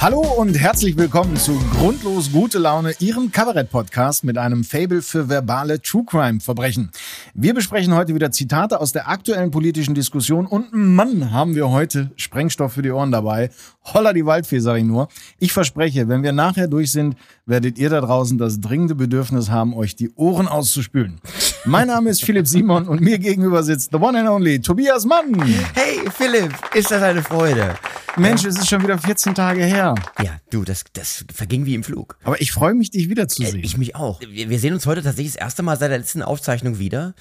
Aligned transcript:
Hallo 0.00 0.20
und 0.38 0.58
herzlich 0.58 0.96
willkommen 0.96 1.36
zu 1.36 1.60
Grundlos 1.74 2.32
gute 2.32 2.58
Laune, 2.58 2.94
Ihrem 3.00 3.30
Kabarett-Podcast 3.30 4.24
mit 4.24 4.38
einem 4.38 4.64
Fable 4.64 5.02
für 5.02 5.28
verbale 5.28 5.82
True 5.82 6.04
Crime-Verbrechen. 6.06 6.90
Wir 7.34 7.52
besprechen 7.52 7.94
heute 7.94 8.14
wieder 8.14 8.30
Zitate 8.30 8.80
aus 8.80 8.92
der 8.92 9.10
aktuellen 9.10 9.50
politischen 9.50 9.94
Diskussion 9.94 10.46
und 10.46 10.72
Mann, 10.72 11.32
haben 11.32 11.54
wir 11.54 11.68
heute 11.68 12.12
Sprengstoff 12.16 12.72
für 12.72 12.80
die 12.80 12.92
Ohren 12.92 13.12
dabei. 13.12 13.50
Holla 13.92 14.14
die 14.14 14.24
Waldfee, 14.24 14.60
sag 14.60 14.78
ich 14.78 14.84
nur. 14.84 15.08
Ich 15.38 15.52
verspreche, 15.52 16.08
wenn 16.08 16.22
wir 16.22 16.32
nachher 16.32 16.66
durch 16.66 16.92
sind, 16.92 17.14
werdet 17.44 17.78
ihr 17.78 17.90
da 17.90 18.00
draußen 18.00 18.38
das 18.38 18.58
dringende 18.58 18.94
Bedürfnis 18.94 19.50
haben, 19.50 19.74
euch 19.74 19.96
die 19.96 20.14
Ohren 20.14 20.48
auszuspülen. 20.48 21.20
Mein 21.66 21.88
Name 21.88 22.08
ist 22.08 22.24
Philipp 22.24 22.46
Simon 22.46 22.88
und 22.88 23.02
mir 23.02 23.18
gegenüber 23.18 23.62
sitzt 23.62 23.90
the 23.92 23.98
one 23.98 24.18
and 24.18 24.28
only 24.28 24.60
Tobias 24.60 25.04
Mann. 25.04 25.40
Hey 25.74 26.00
Philipp, 26.10 26.52
ist 26.74 26.90
das 26.90 27.02
eine 27.02 27.22
Freude? 27.22 27.74
Mensch, 28.16 28.44
es 28.44 28.56
ist 28.56 28.68
schon 28.68 28.82
wieder 28.82 28.98
14 28.98 29.34
Tage 29.34 29.62
her. 29.64 29.94
Ja, 30.22 30.40
du, 30.50 30.64
das, 30.64 30.84
das 30.94 31.24
verging 31.32 31.66
wie 31.66 31.74
im 31.74 31.84
Flug. 31.84 32.16
Aber 32.24 32.40
ich 32.40 32.52
freue 32.52 32.74
mich, 32.74 32.90
dich 32.90 33.10
wiederzusehen. 33.10 33.60
Äh, 33.60 33.64
ich 33.64 33.76
mich 33.76 33.94
auch. 33.94 34.20
Wir, 34.20 34.48
wir 34.48 34.58
sehen 34.58 34.72
uns 34.72 34.86
heute 34.86 35.02
tatsächlich 35.02 35.34
das 35.34 35.42
erste 35.42 35.62
Mal 35.62 35.76
seit 35.78 35.90
der 35.90 35.98
letzten 35.98 36.22
Aufzeichnung 36.22 36.78
wieder 36.78 37.14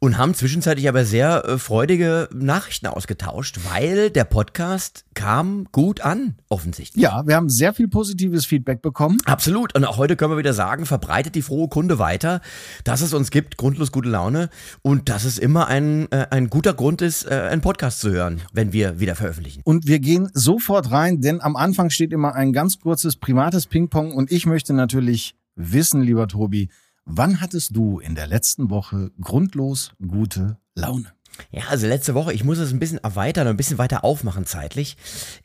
und 0.00 0.16
haben 0.16 0.34
zwischenzeitlich 0.34 0.88
aber 0.88 1.04
sehr 1.04 1.44
äh, 1.44 1.58
freudige 1.58 2.28
Nachrichten 2.32 2.86
ausgetauscht, 2.86 3.58
weil 3.72 4.10
der 4.10 4.24
Podcast 4.24 5.04
kam 5.14 5.66
gut 5.72 6.00
an, 6.00 6.36
offensichtlich. 6.48 7.02
Ja, 7.02 7.26
wir 7.26 7.34
haben 7.34 7.48
sehr 7.48 7.74
viel 7.74 7.88
positives 7.88 8.46
Feedback 8.46 8.80
bekommen. 8.80 9.18
Absolut. 9.24 9.74
Und 9.74 9.84
auch 9.84 9.96
heute 9.96 10.14
können 10.14 10.32
wir 10.32 10.38
wieder 10.38 10.54
sagen, 10.54 10.86
verbreitet 10.86 11.34
die 11.34 11.42
frohe 11.42 11.68
Kunde 11.68 11.98
weiter, 11.98 12.40
dass 12.84 13.00
es 13.00 13.12
uns 13.12 13.30
gibt, 13.30 13.56
grundlos 13.56 13.90
gute 13.90 14.08
Laune 14.08 14.50
und 14.82 15.08
dass 15.08 15.24
es 15.24 15.38
immer 15.38 15.66
ein, 15.66 16.10
äh, 16.12 16.28
ein 16.30 16.48
guter 16.48 16.74
Grund 16.74 17.02
ist, 17.02 17.24
äh, 17.24 17.48
einen 17.50 17.60
Podcast 17.60 18.00
zu 18.00 18.10
hören, 18.10 18.40
wenn 18.52 18.72
wir 18.72 19.00
wieder 19.00 19.16
veröffentlichen. 19.16 19.62
Und 19.64 19.88
wir 19.88 19.98
gehen 19.98 20.30
sofort 20.32 20.92
rein, 20.92 21.20
denn 21.20 21.40
am 21.40 21.56
Anfang 21.56 21.90
steht 21.90 22.12
immer 22.12 22.34
ein 22.34 22.52
ganz 22.52 22.78
kurzes 22.78 23.16
privates 23.16 23.66
Ping-Pong 23.66 24.12
und 24.12 24.30
ich 24.30 24.46
möchte 24.46 24.74
natürlich 24.74 25.34
wissen, 25.56 26.02
lieber 26.02 26.28
Tobi, 26.28 26.68
Wann 27.10 27.40
hattest 27.40 27.74
du 27.74 28.00
in 28.00 28.14
der 28.14 28.26
letzten 28.26 28.68
Woche 28.68 29.10
grundlos 29.18 29.92
gute 30.06 30.58
Laune? 30.74 31.12
Ja, 31.50 31.62
also 31.70 31.86
letzte 31.86 32.14
Woche, 32.14 32.34
ich 32.34 32.44
muss 32.44 32.58
es 32.58 32.70
ein 32.70 32.78
bisschen 32.78 32.98
erweitern 32.98 33.46
und 33.46 33.54
ein 33.54 33.56
bisschen 33.56 33.78
weiter 33.78 34.04
aufmachen 34.04 34.44
zeitlich. 34.44 34.96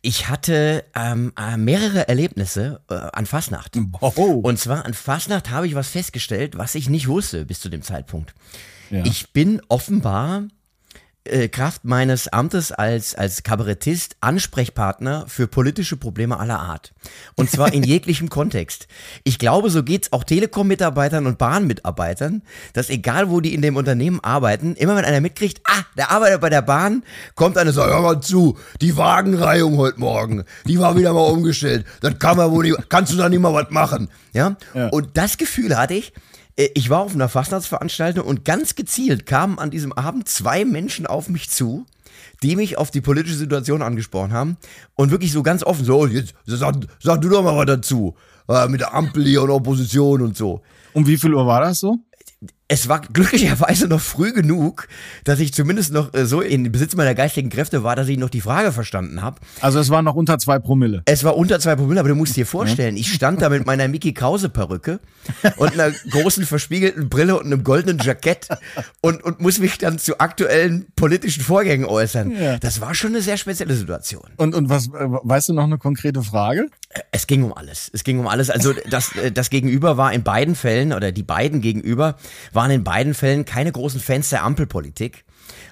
Ich 0.02 0.28
hatte 0.28 0.84
ähm, 0.94 1.32
äh, 1.40 1.56
mehrere 1.56 2.08
Erlebnisse 2.10 2.82
äh, 2.90 2.96
an 2.96 3.26
Fastnacht. 3.26 3.78
Oh. 4.02 4.42
Und 4.44 4.60
zwar 4.60 4.86
an 4.86 4.94
Fastnacht 4.94 5.52
habe 5.52 5.68
ich 5.68 5.76
was 5.76 5.88
festgestellt, 5.88 6.58
was 6.58 6.76
ich 6.76 6.90
nicht 6.90 7.08
wusste 7.08 7.46
bis 7.46 7.62
zu 7.62 7.70
dem 7.70 7.82
Zeitpunkt. 7.82 8.34
Ja. 8.90 9.06
Ich 9.06 9.32
bin 9.32 9.62
offenbar 9.70 10.48
äh, 11.26 11.48
Kraft 11.48 11.86
meines 11.86 12.28
Amtes 12.28 12.72
als, 12.72 13.16
als 13.16 13.44
Kabarettist 13.44 14.18
Ansprechpartner 14.20 15.26
für 15.28 15.48
politische 15.48 15.96
Probleme 15.96 16.40
aller 16.40 16.60
Art. 16.60 16.94
Und 17.36 17.50
zwar 17.50 17.74
in 17.74 17.84
jeglichem 17.84 18.30
Kontext. 18.30 18.88
Ich 19.24 19.40
glaube, 19.40 19.70
so 19.70 19.84
geht's 19.84 20.12
auch 20.12 20.24
Telekom-Mitarbeitern 20.24 21.26
und 21.26 21.38
Bahnmitarbeitern, 21.38 22.44
dass 22.74 22.90
egal 22.90 23.30
wo 23.30 23.40
die 23.40 23.54
in 23.54 23.62
dem 23.62 23.78
Unternehmen 23.78 24.20
arbeiten, 24.22 24.76
immer 24.76 24.96
wenn 24.96 25.06
einer 25.06 25.22
mitkriegt, 25.22 25.62
ah, 25.66 25.84
der 25.98 26.12
arbeitet 26.12 26.42
bei 26.42 26.50
der 26.50 26.62
Bahn, 26.62 27.04
kommt 27.36 27.58
einer 27.58 27.70
und 27.70 27.76
sagt, 27.76 27.92
hör 27.92 28.02
mal 28.02 28.20
zu, 28.20 28.58
die 28.82 28.98
Wagenreihung 28.98 29.78
heute 29.78 30.00
Morgen, 30.00 30.44
die 30.68 30.80
war 30.80 30.98
wieder 30.98 31.14
mal 31.14 31.22
umgestellt. 31.22 31.86
Das 32.02 32.20
kann 32.20 32.38
man 32.38 32.52
wohl 32.52 32.66
nicht, 32.66 32.90
kannst 32.90 33.14
du 33.14 33.18
da 33.18 33.30
nicht 33.30 33.40
mal 33.40 33.54
was 33.54 33.70
machen. 33.70 34.10
Ja? 34.34 34.58
Ja. 34.74 34.90
Und 34.90 35.12
das 35.14 35.38
Gefühl 35.38 35.78
hatte 35.78 35.94
ich, 35.94 36.12
ich 36.56 36.90
war 36.90 37.02
auf 37.02 37.16
einer 37.16 37.30
Fastnachtsveranstaltung 37.30 38.26
und 38.26 38.46
ganz 38.46 38.76
gezielt 38.76 39.26
kamen 39.26 39.60
an 39.60 39.72
diesem 39.72 39.94
Abend 39.94 40.28
zwei 40.28 40.66
Menschen 40.66 41.08
auf 41.08 41.30
mich 41.30 41.50
zu, 41.50 41.86
die 42.44 42.56
mich 42.56 42.78
auf 42.78 42.92
die 42.92 43.02
politische 43.02 43.36
Situation 43.36 43.82
angesprochen 43.82 44.34
haben 44.34 44.58
und 44.96 45.12
wirklich 45.12 45.32
so 45.32 45.44
ganz 45.44 45.64
offen 45.64 45.86
so, 45.86 46.06
jetzt 46.06 46.36
sag, 46.46 46.76
sag 47.02 47.22
du 47.22 47.30
doch 47.30 47.44
mal 47.44 47.58
was 47.58 47.66
dazu, 47.66 48.16
äh, 48.48 48.68
mit 48.68 48.82
der 48.82 48.94
Ampel 48.94 49.26
hier 49.26 49.44
und 49.44 49.50
Opposition 49.50 50.22
und 50.22 50.38
so. 50.38 50.62
Um 50.94 51.08
wie 51.08 51.18
viel 51.18 51.34
Uhr 51.34 51.48
war 51.48 51.62
das 51.62 51.80
so? 51.80 51.98
Es 52.70 52.88
war 52.88 53.02
glücklicherweise 53.02 53.88
noch 53.88 54.00
früh 54.00 54.32
genug, 54.32 54.88
dass 55.26 55.40
ich 55.40 55.54
zumindest 55.54 55.92
noch 55.92 56.14
äh, 56.14 56.26
so 56.26 56.42
in 56.42 56.72
Besitz 56.72 56.96
meiner 56.96 57.14
geistigen 57.14 57.50
Kräfte 57.50 57.84
war, 57.84 57.96
dass 57.96 58.08
ich 58.08 58.18
noch 58.18 58.30
die 58.30 58.42
Frage 58.42 58.72
verstanden 58.72 59.22
habe. 59.22 59.40
Also 59.60 59.80
es 59.80 59.90
war 59.90 60.02
noch 60.02 60.16
unter 60.16 60.40
zwei 60.40 60.60
Promille. 60.60 61.04
Es 61.06 61.24
war 61.24 61.36
unter 61.36 61.60
zwei 61.60 61.76
Promille, 61.76 62.00
aber 62.00 62.10
du 62.10 62.16
musst 62.16 62.36
dir 62.38 62.46
vorstellen, 62.46 62.96
ich 62.96 63.14
stand 63.14 63.42
da 63.42 63.50
mit 63.50 63.66
meiner 63.66 63.88
Mickey 63.88 64.14
Krause 64.14 64.50
Perücke 64.50 65.00
und 65.58 65.74
einer 65.74 65.92
großen 66.10 66.46
verspiegelten 66.46 67.10
Brille 67.10 67.38
und 67.38 67.46
einem 67.46 67.64
goldenen 67.64 68.00
Jackett 68.00 68.48
und, 69.02 69.24
und 69.24 69.42
muss 69.42 69.60
mich 69.60 69.78
dann 69.78 70.00
zu 70.00 70.20
aktuellen 70.20 70.88
politischen 70.96 71.44
Vorgängen 71.44 71.86
äußern. 71.86 72.32
Ja. 72.32 72.58
Das 72.60 72.80
war 72.80 72.96
schon 72.96 73.12
eine 73.12 73.22
sehr 73.22 73.38
spezielle 73.38 73.76
Situation. 73.76 74.30
Und, 74.38 74.56
und 74.56 74.70
was, 74.70 74.88
äh, 74.88 74.92
weißt 74.94 75.50
du 75.50 75.54
noch 75.54 75.66
eine 75.66 75.78
konkrete 75.78 76.24
Frage? 76.24 76.70
Es 77.12 77.28
ging 77.28 77.44
um 77.44 77.54
alles. 77.54 77.90
Es 77.94 78.04
ging 78.04 78.20
um 78.20 78.28
alles. 78.28 78.50
Also 78.50 78.74
das, 78.90 79.16
äh, 79.16 79.32
das 79.32 79.50
Gegenüber 79.50 79.98
war 79.98 80.14
in 80.14 80.24
beiden 80.24 80.56
Fällen 80.56 80.94
oder 80.94 81.12
die 81.12 81.24
beiden 81.24 81.62
Gegenüber 81.62 82.16
waren 82.52 82.63
in 82.72 82.84
beiden 82.84 83.14
Fällen 83.14 83.46
keine 83.46 83.72
großen 83.72 84.00
Fans 84.00 84.30
der 84.30 84.44
Ampelpolitik. 84.44 85.26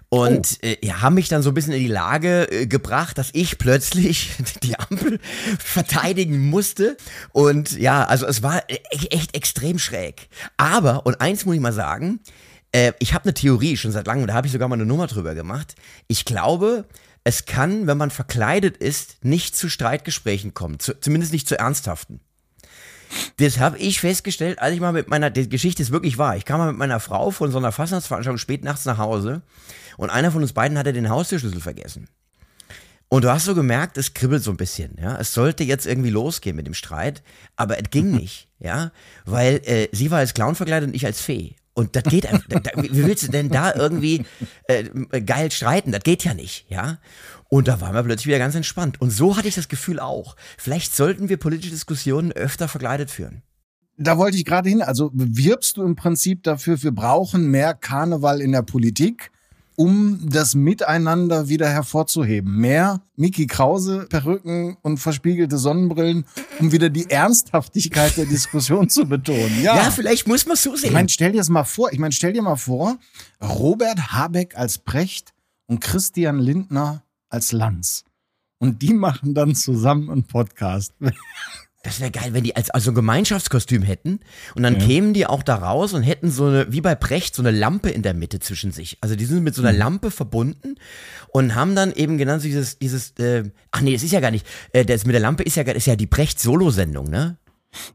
Und 0.10 0.62
äh, 0.62 0.78
ja, 0.84 1.02
haben 1.02 1.16
mich 1.16 1.30
dann 1.30 1.42
so 1.42 1.52
ein 1.52 1.54
bisschen 1.54 1.72
in 1.72 1.80
die 1.80 1.88
Lage 1.88 2.52
äh, 2.52 2.68
gebracht, 2.68 3.18
dass 3.18 3.30
ich 3.32 3.58
plötzlich 3.58 4.32
die 4.64 4.78
Ampel 4.78 5.20
verteidigen 5.58 6.50
musste. 6.50 6.98
Und 7.32 7.72
ja, 7.80 8.04
also 8.04 8.26
es 8.26 8.44
war 8.44 8.70
e- 8.70 8.80
echt 9.10 9.36
extrem 9.36 9.80
schräg. 9.80 10.28
Aber, 10.58 11.06
und 11.06 11.22
eins 11.22 11.46
muss 11.46 11.56
ich 11.56 11.62
mal 11.62 11.72
sagen, 11.72 12.20
äh, 12.74 12.92
ich 13.00 13.14
habe 13.14 13.24
eine 13.24 13.34
Theorie 13.34 13.78
schon 13.78 13.94
seit 13.94 14.06
langem, 14.06 14.28
da 14.28 14.34
habe 14.34 14.48
ich 14.48 14.54
sogar 14.54 14.68
mal 14.68 14.76
eine 14.76 14.86
Nummer 14.86 15.08
drüber 15.08 15.34
gemacht. 15.34 15.76
Ich 16.08 16.26
glaube, 16.26 16.86
es 17.24 17.46
kann, 17.46 17.88
wenn 17.88 17.98
man 17.98 18.12
verkleidet 18.12 18.78
ist, 18.78 19.24
nicht 19.24 19.56
zu 19.56 19.70
Streitgesprächen 19.70 20.54
kommen, 20.54 20.80
zu, 20.80 21.00
zumindest 21.00 21.32
nicht 21.32 21.48
zu 21.48 21.58
ernsthaften. 21.58 22.20
Das 23.38 23.60
habe 23.60 23.78
ich 23.78 24.00
festgestellt, 24.00 24.60
als 24.60 24.74
ich 24.74 24.82
mal 24.82 24.94
mit 24.94 25.10
meiner, 25.10 25.30
die 25.30 25.50
Geschichte 25.50 25.82
ist 25.82 25.92
wirklich 25.92 26.18
wahr. 26.18 26.38
Ich 26.38 26.46
kam 26.46 26.60
mal 26.60 26.68
mit 26.68 26.78
meiner 26.78 27.00
Frau 27.00 27.32
von 27.32 27.52
so 27.52 27.58
einer 27.58 27.72
Fastnachtsveranstaltung 27.72 28.38
spät 28.38 28.64
nachts 28.64 28.86
nach 28.86 28.98
Hause 28.98 29.42
und 29.98 30.10
einer 30.10 30.32
von 30.32 30.42
uns 30.42 30.54
beiden 30.54 30.78
hatte 30.78 30.94
den 30.94 31.10
Haustürschlüssel 31.10 31.62
vergessen. 31.62 32.08
Und 33.14 33.26
du 33.26 33.30
hast 33.30 33.44
so 33.44 33.54
gemerkt, 33.56 33.98
es 33.98 34.14
kribbelt 34.14 34.42
so 34.42 34.52
ein 34.52 34.58
bisschen, 34.58 34.96
ja. 35.02 35.18
Es 35.18 35.34
sollte 35.34 35.66
jetzt 35.66 35.86
irgendwie 35.86 36.12
losgehen 36.12 36.56
mit 36.56 36.66
dem 36.66 36.74
Streit, 36.74 37.24
aber 37.58 37.78
es 37.78 37.90
ging 37.90 38.12
nicht, 38.16 38.48
ja. 38.60 38.92
Weil 39.26 39.62
äh, 39.66 39.90
sie 39.92 40.12
war 40.12 40.20
als 40.20 40.34
Clown 40.34 40.56
verkleidet 40.56 40.88
und 40.88 40.96
ich 40.96 41.06
als 41.06 41.20
Fee. 41.20 41.56
Und 41.74 41.96
das 41.96 42.04
geht 42.04 42.26
einfach. 42.26 42.48
da, 42.48 42.60
da, 42.60 42.72
wie 42.82 43.04
willst 43.06 43.24
du 43.24 43.32
denn 43.32 43.50
da 43.50 43.74
irgendwie 43.74 44.26
äh, 44.68 44.84
geil 45.22 45.52
streiten? 45.52 45.92
Das 45.92 46.04
geht 46.04 46.24
ja 46.24 46.34
nicht, 46.34 46.66
ja. 46.70 47.00
Und 47.54 47.68
da 47.68 47.82
waren 47.82 47.94
wir 47.94 48.04
plötzlich 48.04 48.28
wieder 48.28 48.40
ganz 48.40 48.56
entspannt. 48.56 49.02
Und 49.02 49.10
so 49.10 49.36
hatte 49.36 49.50
ich 49.50 49.56
das 49.56 49.68
Gefühl 49.68 50.00
auch. 50.00 50.38
Vielleicht 50.58 50.96
sollten 50.96 51.28
wir 51.28 51.36
politische 51.36 51.72
Diskussionen 51.72 52.32
öfter 52.32 52.70
verkleidet 52.70 53.12
führen. 53.12 53.42
Da 53.98 54.18
wollte 54.18 54.38
ich 54.38 54.46
gerade 54.46 54.70
hin. 54.70 54.82
Also 54.82 55.10
bewirbst 55.12 55.76
du 55.76 55.84
im 55.84 55.98
Prinzip 55.98 56.44
dafür, 56.44 56.82
wir 56.82 56.94
brauchen 56.94 57.52
mehr 57.52 57.74
Karneval 57.74 58.40
in 58.40 58.54
der 58.54 58.62
Politik, 58.62 59.32
um 59.76 60.30
das 60.30 60.56
Miteinander 60.56 61.50
wieder 61.50 61.68
hervorzuheben. 61.68 62.56
Mehr 62.56 63.02
Mickey 63.18 63.48
Krause, 63.48 64.06
Perücken 64.10 64.78
und 64.82 65.00
verspiegelte 65.00 65.58
Sonnenbrillen, 65.58 66.24
um 66.60 66.72
wieder 66.72 66.90
die 66.90 67.10
Ernsthaftigkeit 67.10 68.16
der 68.16 68.28
Diskussion 68.28 68.88
zu 68.88 69.06
betonen. 69.06 69.62
Ja, 69.62 69.92
vielleicht 69.92 70.26
muss 70.26 70.46
man 70.46 70.56
so 70.56 70.74
sehen. 70.78 70.88
Ich 70.88 70.94
meine, 70.94 71.10
stell 71.10 71.34
dir 71.34 71.40
das 71.40 71.50
mal 71.50 71.66
vor. 71.66 71.92
Ich 71.92 72.00
meine, 72.00 72.14
stell 72.14 72.32
dir 72.32 72.44
mal 72.44 72.56
vor, 72.56 72.98
Robert 73.44 74.14
Habeck 74.14 74.58
als 74.58 74.78
Precht 74.78 75.34
und 75.68 75.82
Christian 75.82 76.40
Lindner 76.40 77.04
als 77.32 77.52
Lanz. 77.52 78.04
Und 78.60 78.82
die 78.82 78.94
machen 78.94 79.34
dann 79.34 79.56
zusammen 79.56 80.10
einen 80.10 80.24
Podcast. 80.24 80.94
Das 81.84 82.00
wäre 82.00 82.12
geil, 82.12 82.30
wenn 82.34 82.44
die 82.44 82.56
als 82.56 82.70
also 82.70 82.92
ein 82.92 82.94
Gemeinschaftskostüm 82.94 83.82
hätten 83.82 84.20
und 84.54 84.62
dann 84.62 84.80
Ja. 84.80 84.86
kämen 84.86 85.16
die 85.16 85.26
auch 85.26 85.42
da 85.42 85.56
raus 85.56 85.94
und 85.96 86.04
hätten 86.04 86.30
so 86.30 86.46
eine, 86.46 86.72
wie 86.72 86.80
bei 86.80 86.94
Precht, 86.94 87.34
so 87.34 87.42
eine 87.42 87.50
Lampe 87.50 87.90
in 87.90 88.04
der 88.04 88.14
Mitte 88.14 88.40
zwischen 88.40 88.72
sich. 88.72 89.00
Also 89.02 89.16
die 89.16 89.26
sind 89.26 89.42
mit 89.44 89.56
so 89.56 89.64
einer 89.64 89.74
Lampe 89.76 90.12
verbunden 90.12 90.76
und 91.30 91.56
haben 91.56 91.74
dann 91.74 91.92
eben 91.92 92.20
genannt 92.20 92.44
dieses, 92.44 92.78
dieses, 92.78 93.14
äh, 93.18 93.50
ach 93.72 93.82
nee, 93.82 93.94
das 93.94 94.04
ist 94.04 94.12
ja 94.12 94.20
gar 94.20 94.30
nicht, 94.30 94.46
äh, 94.74 94.86
das 94.86 95.08
mit 95.08 95.16
der 95.16 95.22
Lampe 95.22 95.42
ist 95.42 95.56
ja, 95.56 95.64
gar- 95.64 95.74
ist 95.74 95.88
ja 95.88 95.96
die 95.96 96.06
Precht-Solo-Sendung, 96.06 97.10
ne? 97.10 97.40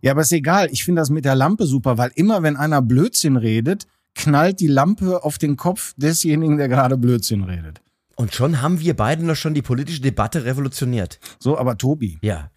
Ja, 0.00 0.10
aber 0.10 0.22
ist 0.22 0.32
egal. 0.32 0.68
Ich 0.72 0.82
finde 0.84 1.02
das 1.02 1.10
mit 1.10 1.24
der 1.24 1.36
Lampe 1.36 1.64
super, 1.64 1.96
weil 1.96 2.10
immer 2.16 2.42
wenn 2.42 2.56
einer 2.56 2.82
Blödsinn 2.82 3.36
redet, 3.36 3.86
knallt 4.16 4.58
die 4.58 4.66
Lampe 4.66 5.22
auf 5.22 5.38
den 5.38 5.56
Kopf 5.56 5.94
desjenigen, 5.96 6.56
der 6.58 6.66
gerade 6.68 6.96
Blödsinn 6.98 7.44
redet. 7.44 7.82
Und 8.16 8.34
schon 8.34 8.62
haben 8.62 8.80
wir 8.80 8.96
beide 8.96 9.24
noch 9.24 9.36
schon 9.36 9.54
die 9.54 9.62
politische 9.62 10.00
Debatte 10.00 10.44
revolutioniert. 10.44 11.20
So, 11.38 11.58
aber 11.58 11.76
Tobi, 11.76 12.18
Ja. 12.22 12.50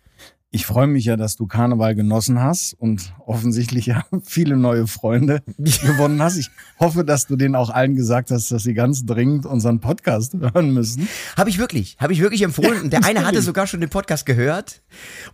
ich 0.52 0.66
freue 0.66 0.88
mich 0.88 1.04
ja, 1.06 1.18
dass 1.18 1.36
du 1.36 1.46
Karneval 1.48 1.94
genossen 1.96 2.40
hast 2.42 2.74
und 2.74 3.14
offensichtlich 3.28 3.86
ja 3.88 4.04
viele 4.24 4.56
neue 4.56 4.88
Freunde 4.88 5.44
gewonnen 5.58 6.22
hast. 6.22 6.38
Ich 6.38 6.50
hoffe, 6.80 7.04
dass 7.04 7.28
du 7.28 7.36
denen 7.36 7.56
auch 7.56 7.70
allen 7.70 7.94
gesagt 7.96 8.32
hast, 8.32 8.52
dass 8.52 8.64
sie 8.64 8.74
ganz 8.74 9.06
dringend 9.06 9.46
unseren 9.46 9.80
Podcast 9.82 10.34
hören 10.40 10.74
müssen. 10.74 11.10
Habe 11.36 11.50
ich 11.50 11.60
wirklich, 11.60 11.98
habe 12.00 12.14
ich 12.14 12.22
wirklich 12.22 12.42
empfohlen. 12.42 12.84
Und 12.84 12.94
der 12.94 13.04
eine 13.04 13.26
hatte 13.28 13.42
sogar 13.42 13.68
schon 13.68 13.82
den 13.82 13.90
Podcast 13.90 14.26
gehört. 14.26 14.82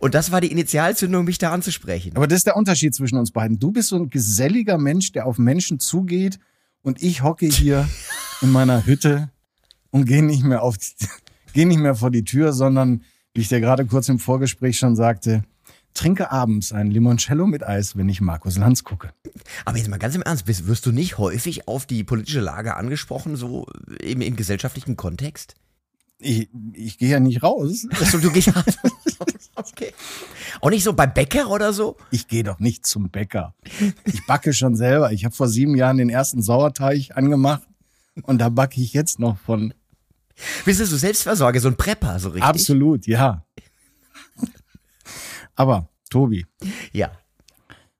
Und 0.00 0.14
das 0.14 0.32
war 0.32 0.40
die 0.40 0.50
Initialzündung, 0.50 1.24
mich 1.24 1.38
da 1.38 1.52
anzusprechen. 1.52 2.16
Aber 2.16 2.26
das 2.26 2.38
ist 2.38 2.46
der 2.48 2.56
Unterschied 2.56 2.96
zwischen 2.96 3.16
uns 3.16 3.30
beiden. 3.30 3.60
Du 3.60 3.70
bist 3.70 3.90
so 3.90 3.96
ein 3.96 4.10
geselliger 4.10 4.76
Mensch, 4.76 5.12
der 5.12 5.26
auf 5.26 5.38
Menschen 5.38 5.78
zugeht 5.78 6.40
und 6.82 7.00
ich 7.00 7.22
hocke 7.22 7.46
hier 7.46 7.88
in 8.42 8.50
meiner 8.50 8.84
Hütte 8.86 9.30
und 9.96 10.04
gehe 10.04 10.22
nicht 10.22 10.44
mehr 10.44 10.62
auf, 10.62 10.76
gehe 11.54 11.66
nicht 11.66 11.78
mehr 11.78 11.94
vor 11.94 12.10
die 12.10 12.24
Tür, 12.24 12.52
sondern 12.52 13.02
wie 13.32 13.40
ich 13.40 13.48
dir 13.48 13.60
gerade 13.60 13.86
kurz 13.86 14.10
im 14.10 14.18
Vorgespräch 14.18 14.78
schon 14.78 14.94
sagte, 14.94 15.42
trinke 15.94 16.30
abends 16.30 16.72
ein 16.72 16.90
Limoncello 16.90 17.46
mit 17.46 17.66
Eis, 17.66 17.96
wenn 17.96 18.08
ich 18.10 18.20
Markus 18.20 18.58
Lanz 18.58 18.84
gucke. 18.84 19.14
Aber 19.64 19.78
jetzt 19.78 19.88
mal 19.88 19.98
ganz 19.98 20.14
im 20.14 20.20
Ernst, 20.20 20.46
wirst, 20.46 20.84
du 20.84 20.92
nicht 20.92 21.16
häufig 21.16 21.66
auf 21.66 21.86
die 21.86 22.04
politische 22.04 22.40
Lage 22.40 22.76
angesprochen, 22.76 23.36
so 23.36 23.66
im, 24.00 24.20
im 24.20 24.36
gesellschaftlichen 24.36 24.96
Kontext? 24.96 25.54
Ich, 26.18 26.50
ich 26.74 26.98
gehe 26.98 27.08
ja 27.08 27.20
nicht 27.20 27.42
raus. 27.42 27.86
Achso, 27.90 28.18
du 28.18 28.30
gehst 28.30 28.52
okay. 29.54 29.92
Auch 30.60 30.70
nicht 30.70 30.84
so 30.84 30.92
bei 30.92 31.06
Bäcker 31.06 31.48
oder 31.48 31.72
so? 31.72 31.96
Ich 32.10 32.28
gehe 32.28 32.44
doch 32.44 32.58
nicht 32.58 32.84
zum 32.84 33.08
Bäcker. 33.08 33.54
Ich 34.04 34.26
backe 34.26 34.52
schon 34.52 34.76
selber. 34.76 35.12
Ich 35.12 35.24
habe 35.24 35.34
vor 35.34 35.48
sieben 35.48 35.74
Jahren 35.74 35.96
den 35.96 36.10
ersten 36.10 36.42
Sauerteig 36.42 37.16
angemacht 37.16 37.62
und 38.22 38.38
da 38.38 38.48
backe 38.48 38.80
ich 38.80 38.92
jetzt 38.92 39.18
noch 39.18 39.38
von. 39.38 39.72
Bist 40.64 40.80
du 40.80 40.86
so 40.86 40.96
Selbstversorge, 40.96 41.60
so 41.60 41.68
ein 41.68 41.76
Prepper, 41.76 42.18
so 42.18 42.28
richtig? 42.28 42.44
Absolut, 42.44 43.06
ja. 43.06 43.44
Aber, 45.54 45.88
Tobi. 46.10 46.46
Ja. 46.92 47.10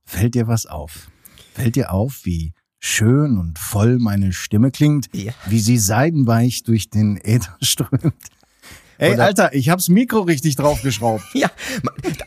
Fällt 0.05 0.35
dir 0.35 0.47
was 0.47 0.67
auf? 0.67 1.11
Fällt 1.55 1.77
dir 1.77 1.91
auf, 1.93 2.21
wie 2.25 2.53
schön 2.79 3.38
und 3.38 3.59
voll 3.59 3.99
meine 3.99 4.33
Stimme 4.33 4.71
klingt, 4.71 5.09
Ja. 5.15 5.33
wie 5.47 5.61
sie 5.61 5.79
seidenweich 5.79 6.62
durch 6.62 6.91
den 6.91 7.17
Äther 7.17 7.56
strömt? 7.62 8.15
Ey, 8.99 9.15
Oder- 9.15 9.25
Alter, 9.25 9.55
ich 9.55 9.69
hab's 9.69 9.89
Mikro 9.89 10.21
richtig 10.21 10.57
draufgeschraubt. 10.57 11.25
Ja, 11.35 11.51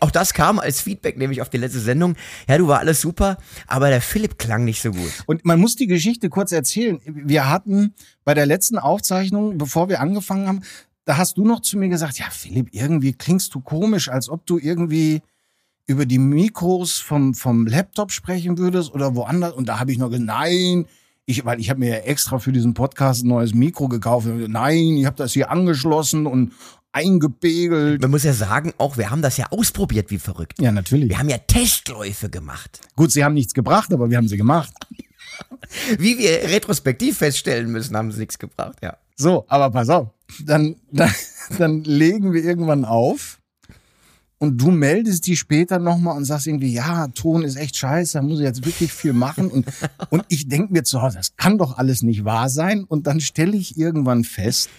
auch 0.01 0.12
das 0.12 0.33
kam 0.33 0.60
als 0.60 0.81
Feedback 0.81 1.18
nämlich 1.18 1.42
auf 1.42 1.50
die 1.50 1.57
letzte 1.57 1.80
Sendung. 1.80 2.16
Ja, 2.48 2.57
du 2.57 2.68
war 2.68 2.80
alles 2.80 3.01
super, 3.01 3.38
aber 3.68 3.89
der 3.89 4.01
Philipp 4.01 4.38
klang 4.38 4.66
nicht 4.66 4.81
so 4.81 4.92
gut. 4.92 5.12
Und 5.25 5.45
man 5.45 5.60
muss 5.60 5.75
die 5.75 5.88
Geschichte 5.88 6.30
kurz 6.30 6.51
erzählen. 6.51 7.00
Wir 7.06 7.50
hatten 7.50 7.94
bei 8.24 8.33
der 8.33 8.45
letzten 8.45 8.77
Aufzeichnung, 8.77 9.57
bevor 9.57 9.89
wir 9.89 10.00
angefangen 10.00 10.48
haben, 10.48 10.62
da 11.06 11.18
hast 11.18 11.38
du 11.38 11.45
noch 11.45 11.62
zu 11.62 11.77
mir 11.77 11.89
gesagt, 11.89 12.19
ja, 12.19 12.27
Philipp, 12.30 12.69
irgendwie 12.71 13.13
klingst 13.13 13.56
du 13.56 13.62
komisch, 13.62 14.10
als 14.10 14.30
ob 14.30 14.45
du 14.45 14.60
irgendwie 14.60 15.21
über 15.88 16.06
die 16.06 16.19
Mikros 16.19 17.00
vom, 17.00 17.33
vom 17.33 17.66
Laptop 17.66 18.12
sprechen 18.12 18.60
würdest 18.60 18.94
oder 18.94 19.16
woanders. 19.16 19.54
Und 19.54 19.68
da 19.69 19.80
habe 19.80 19.92
ich 19.92 19.98
noch 19.98 20.10
gesagt, 20.10 20.27
nein, 20.27 20.86
ich, 21.29 21.45
weil 21.45 21.59
ich 21.59 21.69
habe 21.69 21.79
mir 21.79 21.89
ja 21.89 21.95
extra 21.97 22.39
für 22.39 22.51
diesen 22.51 22.73
Podcast 22.73 23.23
ein 23.23 23.27
neues 23.27 23.53
Mikro 23.53 23.87
gekauft. 23.87 24.27
Nein, 24.27 24.97
ich 24.97 25.05
habe 25.05 25.15
das 25.15 25.33
hier 25.33 25.51
angeschlossen 25.51 26.25
und 26.25 26.53
eingepegelt. 26.91 28.01
Man 28.01 28.09
muss 28.09 28.23
ja 28.23 28.33
sagen, 28.33 28.73
auch 28.79 28.97
wir 28.97 29.11
haben 29.11 29.21
das 29.21 29.37
ja 29.37 29.45
ausprobiert 29.51 30.09
wie 30.09 30.17
verrückt. 30.17 30.59
Ja, 30.59 30.71
natürlich. 30.71 31.09
Wir 31.09 31.19
haben 31.19 31.29
ja 31.29 31.37
Testläufe 31.37 32.29
gemacht. 32.29 32.81
Gut, 32.95 33.11
sie 33.11 33.23
haben 33.23 33.35
nichts 33.35 33.53
gebracht, 33.53 33.93
aber 33.93 34.09
wir 34.09 34.17
haben 34.17 34.27
sie 34.27 34.37
gemacht. 34.37 34.73
Wie 35.99 36.17
wir 36.17 36.49
retrospektiv 36.49 37.19
feststellen 37.19 37.71
müssen, 37.71 37.95
haben 37.95 38.11
sie 38.11 38.19
nichts 38.19 38.39
gebracht, 38.39 38.77
ja. 38.81 38.97
So, 39.15 39.45
aber 39.47 39.69
pass 39.69 39.89
auf. 39.89 40.07
Dann, 40.43 40.75
dann, 40.91 41.13
dann 41.57 41.83
legen 41.83 42.33
wir 42.33 42.43
irgendwann 42.43 42.85
auf 42.85 43.38
und 44.39 44.57
du 44.59 44.71
meldest 44.71 45.27
die 45.27 45.36
später 45.36 45.80
nochmal 45.80 46.15
und 46.15 46.24
sagst 46.24 46.47
irgendwie, 46.47 46.74
ja, 46.74 47.07
Ton 47.09 47.44
ist 47.44 47.57
echt 47.57 47.75
scheiße, 47.75 48.13
da 48.13 48.21
muss 48.21 48.39
ich 48.39 48.45
jetzt 48.45 48.65
wirklich 48.65 48.91
viel 48.91 49.12
machen. 49.12 49.51
Und, 49.51 49.68
und 50.09 50.24
ich 50.30 50.47
denke 50.47 50.71
mir 50.71 50.83
zu 50.83 51.01
Hause, 51.01 51.18
das 51.18 51.36
kann 51.36 51.57
doch 51.57 51.77
alles 51.77 52.03
nicht 52.03 52.24
wahr 52.24 52.47
sein. 52.50 52.86
Und 52.86 53.06
dann 53.06 53.19
stelle 53.19 53.57
ich 53.57 53.77
irgendwann 53.77 54.24
fest, 54.24 54.69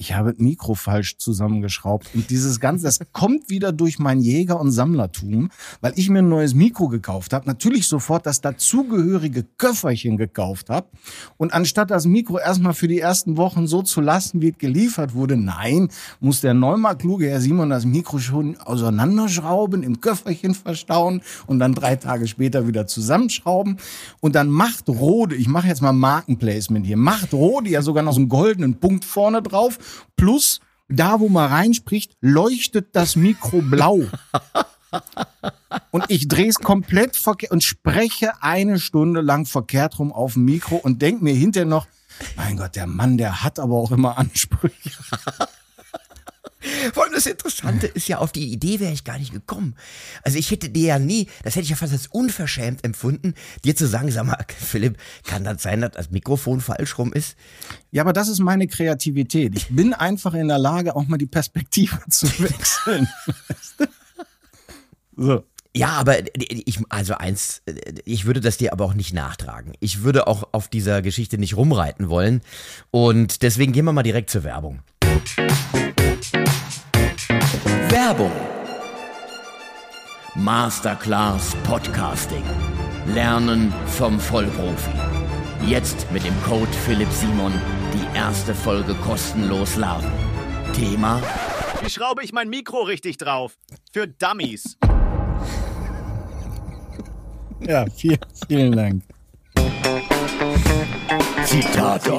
ich 0.00 0.14
habe 0.14 0.32
das 0.32 0.40
Mikro 0.40 0.74
falsch 0.74 1.18
zusammengeschraubt. 1.18 2.08
Und 2.14 2.30
dieses 2.30 2.60
Ganze, 2.60 2.84
das 2.84 3.00
kommt 3.12 3.50
wieder 3.50 3.72
durch 3.72 3.98
mein 3.98 4.20
Jäger- 4.20 4.60
und 4.60 4.70
Sammlertum, 4.70 5.50
weil 5.80 5.92
ich 5.96 6.08
mir 6.08 6.20
ein 6.20 6.28
neues 6.28 6.54
Mikro 6.54 6.86
gekauft 6.88 7.32
habe. 7.32 7.46
Natürlich 7.46 7.88
sofort 7.88 8.24
das 8.24 8.40
dazugehörige 8.40 9.44
Köfferchen 9.58 10.16
gekauft 10.16 10.70
habe. 10.70 10.86
Und 11.36 11.52
anstatt 11.52 11.90
das 11.90 12.06
Mikro 12.06 12.38
erstmal 12.38 12.74
für 12.74 12.86
die 12.86 13.00
ersten 13.00 13.36
Wochen 13.36 13.66
so 13.66 13.82
zu 13.82 14.00
lassen, 14.00 14.40
wie 14.40 14.50
es 14.50 14.58
geliefert 14.58 15.14
wurde, 15.14 15.36
nein, 15.36 15.88
muss 16.20 16.40
der 16.42 16.54
neunmal 16.54 16.96
kluge 16.96 17.28
Herr 17.28 17.40
Simon 17.40 17.70
das 17.70 17.84
Mikro 17.84 18.18
schon 18.18 18.56
auseinanderschrauben, 18.56 19.82
im 19.82 20.00
Köfferchen 20.00 20.54
verstauen 20.54 21.22
und 21.48 21.58
dann 21.58 21.74
drei 21.74 21.96
Tage 21.96 22.28
später 22.28 22.68
wieder 22.68 22.86
zusammenschrauben. 22.86 23.78
Und 24.20 24.36
dann 24.36 24.48
macht 24.48 24.88
Rode, 24.88 25.34
ich 25.34 25.48
mache 25.48 25.66
jetzt 25.66 25.82
mal 25.82 25.92
Markenplacement 25.92 26.86
hier, 26.86 26.96
macht 26.96 27.34
Rode 27.34 27.70
ja 27.70 27.82
sogar 27.82 28.04
noch 28.04 28.12
so 28.12 28.20
einen 28.20 28.28
goldenen 28.28 28.78
Punkt 28.78 29.04
vorne 29.04 29.42
drauf. 29.42 29.76
Plus, 30.16 30.60
da 30.88 31.20
wo 31.20 31.28
man 31.28 31.50
reinspricht, 31.50 32.16
leuchtet 32.20 32.88
das 32.94 33.16
Mikro 33.16 33.60
blau. 33.60 34.04
Und 35.90 36.04
ich 36.08 36.28
drehe 36.28 36.48
es 36.48 36.56
komplett 36.56 37.16
verkehrt 37.16 37.52
und 37.52 37.62
spreche 37.62 38.42
eine 38.42 38.78
Stunde 38.80 39.20
lang 39.20 39.44
verkehrt 39.44 39.98
rum 39.98 40.12
auf 40.12 40.34
dem 40.34 40.44
Mikro 40.44 40.76
und 40.76 41.02
denke 41.02 41.24
mir 41.24 41.34
hinterher 41.34 41.66
noch, 41.66 41.86
mein 42.36 42.56
Gott, 42.56 42.74
der 42.74 42.86
Mann, 42.86 43.18
der 43.18 43.44
hat 43.44 43.58
aber 43.58 43.76
auch 43.76 43.92
immer 43.92 44.18
Ansprüche. 44.18 44.90
Vor 46.92 47.04
allem 47.04 47.12
das 47.12 47.26
Interessante 47.26 47.86
ist 47.86 48.08
ja, 48.08 48.18
auf 48.18 48.32
die 48.32 48.52
Idee 48.52 48.80
wäre 48.80 48.92
ich 48.92 49.04
gar 49.04 49.18
nicht 49.18 49.32
gekommen. 49.32 49.76
Also 50.22 50.38
ich 50.38 50.50
hätte 50.50 50.68
dir 50.70 50.86
ja 50.88 50.98
nie, 50.98 51.28
das 51.44 51.54
hätte 51.54 51.64
ich 51.64 51.70
ja 51.70 51.76
fast 51.76 51.92
als 51.92 52.08
unverschämt 52.08 52.84
empfunden, 52.84 53.34
dir 53.64 53.76
zu 53.76 53.86
sagen, 53.86 54.10
sag 54.10 54.26
mal, 54.26 54.44
Philipp, 54.58 54.96
kann 55.24 55.44
das 55.44 55.62
sein, 55.62 55.80
dass 55.80 55.92
das 55.92 56.10
Mikrofon 56.10 56.60
falsch 56.60 56.98
rum 56.98 57.12
ist? 57.12 57.36
Ja, 57.92 58.02
aber 58.02 58.12
das 58.12 58.28
ist 58.28 58.40
meine 58.40 58.66
Kreativität. 58.66 59.56
Ich 59.56 59.68
bin 59.68 59.94
einfach 59.94 60.34
in 60.34 60.48
der 60.48 60.58
Lage, 60.58 60.96
auch 60.96 61.06
mal 61.06 61.18
die 61.18 61.26
Perspektive 61.26 61.98
zu 62.10 62.26
wechseln. 62.40 63.08
so. 65.16 65.44
Ja, 65.76 65.90
aber 65.90 66.16
ich, 66.34 66.80
also 66.88 67.14
eins, 67.14 67.62
ich 68.04 68.24
würde 68.24 68.40
das 68.40 68.56
dir 68.56 68.72
aber 68.72 68.84
auch 68.84 68.94
nicht 68.94 69.14
nachtragen. 69.14 69.74
Ich 69.78 70.02
würde 70.02 70.26
auch 70.26 70.48
auf 70.50 70.66
dieser 70.66 71.02
Geschichte 71.02 71.38
nicht 71.38 71.56
rumreiten 71.56 72.08
wollen. 72.08 72.40
Und 72.90 73.42
deswegen 73.42 73.72
gehen 73.72 73.84
wir 73.84 73.92
mal 73.92 74.02
direkt 74.02 74.30
zur 74.30 74.42
Werbung. 74.42 74.80
Werbung. 77.90 78.32
Masterclass 80.34 81.56
Podcasting. 81.64 82.42
Lernen 83.06 83.72
vom 83.86 84.20
Vollprofi. 84.20 84.90
Jetzt 85.66 86.06
mit 86.12 86.22
dem 86.22 86.34
Code 86.42 86.70
Philipp 86.84 87.10
Simon 87.10 87.52
die 87.94 88.16
erste 88.16 88.54
Folge 88.54 88.94
kostenlos 88.96 89.76
laden. 89.76 90.10
Thema 90.74 91.22
Wie 91.80 91.88
schraube 91.88 92.22
ich 92.22 92.34
mein 92.34 92.50
Mikro 92.50 92.82
richtig 92.82 93.16
drauf? 93.16 93.56
Für 93.90 94.06
Dummies. 94.06 94.76
Ja, 97.66 97.86
vielen, 97.96 98.18
vielen 98.46 98.72
Dank. 98.72 99.02
Zitate. 101.46 102.12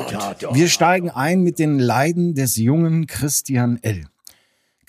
Wir 0.52 0.68
steigen 0.68 1.12
ein 1.12 1.42
mit 1.42 1.60
den 1.60 1.78
Leiden 1.78 2.34
des 2.34 2.58
jungen 2.58 3.06
Christian 3.06 3.78
L. 3.84 4.06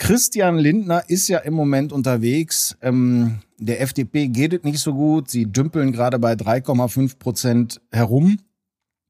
Christian 0.00 0.56
Lindner 0.56 1.04
ist 1.08 1.28
ja 1.28 1.38
im 1.40 1.52
Moment 1.52 1.92
unterwegs. 1.92 2.74
Ähm, 2.80 3.40
der 3.58 3.82
FDP 3.82 4.28
geht 4.28 4.54
es 4.54 4.62
nicht 4.64 4.78
so 4.78 4.94
gut. 4.94 5.30
Sie 5.30 5.44
dümpeln 5.44 5.92
gerade 5.92 6.18
bei 6.18 6.32
3,5 6.32 7.18
Prozent 7.18 7.82
herum. 7.92 8.38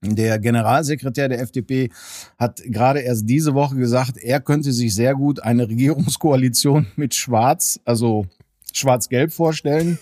Der 0.02 0.40
Generalsekretär 0.40 1.28
der 1.28 1.40
FDP 1.40 1.90
hat 2.38 2.60
gerade 2.64 3.00
erst 3.00 3.28
diese 3.28 3.54
Woche 3.54 3.76
gesagt, 3.76 4.18
er 4.18 4.40
könnte 4.40 4.72
sich 4.72 4.92
sehr 4.92 5.14
gut 5.14 5.40
eine 5.40 5.68
Regierungskoalition 5.68 6.88
mit 6.96 7.14
Schwarz, 7.14 7.78
also 7.84 8.26
Schwarz-Gelb 8.72 9.32
vorstellen. 9.32 10.00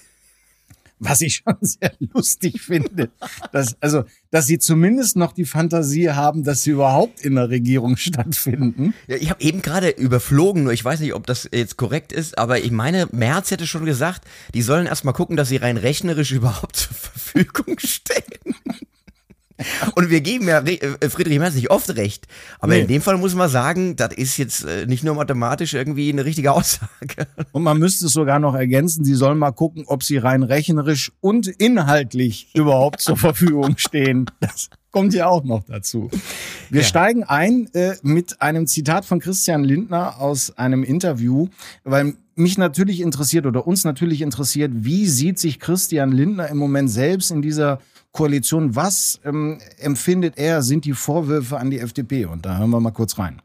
Was 0.98 1.20
ich 1.20 1.36
schon 1.44 1.56
sehr 1.60 1.92
lustig 2.12 2.60
finde. 2.60 3.10
Dass, 3.52 3.76
also, 3.80 4.04
dass 4.30 4.46
sie 4.46 4.58
zumindest 4.58 5.16
noch 5.16 5.32
die 5.32 5.44
Fantasie 5.44 6.10
haben, 6.10 6.44
dass 6.44 6.62
sie 6.62 6.70
überhaupt 6.70 7.24
in 7.24 7.34
der 7.36 7.48
Regierung 7.48 7.96
stattfinden. 7.96 8.94
Ja, 9.06 9.16
ich 9.16 9.30
habe 9.30 9.42
eben 9.42 9.62
gerade 9.62 9.90
überflogen, 9.90 10.64
nur 10.64 10.72
ich 10.72 10.84
weiß 10.84 11.00
nicht, 11.00 11.14
ob 11.14 11.26
das 11.26 11.48
jetzt 11.52 11.76
korrekt 11.76 12.12
ist, 12.12 12.38
aber 12.38 12.58
ich 12.60 12.70
meine, 12.70 13.08
Merz 13.12 13.50
hätte 13.50 13.66
schon 13.66 13.84
gesagt, 13.84 14.24
die 14.54 14.62
sollen 14.62 14.86
erstmal 14.86 15.14
gucken, 15.14 15.36
dass 15.36 15.48
sie 15.48 15.56
rein 15.56 15.76
rechnerisch 15.76 16.32
überhaupt 16.32 16.76
zur 16.76 16.94
Verfügung 16.94 17.78
stehen. 17.78 18.54
Und 19.94 20.10
wir 20.10 20.20
geben 20.20 20.46
ja 20.46 20.60
äh, 20.60 21.08
Friedrich 21.08 21.38
Merz 21.38 21.54
nicht 21.54 21.70
oft 21.70 21.94
recht. 21.96 22.26
Aber 22.60 22.74
Nee. 22.74 22.82
in 22.82 22.86
dem 22.88 23.02
Fall 23.02 23.16
muss 23.18 23.34
man 23.34 23.48
sagen, 23.48 23.96
das 23.96 24.14
ist 24.14 24.36
jetzt 24.36 24.64
äh, 24.64 24.86
nicht 24.86 25.02
nur 25.04 25.14
mathematisch 25.14 25.74
irgendwie 25.74 26.10
eine 26.12 26.24
richtige 26.24 26.52
Aussage. 26.52 27.26
Und 27.52 27.62
man 27.64 27.78
müsste 27.78 28.06
es 28.06 28.12
sogar 28.12 28.38
noch 28.38 28.54
ergänzen, 28.54 29.04
sie 29.04 29.14
sollen 29.14 29.38
mal 29.38 29.50
gucken, 29.52 29.84
ob 29.86 30.02
sie 30.02 30.16
rein 30.18 30.42
rechnerisch 30.42 31.12
und 31.20 31.46
inhaltlich 31.48 32.48
überhaupt 32.54 33.00
zur 33.00 33.16
Verfügung 33.16 33.76
stehen. 33.78 34.26
Das 34.40 34.70
kommt 34.92 35.12
ja 35.14 35.26
auch 35.26 35.44
noch 35.44 35.64
dazu. 35.64 36.10
Wir 36.70 36.82
steigen 36.82 37.24
ein 37.24 37.68
äh, 37.74 37.94
mit 38.02 38.40
einem 38.40 38.66
Zitat 38.66 39.04
von 39.04 39.20
Christian 39.20 39.64
Lindner 39.64 40.20
aus 40.20 40.56
einem 40.56 40.82
Interview, 40.84 41.48
weil 41.84 42.14
mich 42.34 42.56
natürlich 42.58 43.00
interessiert 43.00 43.46
oder 43.46 43.66
uns 43.66 43.84
natürlich 43.84 44.22
interessiert, 44.22 44.70
wie 44.74 45.06
sieht 45.06 45.38
sich 45.38 45.58
Christian 45.58 46.12
Lindner 46.12 46.48
im 46.48 46.56
Moment 46.56 46.90
selbst 46.90 47.30
in 47.32 47.42
dieser 47.42 47.80
Koalition? 48.12 48.74
Was 48.74 49.20
ähm, 49.24 49.58
empfindet 49.78 50.38
er, 50.38 50.62
sind 50.62 50.84
die 50.84 50.92
Vorwürfe 50.92 51.58
an 51.58 51.70
die 51.70 51.78
FDP? 51.78 52.26
Und 52.26 52.46
da 52.46 52.58
hören 52.58 52.70
wir 52.70 52.80
mal 52.80 52.90
kurz 52.90 53.18
rein. 53.18 53.42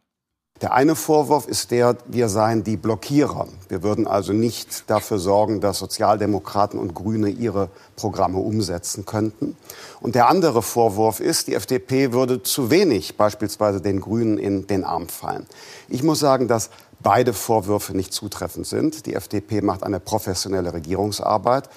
Der 0.63 0.72
eine 0.72 0.96
Vorwurf 0.96 1.46
ist 1.50 1.72
der, 1.72 1.98
wir 2.08 2.29
seien 2.29 2.63
die 2.63 2.77
Blockierer. 2.77 3.50
Wir 3.67 3.84
würden 3.84 4.08
also 4.08 4.32
nicht 4.32 4.89
dafür 4.89 5.20
sorgen, 5.20 5.60
dass 5.60 5.77
Sozialdemokraten 5.77 6.79
und 6.79 6.93
Grüne 6.93 7.27
ihre 7.27 7.70
Programme 7.98 8.38
umsetzen 8.38 9.05
könnten. 9.05 9.58
Und 10.00 10.15
der 10.15 10.29
andere 10.29 10.62
Vorwurf 10.62 11.20
ist, 11.20 11.48
die 11.48 11.55
FDP 11.55 12.13
würde 12.13 12.43
zu 12.43 12.72
wenig 12.72 13.17
beispielsweise 13.17 13.82
den 13.82 14.00
Grünen 14.00 14.38
in 14.38 14.65
den 14.65 14.86
Arm 14.86 15.10
fallen. 15.10 15.46
Ich 15.89 16.01
muss 16.01 16.20
sagen, 16.20 16.48
dass 16.48 16.70
beide 17.01 17.34
Vorwürfe 17.34 17.91
nicht 17.91 18.13
zutreffend 18.13 18.65
sind. 18.65 19.05
Die 19.05 19.15
FDP 19.15 19.60
macht 19.60 19.84
eine 19.84 20.00
professionelle 20.00 20.72
Regierungsarbeit. 20.72 21.70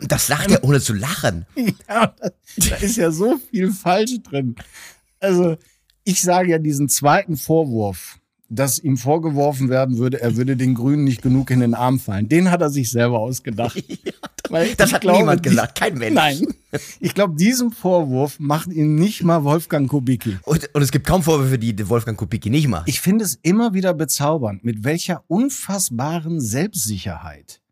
das 0.08 0.26
sagt 0.26 0.50
er 0.50 0.64
ohne 0.64 0.80
zu 0.80 0.92
lachen. 0.92 1.46
Ja, 1.88 2.12
da 2.56 2.76
ist 2.80 2.96
ja 2.96 3.12
so 3.12 3.38
viel 3.48 3.70
falsch 3.70 4.20
drin. 4.24 4.56
Also, 5.20 5.56
ich 6.04 6.22
sage 6.22 6.50
ja 6.50 6.58
diesen 6.58 6.88
zweiten 6.88 7.36
Vorwurf, 7.36 8.18
dass 8.48 8.78
ihm 8.78 8.96
vorgeworfen 8.96 9.68
werden 9.68 9.98
würde, 9.98 10.20
er 10.20 10.36
würde 10.36 10.56
den 10.56 10.74
Grünen 10.74 11.04
nicht 11.04 11.22
genug 11.22 11.50
in 11.50 11.60
den 11.60 11.74
Arm 11.74 11.98
fallen. 11.98 12.28
Den 12.28 12.50
hat 12.50 12.60
er 12.60 12.70
sich 12.70 12.90
selber 12.90 13.18
ausgedacht. 13.18 13.82
Ja, 14.50 14.62
das 14.76 14.92
hat 14.92 15.00
glaube, 15.00 15.18
niemand 15.18 15.42
gesagt, 15.42 15.76
kein 15.76 15.94
Mensch. 15.94 16.14
Nein. 16.14 16.46
Ich 17.00 17.14
glaube, 17.14 17.34
diesen 17.34 17.72
Vorwurf 17.72 18.38
macht 18.38 18.68
ihn 18.68 18.94
nicht 18.94 19.24
mal 19.24 19.42
Wolfgang 19.42 19.88
Kubicki. 19.88 20.36
Und, 20.44 20.68
und 20.74 20.82
es 20.82 20.92
gibt 20.92 21.06
kaum 21.06 21.22
Vorwürfe, 21.22 21.58
die 21.58 21.88
Wolfgang 21.88 22.16
Kubicki 22.16 22.50
nicht 22.50 22.68
macht. 22.68 22.86
Ich 22.86 23.00
finde 23.00 23.24
es 23.24 23.38
immer 23.42 23.72
wieder 23.72 23.94
bezaubernd, 23.94 24.62
mit 24.62 24.84
welcher 24.84 25.24
unfassbaren 25.28 26.40
Selbstsicherheit 26.40 27.62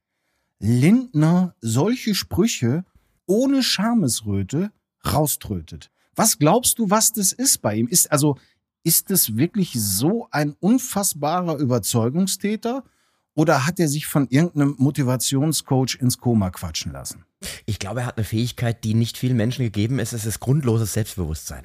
Lindner 0.58 1.54
solche 1.60 2.14
Sprüche 2.14 2.84
ohne 3.26 3.62
Schamesröte 3.62 4.72
rauströtet. 5.06 5.91
Was 6.14 6.38
glaubst 6.38 6.78
du, 6.78 6.90
was 6.90 7.12
das 7.12 7.32
ist 7.32 7.62
bei 7.62 7.76
ihm? 7.76 7.88
Ist 7.88 8.10
also 8.10 8.36
ist 8.84 9.10
es 9.10 9.36
wirklich 9.36 9.72
so 9.74 10.28
ein 10.30 10.56
unfassbarer 10.60 11.56
Überzeugungstäter 11.56 12.84
oder 13.34 13.66
hat 13.66 13.80
er 13.80 13.88
sich 13.88 14.06
von 14.06 14.26
irgendeinem 14.28 14.74
Motivationscoach 14.78 15.98
ins 16.00 16.18
Koma 16.18 16.50
quatschen 16.50 16.92
lassen? 16.92 17.24
Ich 17.64 17.78
glaube, 17.78 18.00
er 18.00 18.06
hat 18.06 18.18
eine 18.18 18.24
Fähigkeit, 18.24 18.84
die 18.84 18.94
nicht 18.94 19.16
vielen 19.16 19.36
Menschen 19.36 19.64
gegeben 19.64 19.98
ist. 19.98 20.12
Es 20.12 20.26
ist 20.26 20.40
grundloses 20.40 20.92
Selbstbewusstsein. 20.92 21.64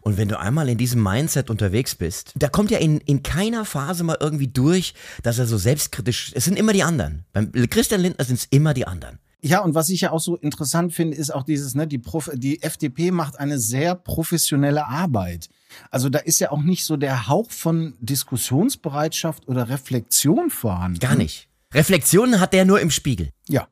Und 0.00 0.16
wenn 0.16 0.28
du 0.28 0.38
einmal 0.38 0.68
in 0.68 0.78
diesem 0.78 1.02
Mindset 1.02 1.50
unterwegs 1.50 1.94
bist, 1.94 2.32
da 2.36 2.48
kommt 2.48 2.70
ja 2.70 2.78
in, 2.78 3.00
in 3.00 3.22
keiner 3.22 3.64
Phase 3.64 4.04
mal 4.04 4.16
irgendwie 4.20 4.48
durch, 4.48 4.94
dass 5.22 5.38
er 5.38 5.46
so 5.46 5.58
selbstkritisch, 5.58 6.32
es 6.34 6.44
sind 6.44 6.58
immer 6.58 6.72
die 6.72 6.82
anderen. 6.82 7.24
Beim 7.32 7.50
Christian 7.52 8.00
Lindner 8.00 8.24
sind 8.24 8.36
es 8.36 8.46
immer 8.50 8.74
die 8.74 8.86
anderen. 8.86 9.18
Ja, 9.46 9.60
und 9.60 9.74
was 9.74 9.90
ich 9.90 10.00
ja 10.00 10.10
auch 10.10 10.20
so 10.20 10.36
interessant 10.36 10.94
finde, 10.94 11.18
ist 11.18 11.28
auch 11.28 11.42
dieses, 11.42 11.74
ne, 11.74 11.86
die, 11.86 11.98
Prof 11.98 12.30
die 12.32 12.62
FDP 12.62 13.10
macht 13.10 13.38
eine 13.38 13.58
sehr 13.58 13.94
professionelle 13.94 14.86
Arbeit. 14.86 15.50
Also 15.90 16.08
da 16.08 16.20
ist 16.20 16.38
ja 16.38 16.50
auch 16.50 16.62
nicht 16.62 16.86
so 16.86 16.96
der 16.96 17.28
Hauch 17.28 17.50
von 17.50 17.92
Diskussionsbereitschaft 18.00 19.46
oder 19.46 19.68
Reflexion 19.68 20.48
vorhanden. 20.48 20.98
Gar 20.98 21.16
nicht. 21.16 21.50
Reflexionen 21.74 22.40
hat 22.40 22.54
der 22.54 22.64
nur 22.64 22.80
im 22.80 22.90
Spiegel. 22.90 23.28
Ja. 23.46 23.68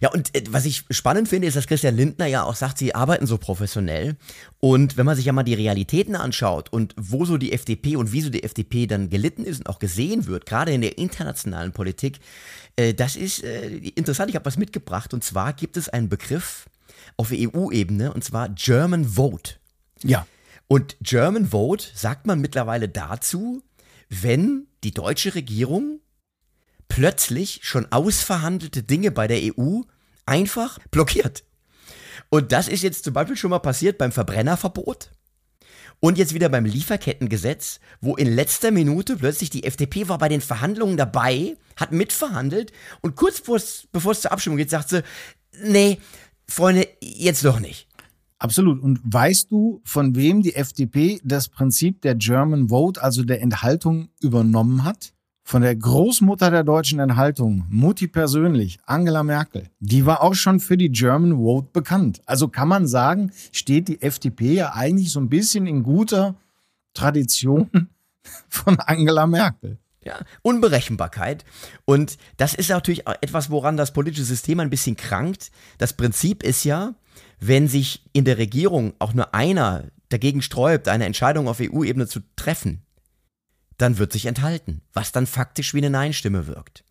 Ja, 0.00 0.10
und 0.10 0.34
äh, 0.34 0.44
was 0.50 0.64
ich 0.64 0.84
spannend 0.90 1.28
finde, 1.28 1.48
ist, 1.48 1.56
dass 1.56 1.66
Christian 1.66 1.96
Lindner 1.96 2.26
ja 2.26 2.44
auch 2.44 2.54
sagt, 2.54 2.78
sie 2.78 2.94
arbeiten 2.94 3.26
so 3.26 3.38
professionell. 3.38 4.16
Und 4.58 4.96
wenn 4.96 5.06
man 5.06 5.16
sich 5.16 5.24
ja 5.24 5.32
mal 5.32 5.42
die 5.42 5.54
Realitäten 5.54 6.16
anschaut 6.16 6.72
und 6.72 6.94
wo 6.96 7.24
so 7.24 7.36
die 7.36 7.52
FDP 7.52 7.96
und 7.96 8.12
wieso 8.12 8.30
die 8.30 8.42
FDP 8.42 8.86
dann 8.86 9.10
gelitten 9.10 9.44
ist 9.44 9.58
und 9.60 9.68
auch 9.68 9.78
gesehen 9.78 10.26
wird, 10.26 10.46
gerade 10.46 10.72
in 10.72 10.80
der 10.80 10.98
internationalen 10.98 11.72
Politik, 11.72 12.18
äh, 12.76 12.94
das 12.94 13.16
ist 13.16 13.42
äh, 13.42 13.68
interessant. 13.68 14.30
Ich 14.30 14.36
habe 14.36 14.46
was 14.46 14.58
mitgebracht. 14.58 15.14
Und 15.14 15.24
zwar 15.24 15.52
gibt 15.52 15.76
es 15.76 15.88
einen 15.88 16.08
Begriff 16.08 16.66
auf 17.16 17.32
EU-Ebene, 17.32 18.12
und 18.12 18.24
zwar 18.24 18.50
German 18.50 19.04
Vote. 19.04 19.54
Ja. 20.02 20.26
Und 20.68 20.96
German 21.00 21.46
Vote 21.46 21.86
sagt 21.94 22.26
man 22.26 22.40
mittlerweile 22.40 22.88
dazu, 22.88 23.62
wenn 24.08 24.66
die 24.84 24.90
deutsche 24.92 25.34
Regierung 25.34 26.00
plötzlich 26.88 27.60
schon 27.62 27.90
ausverhandelte 27.90 28.82
Dinge 28.82 29.10
bei 29.10 29.26
der 29.26 29.40
EU 29.56 29.82
einfach 30.24 30.78
blockiert. 30.90 31.44
Und 32.28 32.52
das 32.52 32.68
ist 32.68 32.82
jetzt 32.82 33.04
zum 33.04 33.14
Beispiel 33.14 33.36
schon 33.36 33.50
mal 33.50 33.60
passiert 33.60 33.98
beim 33.98 34.12
Verbrennerverbot. 34.12 35.10
Und 36.00 36.18
jetzt 36.18 36.34
wieder 36.34 36.48
beim 36.48 36.66
Lieferkettengesetz, 36.66 37.80
wo 38.00 38.16
in 38.16 38.30
letzter 38.30 38.70
Minute 38.70 39.16
plötzlich 39.16 39.48
die 39.48 39.64
FDP 39.64 40.08
war 40.08 40.18
bei 40.18 40.28
den 40.28 40.42
Verhandlungen 40.42 40.96
dabei, 40.96 41.56
hat 41.76 41.92
mitverhandelt 41.92 42.72
und 43.00 43.16
kurz 43.16 43.40
bevor 43.40 44.12
es 44.12 44.20
zur 44.20 44.32
Abstimmung 44.32 44.58
geht, 44.58 44.70
sagt 44.70 44.90
sie, 44.90 45.02
nee, 45.62 45.98
Freunde, 46.46 46.86
jetzt 47.00 47.44
doch 47.44 47.60
nicht. 47.60 47.88
Absolut. 48.38 48.82
Und 48.82 49.00
weißt 49.02 49.50
du, 49.50 49.80
von 49.84 50.14
wem 50.14 50.42
die 50.42 50.54
FDP 50.54 51.20
das 51.24 51.48
Prinzip 51.48 52.02
der 52.02 52.14
German 52.14 52.68
Vote, 52.68 53.02
also 53.02 53.24
der 53.24 53.40
Enthaltung, 53.40 54.10
übernommen 54.20 54.84
hat? 54.84 55.14
Von 55.46 55.62
der 55.62 55.76
Großmutter 55.76 56.50
der 56.50 56.64
deutschen 56.64 56.98
Enthaltung, 56.98 57.66
Mutti 57.70 58.08
persönlich, 58.08 58.80
Angela 58.84 59.22
Merkel, 59.22 59.70
die 59.78 60.04
war 60.04 60.20
auch 60.20 60.34
schon 60.34 60.58
für 60.58 60.76
die 60.76 60.90
German 60.90 61.36
Vote 61.36 61.68
bekannt. 61.72 62.20
Also 62.26 62.48
kann 62.48 62.66
man 62.66 62.88
sagen, 62.88 63.30
steht 63.52 63.86
die 63.86 64.02
FDP 64.02 64.54
ja 64.54 64.72
eigentlich 64.74 65.12
so 65.12 65.20
ein 65.20 65.28
bisschen 65.28 65.68
in 65.68 65.84
guter 65.84 66.34
Tradition 66.94 67.70
von 68.48 68.80
Angela 68.80 69.28
Merkel. 69.28 69.78
Ja, 70.02 70.18
Unberechenbarkeit. 70.42 71.44
Und 71.84 72.18
das 72.38 72.54
ist 72.54 72.70
natürlich 72.70 73.06
etwas, 73.20 73.48
woran 73.48 73.76
das 73.76 73.92
politische 73.92 74.24
System 74.24 74.58
ein 74.58 74.70
bisschen 74.70 74.96
krankt. 74.96 75.52
Das 75.78 75.92
Prinzip 75.92 76.42
ist 76.42 76.64
ja, 76.64 76.94
wenn 77.38 77.68
sich 77.68 78.02
in 78.12 78.24
der 78.24 78.38
Regierung 78.38 78.94
auch 78.98 79.14
nur 79.14 79.32
einer 79.32 79.84
dagegen 80.08 80.42
sträubt, 80.42 80.88
eine 80.88 81.06
Entscheidung 81.06 81.46
auf 81.46 81.60
EU-Ebene 81.60 82.08
zu 82.08 82.20
treffen, 82.34 82.82
dann 83.78 83.98
wird 83.98 84.12
sich 84.12 84.26
enthalten, 84.26 84.82
was 84.92 85.12
dann 85.12 85.26
faktisch 85.26 85.74
wie 85.74 85.78
eine 85.78 85.90
Nein-Stimme 85.90 86.46
wirkt. 86.46 86.84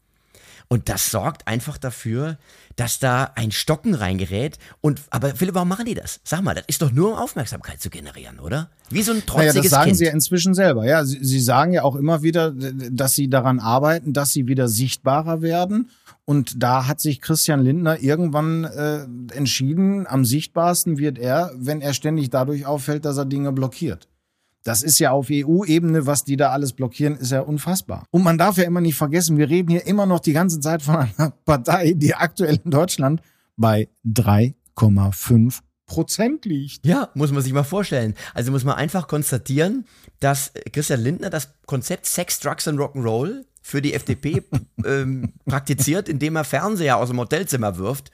Und 0.67 0.89
das 0.89 1.11
sorgt 1.11 1.47
einfach 1.47 1.77
dafür, 1.77 2.37
dass 2.75 2.97
da 2.99 3.31
ein 3.35 3.51
Stocken 3.51 3.93
reingerät. 3.93 4.57
Und 4.81 5.01
aber 5.11 5.35
Philipp, 5.35 5.53
warum 5.53 5.69
machen 5.69 5.85
die 5.85 5.93
das? 5.93 6.19
Sag 6.23 6.41
mal, 6.41 6.55
das 6.55 6.63
ist 6.67 6.81
doch 6.81 6.91
nur 6.91 7.13
um 7.13 7.17
Aufmerksamkeit 7.19 7.79
zu 7.79 7.89
generieren, 7.89 8.39
oder? 8.39 8.69
Wie 8.89 9.03
so 9.03 9.11
ein 9.11 9.25
trotziges 9.25 9.55
naja, 9.55 9.61
das 9.61 9.71
sagen 9.71 9.85
kind. 9.85 9.97
sie 9.97 10.05
ja 10.05 10.11
inzwischen 10.11 10.53
selber. 10.53 10.85
Ja, 10.85 11.05
sie, 11.05 11.23
sie 11.23 11.39
sagen 11.39 11.71
ja 11.71 11.83
auch 11.83 11.95
immer 11.95 12.23
wieder, 12.23 12.51
dass 12.51 13.13
sie 13.13 13.29
daran 13.29 13.59
arbeiten, 13.59 14.13
dass 14.13 14.33
sie 14.33 14.47
wieder 14.47 14.67
sichtbarer 14.67 15.41
werden. 15.41 15.91
Und 16.25 16.63
da 16.63 16.87
hat 16.87 16.99
sich 16.99 17.21
Christian 17.21 17.63
Lindner 17.63 17.99
irgendwann 18.01 18.63
äh, 18.63 19.03
entschieden, 19.35 20.07
am 20.07 20.25
sichtbarsten 20.25 20.97
wird 20.97 21.19
er, 21.19 21.51
wenn 21.55 21.81
er 21.81 21.93
ständig 21.93 22.31
dadurch 22.31 22.65
auffällt, 22.65 23.05
dass 23.05 23.17
er 23.17 23.25
Dinge 23.25 23.51
blockiert. 23.51 24.07
Das 24.65 24.81
ist 24.81 24.97
ja 24.97 25.11
auf 25.11 25.27
EU-Ebene, 25.31 26.07
was 26.07 26.23
die 26.23 26.37
da 26.37 26.49
alles 26.49 26.73
blockieren, 26.73 27.17
ist 27.17 27.31
ja 27.31 27.41
unfassbar. 27.41 28.07
Und 28.09 28.23
man 28.23 28.39
darf 28.39 28.57
ja 28.57 28.63
immer 28.63 28.81
nicht 28.81 28.95
vergessen, 28.95 29.37
wir 29.37 29.47
reden 29.47 29.69
hier 29.69 29.85
immer 29.85 30.07
noch 30.07 30.19
die 30.19 30.33
ganze 30.33 30.59
Zeit 30.59 30.81
von 30.81 30.95
einer 30.95 31.29
Partei, 31.45 31.93
die 31.93 32.15
aktuell 32.15 32.59
in 32.65 32.71
Deutschland 32.71 33.21
bei 33.57 33.89
3,5 34.07 35.59
Prozent 35.85 36.45
liegt. 36.45 36.83
Ja, 36.83 37.09
muss 37.13 37.31
man 37.31 37.43
sich 37.43 37.53
mal 37.53 37.63
vorstellen. 37.63 38.15
Also 38.33 38.51
muss 38.51 38.63
man 38.63 38.75
einfach 38.75 39.07
konstatieren, 39.07 39.85
dass 40.19 40.51
Christian 40.73 41.01
Lindner 41.01 41.29
das 41.29 41.53
Konzept 41.67 42.07
Sex, 42.07 42.39
Drugs 42.39 42.67
and 42.67 42.79
Rock'n'Roll 42.79 43.45
für 43.65 43.81
die 43.81 43.95
FDP 43.95 44.43
ähm, 44.85 45.33
praktiziert, 45.47 46.07
indem 46.07 46.35
er 46.35 46.43
Fernseher 46.43 46.97
aus 46.97 47.09
dem 47.09 47.19
Hotelzimmer 47.19 47.77
wirft, 47.77 48.11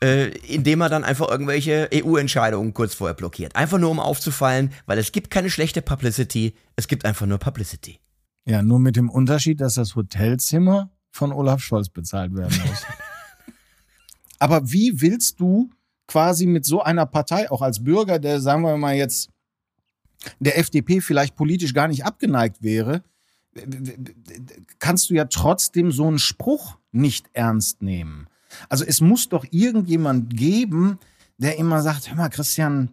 äh, 0.00 0.28
indem 0.46 0.80
er 0.80 0.88
dann 0.88 1.02
einfach 1.02 1.28
irgendwelche 1.28 1.90
EU-Entscheidungen 1.92 2.72
kurz 2.72 2.94
vorher 2.94 3.14
blockiert. 3.14 3.56
Einfach 3.56 3.78
nur 3.78 3.90
um 3.90 3.98
aufzufallen, 3.98 4.72
weil 4.86 4.98
es 4.98 5.10
gibt 5.10 5.28
keine 5.28 5.50
schlechte 5.50 5.82
Publicity, 5.82 6.54
es 6.76 6.86
gibt 6.86 7.04
einfach 7.04 7.26
nur 7.26 7.38
Publicity. 7.38 7.98
Ja, 8.44 8.62
nur 8.62 8.78
mit 8.78 8.94
dem 8.94 9.10
Unterschied, 9.10 9.60
dass 9.60 9.74
das 9.74 9.96
Hotelzimmer 9.96 10.92
von 11.10 11.32
Olaf 11.32 11.62
Scholz 11.62 11.88
bezahlt 11.88 12.36
werden 12.36 12.56
muss. 12.68 12.84
Aber 14.38 14.70
wie 14.70 15.00
willst 15.00 15.40
du 15.40 15.68
quasi 16.06 16.46
mit 16.46 16.64
so 16.64 16.80
einer 16.80 17.06
Partei, 17.06 17.50
auch 17.50 17.60
als 17.60 17.82
Bürger, 17.82 18.20
der, 18.20 18.40
sagen 18.40 18.62
wir 18.62 18.76
mal 18.76 18.94
jetzt, 18.94 19.30
der 20.38 20.56
FDP 20.60 21.00
vielleicht 21.00 21.34
politisch 21.34 21.74
gar 21.74 21.88
nicht 21.88 22.04
abgeneigt 22.04 22.62
wäre, 22.62 23.02
kannst 24.78 25.10
du 25.10 25.14
ja 25.14 25.26
trotzdem 25.26 25.92
so 25.92 26.06
einen 26.06 26.18
Spruch 26.18 26.78
nicht 26.92 27.28
ernst 27.32 27.82
nehmen. 27.82 28.28
Also 28.68 28.84
es 28.84 29.00
muss 29.00 29.28
doch 29.28 29.44
irgendjemand 29.50 30.36
geben, 30.36 30.98
der 31.38 31.58
immer 31.58 31.82
sagt, 31.82 32.08
hör 32.08 32.16
mal, 32.16 32.28
Christian, 32.28 32.92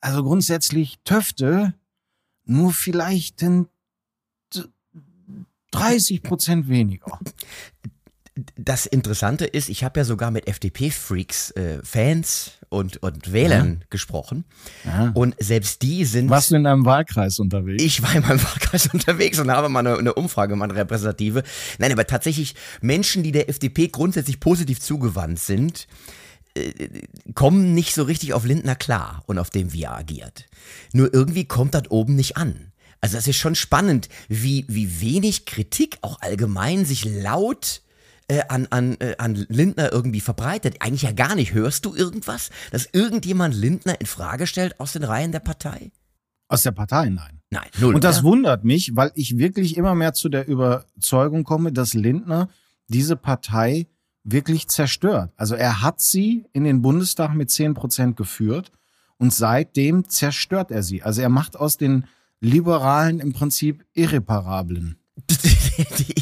also 0.00 0.22
grundsätzlich 0.22 0.98
Töfte, 1.04 1.74
nur 2.44 2.72
vielleicht 2.72 3.44
30 5.70 6.22
Prozent 6.22 6.68
weniger 6.68 7.18
das 8.56 8.86
Interessante 8.86 9.44
ist, 9.44 9.68
ich 9.68 9.84
habe 9.84 10.00
ja 10.00 10.04
sogar 10.04 10.30
mit 10.30 10.48
FDP-Freaks, 10.48 11.50
äh, 11.50 11.80
Fans 11.82 12.52
und, 12.70 13.02
und 13.02 13.32
Wählern 13.32 13.78
ja. 13.80 13.86
gesprochen. 13.90 14.44
Ja. 14.84 15.10
Und 15.14 15.34
selbst 15.38 15.82
die 15.82 16.06
sind. 16.06 16.30
Warst 16.30 16.50
du 16.50 16.56
in 16.56 16.66
einem 16.66 16.86
Wahlkreis 16.86 17.38
unterwegs? 17.38 17.82
Ich 17.82 18.02
war 18.02 18.14
in 18.14 18.22
meinem 18.22 18.42
Wahlkreis 18.44 18.86
unterwegs 18.86 19.38
und 19.38 19.50
habe 19.50 19.68
mal 19.68 19.80
eine, 19.80 19.98
eine 19.98 20.14
Umfrage, 20.14 20.56
mal 20.56 20.64
eine 20.64 20.78
repräsentative. 20.78 21.42
Nein, 21.78 21.92
aber 21.92 22.06
tatsächlich 22.06 22.54
Menschen, 22.80 23.22
die 23.22 23.32
der 23.32 23.50
FDP 23.50 23.88
grundsätzlich 23.88 24.40
positiv 24.40 24.80
zugewandt 24.80 25.38
sind, 25.38 25.86
äh, 26.54 26.72
kommen 27.34 27.74
nicht 27.74 27.94
so 27.94 28.04
richtig 28.04 28.32
auf 28.32 28.46
Lindner 28.46 28.76
klar 28.76 29.22
und 29.26 29.38
auf 29.38 29.50
dem, 29.50 29.74
wie 29.74 29.82
er 29.82 29.96
agiert. 29.96 30.46
Nur 30.94 31.12
irgendwie 31.12 31.44
kommt 31.44 31.74
das 31.74 31.90
oben 31.90 32.14
nicht 32.14 32.38
an. 32.38 32.72
Also 33.02 33.16
das 33.16 33.26
ist 33.26 33.36
schon 33.36 33.56
spannend, 33.56 34.08
wie, 34.28 34.64
wie 34.68 35.02
wenig 35.02 35.44
Kritik 35.44 35.98
auch 36.00 36.22
allgemein 36.22 36.86
sich 36.86 37.04
laut 37.04 37.82
äh, 38.28 38.42
an, 38.48 38.66
an, 38.70 38.96
äh, 39.00 39.16
an 39.18 39.46
Lindner 39.48 39.92
irgendwie 39.92 40.20
verbreitet. 40.20 40.76
Eigentlich 40.80 41.02
ja 41.02 41.12
gar 41.12 41.34
nicht. 41.34 41.54
Hörst 41.54 41.84
du 41.84 41.94
irgendwas, 41.94 42.50
dass 42.70 42.88
irgendjemand 42.92 43.54
Lindner 43.54 44.00
in 44.00 44.06
Frage 44.06 44.46
stellt 44.46 44.78
aus 44.80 44.92
den 44.92 45.04
Reihen 45.04 45.32
der 45.32 45.40
Partei? 45.40 45.90
Aus 46.48 46.62
der 46.62 46.72
Partei, 46.72 47.08
nein. 47.08 47.40
Nein, 47.50 47.68
null. 47.78 47.94
Und 47.94 48.04
das 48.04 48.18
ja? 48.18 48.22
wundert 48.24 48.64
mich, 48.64 48.96
weil 48.96 49.12
ich 49.14 49.36
wirklich 49.36 49.76
immer 49.76 49.94
mehr 49.94 50.14
zu 50.14 50.30
der 50.30 50.48
Überzeugung 50.48 51.44
komme, 51.44 51.70
dass 51.70 51.92
Lindner 51.92 52.48
diese 52.88 53.16
Partei 53.16 53.86
wirklich 54.24 54.68
zerstört. 54.68 55.32
Also 55.36 55.54
er 55.54 55.82
hat 55.82 56.00
sie 56.00 56.46
in 56.52 56.64
den 56.64 56.82
Bundestag 56.82 57.34
mit 57.34 57.50
10 57.50 57.74
Prozent 57.74 58.16
geführt 58.16 58.72
und 59.18 59.32
seitdem 59.32 60.08
zerstört 60.08 60.70
er 60.70 60.82
sie. 60.82 61.02
Also 61.02 61.22
er 61.22 61.28
macht 61.28 61.56
aus 61.56 61.76
den 61.76 62.04
Liberalen 62.40 63.20
im 63.20 63.32
Prinzip 63.32 63.84
Irreparablen. 63.94 64.96
die, 65.30 66.14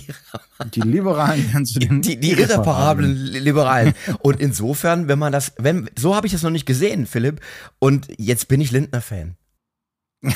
Die 0.74 0.80
Liberalen 0.80 1.52
werden 1.52 1.66
zu 1.66 1.78
den 1.78 2.02
die, 2.02 2.18
die 2.18 2.32
irreparablen 2.32 3.14
Liberalen. 3.14 3.94
Und 4.20 4.40
insofern, 4.40 5.08
wenn 5.08 5.18
man 5.18 5.32
das, 5.32 5.52
wenn, 5.58 5.88
so 5.98 6.14
habe 6.14 6.26
ich 6.26 6.32
das 6.32 6.42
noch 6.42 6.50
nicht 6.50 6.66
gesehen, 6.66 7.06
Philipp. 7.06 7.40
Und 7.78 8.08
jetzt 8.18 8.48
bin 8.48 8.60
ich 8.60 8.70
Lindner-Fan. 8.70 9.36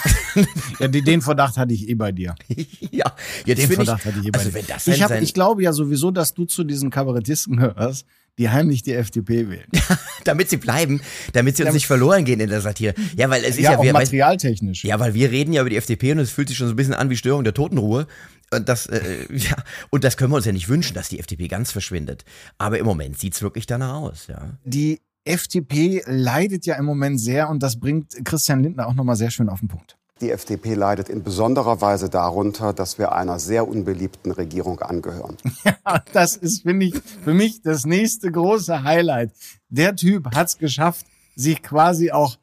Ja, 0.81 0.89
den 0.89 1.21
Verdacht 1.21 1.57
hatte 1.57 1.73
ich 1.75 1.89
eh 1.89 1.95
bei 1.95 2.11
dir. 2.11 2.35
ja, 2.91 3.13
jetzt 3.45 3.63
Den 3.63 3.69
finde 3.69 3.73
ich, 3.73 3.77
Verdacht 3.77 4.05
hatte 4.05 4.19
ich 4.19 4.27
eh 4.27 4.31
bei 4.31 4.39
also 4.39 4.51
dir. 4.51 4.55
wenn 4.57 4.67
das 4.67 4.87
ich, 4.87 5.03
hab, 5.03 5.23
ich 5.23 5.35
glaube 5.35 5.63
ja 5.63 5.73
sowieso, 5.73 6.11
dass 6.11 6.35
du 6.35 6.45
zu 6.47 6.65
diesen 6.65 6.91
Kabarettisten 6.91 7.57
gehörst, 7.57 8.07
die 8.39 8.51
heimlich 8.51 8.83
die 8.83 8.93
FDP 8.95 9.49
wählen. 9.49 9.67
damit 10.25 10.51
sie 10.51 10.57
bleiben, 10.57 11.01
damit 11.33 11.57
sie 11.57 11.65
uns 11.65 11.73
nicht 11.75 11.87
verloren 11.87 12.25
gehen 12.25 12.41
in 12.41 12.49
der 12.49 12.61
Satire. 12.61 12.95
Ja, 13.17 13.31
weil 13.31 13.43
es 13.45 13.51
ist 13.51 13.61
Ja, 13.61 13.73
ja, 13.73 13.79
auch 13.79 13.83
wir, 13.83 13.91
weißt- 13.93 13.95
materialtechnisch. 13.95 14.85
ja, 14.85 14.99
weil 14.99 15.15
wir 15.15 15.31
reden 15.31 15.53
ja 15.53 15.61
über 15.61 15.71
die 15.71 15.77
FDP 15.77 16.13
und 16.13 16.19
es 16.19 16.31
fühlt 16.31 16.49
sich 16.49 16.57
schon 16.57 16.67
so 16.67 16.73
ein 16.73 16.77
bisschen 16.77 16.95
an 16.95 17.11
wie 17.11 17.17
Störung 17.17 17.45
der 17.45 17.55
Totenruhe. 17.55 18.07
Und 18.53 18.69
das, 18.69 18.87
äh, 18.87 19.01
ja, 19.33 19.57
und 19.91 20.05
das 20.05 20.17
können 20.17 20.33
wir 20.33 20.37
uns 20.37 20.47
ja 20.47 20.53
nicht 20.53 20.69
wünschen, 20.69 20.95
dass 20.95 21.09
die 21.09 21.19
FDP 21.19 21.49
ganz 21.49 21.71
verschwindet. 21.73 22.25
Aber 22.59 22.79
im 22.79 22.87
Moment 22.87 23.19
sieht's 23.19 23.43
wirklich 23.43 23.67
danach 23.67 23.95
aus, 23.95 24.27
ja. 24.29 24.59
Die 24.65 25.01
FDP 25.25 26.03
leidet 26.07 26.67
ja 26.67 26.77
im 26.77 26.85
Moment 26.85 27.21
sehr 27.21 27.49
und 27.49 27.63
das 27.63 27.79
bringt 27.81 28.15
Christian 28.25 28.63
Lindner 28.63 28.87
auch 28.87 28.95
nochmal 28.95 29.17
sehr 29.17 29.31
schön 29.31 29.49
auf 29.49 29.61
den 29.61 29.69
Punkt. 29.69 29.97
Die 30.21 30.31
FDP 30.31 30.75
leidet 30.75 31.09
in 31.09 31.25
besonderer 31.25 31.81
Weise 31.81 32.09
darunter, 32.09 32.73
dass 32.73 32.99
wir 32.99 33.13
einer 33.13 33.41
sehr 33.41 33.67
unbeliebten 33.67 34.31
Regierung 34.31 34.81
angehören. 34.81 35.37
Ja, 35.65 36.03
das 36.13 36.37
ist, 36.37 36.63
finde 36.63 36.87
ich, 36.87 36.95
für 37.25 37.35
mich 37.35 37.61
das 37.61 37.85
nächste 37.85 38.31
große 38.31 38.85
Highlight. 38.85 39.33
Der 39.69 39.95
Typ 39.97 40.35
hat 40.35 40.49
es 40.49 40.59
geschafft, 40.59 41.05
sich 41.35 41.63
quasi 41.63 42.11
auch 42.11 42.39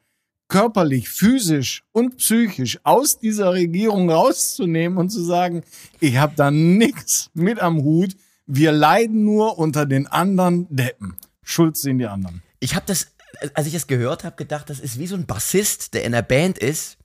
körperlich, 0.48 1.08
physisch 1.08 1.82
und 1.92 2.18
psychisch 2.18 2.78
aus 2.84 3.18
dieser 3.18 3.52
Regierung 3.52 4.10
rauszunehmen 4.10 4.98
und 4.98 5.10
zu 5.10 5.24
sagen, 5.24 5.62
ich 5.98 6.18
habe 6.18 6.34
da 6.36 6.50
nix 6.50 7.30
mit 7.32 7.58
am 7.58 7.82
Hut, 7.82 8.16
wir 8.46 8.70
leiden 8.70 9.24
nur 9.24 9.58
unter 9.58 9.86
den 9.86 10.06
anderen 10.06 10.66
Deppen. 10.68 11.16
Schuld 11.42 11.76
sind 11.76 11.98
die 11.98 12.06
anderen. 12.06 12.42
Ich 12.60 12.74
habe 12.74 12.84
das, 12.86 13.08
als 13.54 13.66
ich 13.66 13.72
das 13.72 13.86
gehört 13.86 14.24
habe, 14.24 14.36
gedacht, 14.36 14.68
das 14.68 14.78
ist 14.78 14.98
wie 14.98 15.06
so 15.06 15.16
ein 15.16 15.26
Bassist, 15.26 15.94
der 15.94 16.04
in 16.04 16.12
der 16.12 16.22
Band 16.22 16.58
ist, 16.58 16.98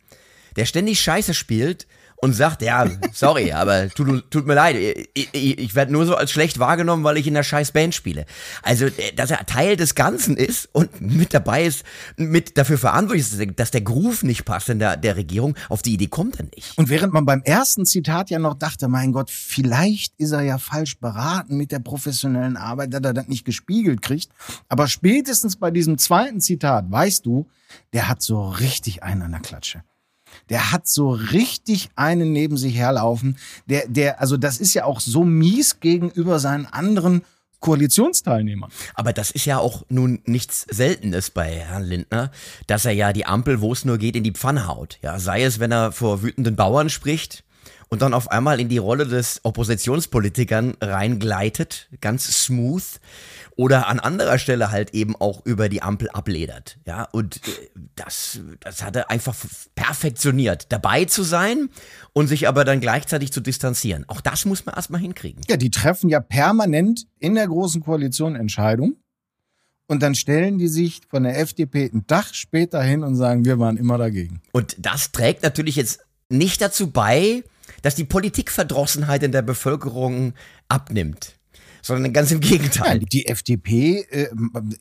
der 0.58 0.66
ständig 0.66 1.00
Scheiße 1.02 1.34
spielt 1.34 1.88
und 2.20 2.34
sagt, 2.34 2.64
ja, 2.64 2.88
sorry, 3.14 3.52
aber 3.54 3.90
tut, 3.90 4.32
tut 4.32 4.48
mir 4.48 4.56
leid, 4.56 4.76
ich, 5.14 5.30
ich, 5.34 5.60
ich 5.60 5.76
werde 5.76 5.92
nur 5.94 6.04
so 6.08 6.16
als 6.16 6.32
schlecht 6.32 6.58
wahrgenommen, 6.58 7.04
weil 7.04 7.16
ich 7.18 7.28
in 7.28 7.36
der 7.36 7.44
scheiß 7.44 7.74
Band 7.74 7.94
spiele. 7.94 8.26
Also, 8.64 8.86
äh, 8.86 9.14
dass 9.16 9.30
er 9.30 9.46
Teil 9.46 9.76
des 9.76 9.94
Ganzen 9.94 10.36
ist 10.36 10.68
und 10.74 11.00
mit 11.00 11.36
dabei 11.36 11.64
ist, 11.66 11.84
mit 12.16 12.58
dafür 12.58 12.80
verantwortlich 12.80 13.22
ist, 13.22 13.34
dass 13.34 13.38
der- 13.38 13.48
dass 13.54 13.70
der 13.70 13.82
Groove 13.82 14.24
nicht 14.24 14.46
passt 14.46 14.68
in 14.70 14.80
der, 14.80 14.98
der 14.98 15.16
Regierung, 15.16 15.56
auf 15.70 15.84
die 15.84 15.94
Idee 15.94 16.08
kommt 16.08 16.40
er 16.40 16.46
nicht. 16.56 16.76
Und 16.76 16.90
während 16.90 17.14
man 17.14 17.28
beim 17.28 17.44
ersten 17.44 17.86
Zitat 17.86 18.32
ja 18.32 18.40
noch 18.40 18.56
dachte, 18.56 18.88
mein 18.88 19.12
Gott, 19.12 19.30
vielleicht 19.30 20.16
ist 20.18 20.32
er 20.32 20.42
ja 20.42 20.58
falsch 20.58 20.98
beraten 21.00 21.56
mit 21.56 21.72
der 21.72 21.80
professionellen 21.80 22.58
Arbeit, 22.58 22.96
dass 22.96 23.02
er 23.04 23.14
das 23.14 23.28
nicht 23.28 23.46
gespiegelt 23.46 24.02
kriegt. 24.02 24.32
Aber 24.70 24.88
spätestens 24.88 25.56
bei 25.58 25.70
diesem 25.70 26.00
zweiten 26.00 26.42
Zitat, 26.42 26.90
weißt 26.90 27.28
du, 27.28 27.48
der 27.94 28.10
hat 28.10 28.24
so 28.24 28.50
richtig 28.50 29.04
einen 29.04 29.22
an 29.22 29.32
der 29.34 29.42
Klatsche. 29.42 29.84
Der 30.50 30.72
hat 30.72 30.88
so 30.88 31.12
richtig 31.12 31.90
einen 31.96 32.32
neben 32.32 32.58
sich 32.58 32.76
herlaufen. 32.76 33.38
Der, 33.68 33.88
der, 33.88 34.22
also 34.22 34.38
das 34.38 34.60
ist 34.60 34.74
ja 34.74 34.86
auch 34.86 35.00
so 35.00 35.24
mies 35.24 35.80
gegenüber 35.80 36.40
seinen 36.40 36.66
anderen 36.66 37.24
Koalitionsteilnehmern. 37.60 38.72
Aber 38.94 39.14
das 39.14 39.32
ist 39.32 39.46
ja 39.46 39.58
auch 39.58 39.84
nun 39.90 40.22
nichts 40.26 40.66
Seltenes 40.70 41.32
bei 41.32 41.50
Herrn 41.52 41.84
Lindner, 41.84 42.32
dass 42.68 42.86
er 42.86 42.92
ja 42.92 43.14
die 43.14 43.26
Ampel, 43.26 43.62
wo 43.62 43.74
es 43.74 43.84
nur 43.84 43.98
geht, 43.98 44.16
in 44.16 44.24
die 44.24 44.32
Pfanne 44.32 44.68
haut. 44.68 45.00
Ja, 45.02 45.20
sei 45.20 45.44
es, 45.44 45.60
wenn 45.60 45.72
er 45.72 45.92
vor 45.92 46.22
wütenden 46.22 46.56
Bauern 46.56 46.90
spricht 46.90 47.44
und 47.90 48.02
dann 48.02 48.14
auf 48.14 48.32
einmal 48.32 48.60
in 48.60 48.70
die 48.70 48.78
Rolle 48.78 49.06
des 49.08 49.40
Oppositionspolitikern 49.44 50.76
reingleitet, 50.82 51.90
ganz 52.02 52.44
smooth, 52.44 52.84
oder 53.56 53.88
an 53.88 54.00
anderer 54.00 54.38
Stelle 54.38 54.72
halt 54.72 54.94
eben 54.94 55.16
auch 55.16 55.46
über 55.46 55.70
die 55.70 55.82
Ampel 55.82 56.10
abledert. 56.10 56.78
Ja, 56.86 57.04
und 57.12 57.38
äh, 57.38 57.70
das, 57.96 58.40
das 58.60 58.84
hat 58.84 58.96
er 58.96 59.10
einfach 59.10 59.36
perfektioniert, 59.76 60.72
dabei 60.72 61.06
zu 61.06 61.24
sein 61.24 61.70
und 62.14 62.28
sich 62.28 62.48
aber 62.48 62.66
dann 62.66 62.80
gleichzeitig 62.80 63.32
zu 63.32 63.42
distanzieren. 63.42 64.06
Auch 64.08 64.22
das 64.22 64.46
muss 64.46 64.66
man 64.66 64.76
erstmal 64.76 65.02
hinkriegen. 65.02 65.42
Ja, 65.50 65.58
die 65.58 65.72
treffen 65.72 66.10
ja 66.10 66.20
permanent 66.20 67.08
in 67.20 67.36
der 67.36 67.48
Großen 67.48 67.82
Koalition 67.82 68.36
Entscheidungen. 68.36 68.98
Und 69.90 70.04
dann 70.04 70.16
stellen 70.16 70.58
die 70.58 70.68
sich 70.68 71.02
von 71.10 71.24
der 71.24 71.40
FDP 71.40 71.90
einen 71.90 72.06
Tag 72.08 72.36
später 72.36 72.84
hin 72.84 73.04
und 73.04 73.16
sagen, 73.16 73.46
wir 73.46 73.58
waren 73.58 73.78
immer 73.78 73.98
dagegen. 73.98 74.42
Und 74.52 74.76
das 74.78 75.14
trägt 75.14 75.44
natürlich 75.44 75.78
jetzt 75.78 76.02
nicht 76.30 76.62
dazu 76.62 76.92
bei, 76.92 77.44
dass 77.82 77.96
die 77.96 78.04
Politikverdrossenheit 78.04 79.24
in 79.24 79.32
der 79.32 79.42
Bevölkerung 79.42 80.34
abnimmt, 80.68 81.34
sondern 81.82 82.14
ganz 82.14 82.32
im 82.32 82.40
Gegenteil. 82.40 83.00
Nein, 83.00 83.08
die 83.12 83.28
FDP 83.28 84.06
äh, 84.10 84.28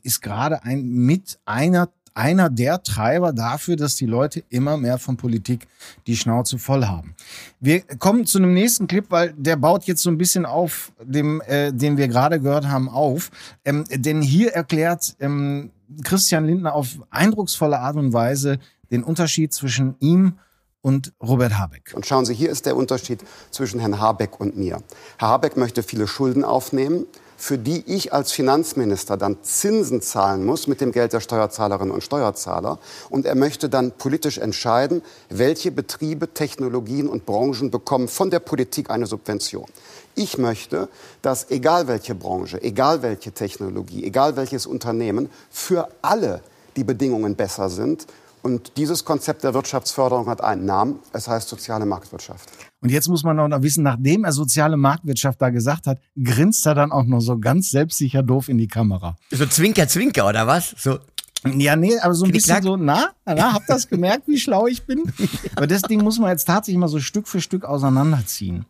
ist 0.03 0.21
gerade 0.21 0.63
ein, 0.63 0.83
mit 0.83 1.39
einer, 1.45 1.89
einer 2.13 2.49
der 2.49 2.83
Treiber 2.83 3.33
dafür, 3.33 3.75
dass 3.75 3.95
die 3.95 4.05
Leute 4.05 4.43
immer 4.49 4.77
mehr 4.77 4.97
von 4.97 5.17
Politik 5.17 5.67
die 6.07 6.17
Schnauze 6.17 6.57
voll 6.57 6.85
haben. 6.85 7.15
Wir 7.59 7.81
kommen 7.81 8.25
zu 8.25 8.39
einem 8.39 8.53
nächsten 8.53 8.87
Clip, 8.87 9.05
weil 9.09 9.33
der 9.37 9.55
baut 9.55 9.85
jetzt 9.85 10.01
so 10.01 10.09
ein 10.09 10.17
bisschen 10.17 10.45
auf 10.45 10.91
dem, 11.03 11.41
äh, 11.41 11.71
den 11.71 11.97
wir 11.97 12.07
gerade 12.07 12.39
gehört 12.39 12.67
haben, 12.67 12.89
auf. 12.89 13.31
Ähm, 13.65 13.85
denn 13.89 14.21
hier 14.21 14.53
erklärt 14.53 15.15
ähm, 15.19 15.71
Christian 16.03 16.45
Lindner 16.45 16.73
auf 16.73 16.99
eindrucksvolle 17.09 17.79
Art 17.79 17.95
und 17.95 18.13
Weise 18.13 18.59
den 18.91 19.03
Unterschied 19.03 19.53
zwischen 19.53 19.95
ihm 19.99 20.39
und 20.81 21.13
Robert 21.21 21.57
Habeck. 21.57 21.93
Und 21.95 22.05
schauen 22.05 22.25
Sie, 22.25 22.33
hier 22.33 22.49
ist 22.49 22.65
der 22.65 22.75
Unterschied 22.75 23.21
zwischen 23.51 23.79
Herrn 23.79 23.99
Habeck 23.99 24.39
und 24.39 24.57
mir. 24.57 24.81
Herr 25.17 25.29
Habeck 25.29 25.57
möchte 25.57 25.83
viele 25.83 26.07
Schulden 26.07 26.43
aufnehmen, 26.43 27.05
für 27.37 27.59
die 27.59 27.83
ich 27.85 28.13
als 28.13 28.31
Finanzminister 28.31 29.15
dann 29.15 29.43
Zinsen 29.43 30.01
zahlen 30.01 30.43
muss 30.43 30.65
mit 30.65 30.81
dem 30.81 30.91
Geld 30.91 31.13
der 31.13 31.19
Steuerzahlerinnen 31.19 31.93
und 31.93 32.03
Steuerzahler. 32.03 32.79
Und 33.09 33.27
er 33.27 33.35
möchte 33.35 33.69
dann 33.69 33.91
politisch 33.91 34.39
entscheiden, 34.39 35.03
welche 35.29 35.71
Betriebe, 35.71 36.33
Technologien 36.33 37.07
und 37.07 37.27
Branchen 37.27 37.69
bekommen 37.69 38.07
von 38.07 38.31
der 38.31 38.39
Politik 38.39 38.89
eine 38.89 39.05
Subvention. 39.05 39.67
Ich 40.15 40.39
möchte, 40.39 40.89
dass 41.21 41.51
egal 41.51 41.87
welche 41.87 42.15
Branche, 42.15 42.61
egal 42.63 43.03
welche 43.03 43.31
Technologie, 43.31 44.03
egal 44.03 44.35
welches 44.35 44.65
Unternehmen, 44.65 45.29
für 45.51 45.89
alle 46.01 46.41
die 46.75 46.83
Bedingungen 46.83 47.35
besser 47.35 47.69
sind. 47.69 48.07
Und 48.47 48.77
dieses 48.77 49.03
Konzept 49.03 49.43
der 49.43 49.53
Wirtschaftsförderung 49.53 50.27
hat 50.27 50.41
einen 50.41 50.63
Namen. 50.63 50.99
Es 51.11 51.27
heißt 51.27 51.49
soziale 51.49 51.85
Marktwirtschaft. 51.85 52.49
Und 52.79 52.89
jetzt 52.89 53.09
muss 53.09 53.25
man 53.25 53.37
auch 53.41 53.49
noch 53.49 53.61
wissen, 53.61 53.83
nachdem 53.83 54.23
er 54.23 54.31
soziale 54.31 54.77
Marktwirtschaft 54.77 55.41
da 55.41 55.49
gesagt 55.49 55.85
hat, 55.85 55.99
grinst 56.23 56.65
er 56.65 56.73
dann 56.73 56.93
auch 56.93 57.03
noch 57.03 57.19
so 57.19 57.37
ganz 57.37 57.71
selbstsicher 57.71 58.23
doof 58.23 58.47
in 58.47 58.57
die 58.57 58.69
Kamera. 58.69 59.17
So 59.31 59.45
Zwinker, 59.47 59.89
Zwinker, 59.89 60.29
oder 60.29 60.47
was? 60.47 60.73
So, 60.77 60.97
Ja, 61.43 61.75
nee, 61.75 61.99
aber 61.99 62.13
so 62.13 62.23
ein 62.23 62.31
bisschen 62.31 62.63
so, 62.63 62.77
na, 62.77 63.09
na, 63.25 63.53
habt 63.53 63.69
das 63.69 63.89
gemerkt, 63.89 64.29
wie 64.29 64.39
schlau 64.39 64.65
ich 64.65 64.85
bin? 64.85 65.03
Aber 65.57 65.67
das 65.67 65.81
Ding 65.81 66.01
muss 66.01 66.17
man 66.17 66.29
jetzt 66.29 66.45
tatsächlich 66.45 66.79
mal 66.79 66.87
so 66.87 67.01
Stück 67.01 67.27
für 67.27 67.41
Stück 67.41 67.65
auseinanderziehen. 67.65 68.65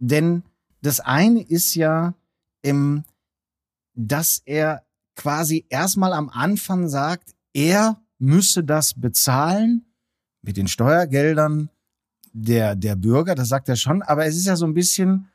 Denn 0.00 0.42
das 0.82 0.98
eine 0.98 1.42
ist 1.42 1.76
ja, 1.76 2.14
ähm, 2.64 3.04
dass 3.94 4.42
er 4.44 4.82
quasi 5.14 5.64
erstmal 5.68 6.12
am 6.12 6.28
Anfang 6.28 6.88
sagt, 6.88 7.36
er 7.54 8.02
müsse 8.22 8.64
das 8.64 8.94
bezahlen 8.94 9.84
mit 10.42 10.56
den 10.56 10.68
Steuergeldern 10.68 11.68
der, 12.32 12.74
der 12.74 12.96
Bürger, 12.96 13.34
das 13.34 13.48
sagt 13.48 13.68
er 13.68 13.76
schon, 13.76 14.02
aber 14.02 14.26
es 14.26 14.36
ist 14.36 14.46
ja 14.46 14.56
so 14.56 14.64
ein 14.64 14.74
bisschen 14.74 15.28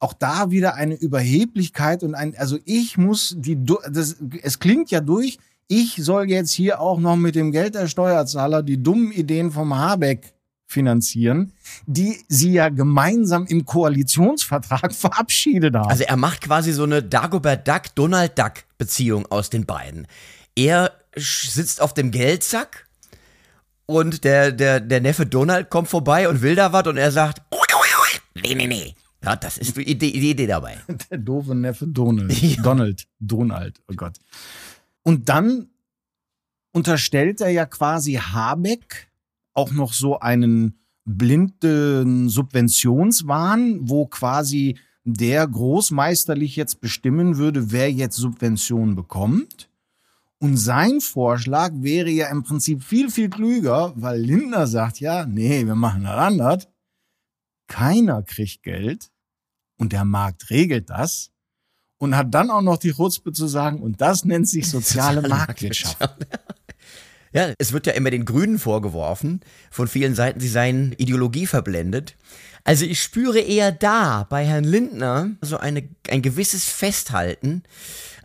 auch 0.00 0.12
da 0.12 0.50
wieder 0.50 0.74
eine 0.74 0.94
Überheblichkeit 0.94 2.02
und 2.02 2.14
ein, 2.14 2.36
also 2.38 2.58
ich 2.64 2.96
muss 2.96 3.34
die, 3.36 3.58
das, 3.90 4.16
es 4.42 4.58
klingt 4.58 4.90
ja 4.90 5.00
durch, 5.00 5.38
ich 5.66 5.96
soll 5.96 6.30
jetzt 6.30 6.52
hier 6.52 6.80
auch 6.80 6.98
noch 6.98 7.16
mit 7.16 7.34
dem 7.34 7.52
Geld 7.52 7.74
der 7.74 7.88
Steuerzahler 7.88 8.62
die 8.62 8.82
dummen 8.82 9.12
Ideen 9.12 9.50
vom 9.50 9.76
Habeck 9.76 10.32
finanzieren, 10.66 11.52
die 11.86 12.18
sie 12.28 12.52
ja 12.52 12.68
gemeinsam 12.68 13.46
im 13.46 13.64
Koalitionsvertrag 13.64 14.94
verabschiedet 14.94 15.74
haben. 15.74 15.90
also 15.90 16.04
er 16.04 16.16
macht 16.16 16.42
quasi 16.42 16.72
so 16.72 16.84
eine 16.84 17.02
Dagobert 17.02 17.66
Duck, 17.66 17.94
Donald 17.94 18.38
Duck 18.38 18.64
Beziehung 18.78 19.26
aus 19.26 19.50
den 19.50 19.66
beiden. 19.66 20.06
Er 20.54 20.92
sitzt 21.14 21.80
auf 21.80 21.94
dem 21.94 22.10
Geldsack 22.10 22.86
und 23.86 24.24
der, 24.24 24.52
der, 24.52 24.80
der 24.80 25.00
Neffe 25.00 25.26
Donald 25.26 25.70
kommt 25.70 25.88
vorbei 25.88 26.28
und 26.28 26.42
will 26.42 26.54
da 26.54 26.72
was 26.72 26.86
und 26.86 26.96
er 26.96 27.10
sagt, 27.10 27.42
nee, 28.34 28.54
nee, 28.54 28.66
nee. 28.66 28.94
Ja, 29.24 29.34
das 29.36 29.58
ist 29.58 29.76
die 29.76 29.82
Idee, 29.82 30.12
die 30.12 30.30
Idee 30.30 30.46
dabei. 30.46 30.78
Der 31.10 31.18
doofe 31.18 31.54
Neffe 31.54 31.86
Donald. 31.86 32.32
Ja. 32.40 32.62
Donald. 32.62 33.06
Donald. 33.18 33.80
Oh 33.88 33.94
Gott. 33.96 34.16
Und 35.02 35.28
dann 35.28 35.70
unterstellt 36.72 37.40
er 37.40 37.50
ja 37.50 37.66
quasi 37.66 38.14
Habeck 38.14 39.10
auch 39.54 39.72
noch 39.72 39.92
so 39.92 40.20
einen 40.20 40.78
blinden 41.04 42.28
Subventionswahn, 42.28 43.88
wo 43.88 44.06
quasi 44.06 44.78
der 45.04 45.46
großmeisterlich 45.48 46.54
jetzt 46.54 46.80
bestimmen 46.80 47.38
würde, 47.38 47.72
wer 47.72 47.90
jetzt 47.90 48.16
Subventionen 48.16 48.94
bekommt. 48.94 49.67
Und 50.40 50.56
sein 50.56 51.00
Vorschlag 51.00 51.72
wäre 51.74 52.10
ja 52.10 52.28
im 52.28 52.44
Prinzip 52.44 52.84
viel, 52.84 53.10
viel 53.10 53.28
klüger, 53.28 53.92
weil 53.96 54.20
Lindner 54.20 54.66
sagt 54.68 55.00
ja, 55.00 55.26
nee, 55.26 55.66
wir 55.66 55.74
machen 55.74 56.04
das 56.04 56.16
anders. 56.16 56.68
Keiner 57.66 58.22
kriegt 58.22 58.62
Geld 58.62 59.10
und 59.78 59.92
der 59.92 60.04
Markt 60.04 60.50
regelt 60.50 60.90
das 60.90 61.32
und 61.98 62.16
hat 62.16 62.32
dann 62.32 62.50
auch 62.50 62.62
noch 62.62 62.78
die 62.78 62.92
Chutzpe 62.92 63.32
zu 63.32 63.48
sagen, 63.48 63.82
und 63.82 64.00
das 64.00 64.24
nennt 64.24 64.48
sich 64.48 64.68
soziale 64.70 65.28
Marktwirtschaft. 65.28 66.26
Ja, 67.32 67.52
es 67.58 67.72
wird 67.72 67.86
ja 67.86 67.92
immer 67.92 68.10
den 68.10 68.24
Grünen 68.24 68.58
vorgeworfen, 68.58 69.40
von 69.70 69.86
vielen 69.86 70.14
Seiten, 70.14 70.40
sie 70.40 70.48
seien 70.48 70.94
Ideologie 70.96 71.46
verblendet. 71.46 72.16
Also 72.64 72.84
ich 72.84 73.02
spüre 73.02 73.38
eher 73.38 73.72
da 73.72 74.26
bei 74.28 74.44
Herrn 74.46 74.64
Lindner 74.64 75.30
so 75.40 75.58
eine, 75.58 75.88
ein 76.08 76.22
gewisses 76.22 76.64
Festhalten 76.64 77.62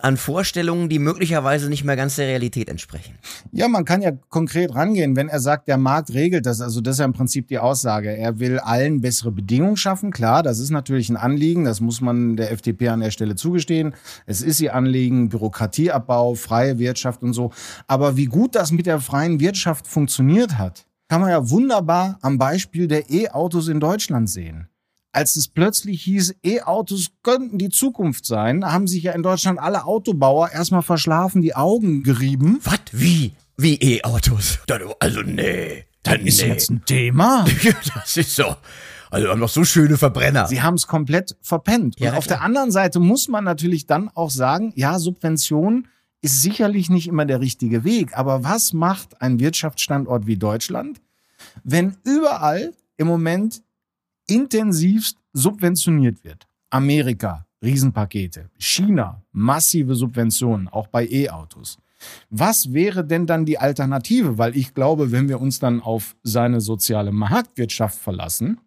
an 0.03 0.17
Vorstellungen, 0.17 0.89
die 0.89 0.99
möglicherweise 0.99 1.69
nicht 1.69 1.85
mehr 1.85 1.95
ganz 1.95 2.17
der 2.17 2.27
Realität 2.27 2.67
entsprechen. 2.67 3.15
Ja, 3.53 3.69
man 3.69 3.85
kann 3.85 4.01
ja 4.01 4.11
konkret 4.29 4.75
rangehen, 4.75 5.15
wenn 5.15 5.29
er 5.29 5.39
sagt, 5.39 5.69
der 5.69 5.77
Markt 5.77 6.13
regelt 6.13 6.45
das. 6.45 6.59
Also 6.59 6.81
das 6.81 6.95
ist 6.95 6.99
ja 6.99 7.05
im 7.05 7.13
Prinzip 7.13 7.47
die 7.47 7.57
Aussage. 7.57 8.15
Er 8.15 8.39
will 8.39 8.59
allen 8.59 8.99
bessere 8.99 9.31
Bedingungen 9.31 9.77
schaffen. 9.77 10.11
Klar, 10.11 10.43
das 10.43 10.59
ist 10.59 10.71
natürlich 10.71 11.09
ein 11.09 11.15
Anliegen. 11.15 11.63
Das 11.63 11.79
muss 11.79 12.01
man 12.01 12.35
der 12.35 12.51
FDP 12.51 12.89
an 12.89 12.99
der 12.99 13.11
Stelle 13.11 13.35
zugestehen. 13.35 13.95
Es 14.25 14.41
ist 14.41 14.59
ihr 14.59 14.75
Anliegen, 14.75 15.29
Bürokratieabbau, 15.29 16.35
freie 16.35 16.79
Wirtschaft 16.79 17.23
und 17.23 17.31
so. 17.31 17.51
Aber 17.87 18.17
wie 18.17 18.25
gut 18.25 18.55
das 18.55 18.73
mit 18.73 18.85
der 18.85 18.99
freien 18.99 19.39
Wirtschaft 19.39 19.87
funktioniert 19.87 20.57
hat, 20.57 20.85
kann 21.07 21.21
man 21.21 21.29
ja 21.29 21.49
wunderbar 21.49 22.17
am 22.21 22.37
Beispiel 22.37 22.87
der 22.87 23.09
E-Autos 23.09 23.69
in 23.69 23.79
Deutschland 23.79 24.29
sehen. 24.29 24.67
Als 25.15 25.35
es 25.35 25.47
plötzlich 25.47 26.01
hieß, 26.03 26.35
E-Autos 26.43 27.11
könnten 27.21 27.59
die 27.59 27.69
Zukunft 27.69 28.25
sein, 28.25 28.65
haben 28.65 28.87
sich 28.87 29.03
ja 29.03 29.11
in 29.11 29.21
Deutschland 29.21 29.59
alle 29.59 29.85
Autobauer 29.85 30.49
erstmal 30.49 30.81
verschlafen 30.81 31.43
die 31.43 31.55
Augen 31.55 32.01
gerieben. 32.01 32.59
Was? 32.63 32.79
Wie? 32.91 33.33
Wie 33.55 33.75
E-Autos? 33.75 34.57
Also 34.99 35.21
nee. 35.21 35.85
Dann 36.01 36.25
Ist 36.25 36.41
nee. 36.41 36.47
jetzt 36.47 36.71
ein 36.71 36.83
Thema. 36.85 37.45
Das 37.93 38.17
ist 38.17 38.35
so. 38.35 38.55
Also 39.11 39.29
haben 39.29 39.39
noch 39.39 39.49
so 39.49 39.63
schöne 39.63 39.97
Verbrenner. 39.97 40.47
Sie 40.47 40.63
haben 40.63 40.73
es 40.73 40.87
komplett 40.87 41.37
verpennt. 41.41 41.99
Ja, 41.99 42.09
und 42.09 42.17
auf 42.17 42.25
der 42.25 42.37
klar. 42.37 42.47
anderen 42.47 42.71
Seite 42.71 42.99
muss 42.99 43.27
man 43.27 43.43
natürlich 43.43 43.85
dann 43.85 44.09
auch 44.15 44.31
sagen, 44.31 44.73
ja, 44.75 44.97
Subvention 44.97 45.87
ist 46.21 46.41
sicherlich 46.41 46.89
nicht 46.89 47.07
immer 47.07 47.25
der 47.25 47.39
richtige 47.39 47.83
Weg. 47.83 48.17
Aber 48.17 48.43
was 48.43 48.73
macht 48.73 49.21
ein 49.21 49.39
Wirtschaftsstandort 49.39 50.25
wie 50.25 50.37
Deutschland, 50.37 50.99
wenn 51.63 51.97
überall 52.03 52.73
im 52.97 53.05
Moment 53.05 53.61
intensivst 54.27 55.17
subventioniert 55.33 56.23
wird? 56.23 56.47
Amerika, 56.69 57.45
Riesenpakete. 57.63 58.49
China, 58.57 59.23
massive 59.31 59.95
Subventionen, 59.95 60.67
auch 60.67 60.87
bei 60.87 61.07
E-Autos. 61.07 61.77
Was 62.29 62.73
wäre 62.73 63.05
denn 63.05 63.25
dann 63.25 63.45
die 63.45 63.57
Alternative? 63.57 64.37
Weil 64.37 64.57
ich 64.57 64.73
glaube, 64.73 65.11
wenn 65.11 65.29
wir 65.29 65.39
uns 65.39 65.59
dann 65.59 65.81
auf 65.81 66.15
seine 66.23 66.59
soziale 66.59 67.11
Marktwirtschaft 67.11 67.97
verlassen, 67.97 68.59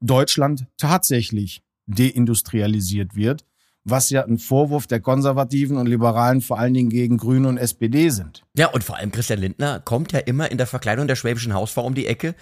Deutschland 0.00 0.66
tatsächlich 0.76 1.62
deindustrialisiert 1.86 3.14
wird, 3.14 3.44
was 3.84 4.10
ja 4.10 4.24
ein 4.24 4.38
Vorwurf 4.38 4.86
der 4.86 5.00
Konservativen 5.00 5.76
und 5.76 5.86
Liberalen 5.86 6.40
vor 6.40 6.58
allen 6.58 6.74
Dingen 6.74 6.90
gegen 6.90 7.16
Grüne 7.16 7.48
und 7.48 7.56
SPD 7.56 8.10
sind. 8.10 8.44
Ja, 8.56 8.68
und 8.68 8.84
vor 8.84 8.96
allem 8.96 9.10
Christian 9.10 9.40
Lindner 9.40 9.80
kommt 9.80 10.12
ja 10.12 10.20
immer 10.20 10.50
in 10.50 10.58
der 10.58 10.66
Verkleidung 10.66 11.08
der 11.08 11.16
schwäbischen 11.16 11.54
Hausfrau 11.54 11.84
um 11.84 11.94
die 11.94 12.06
Ecke. 12.06 12.34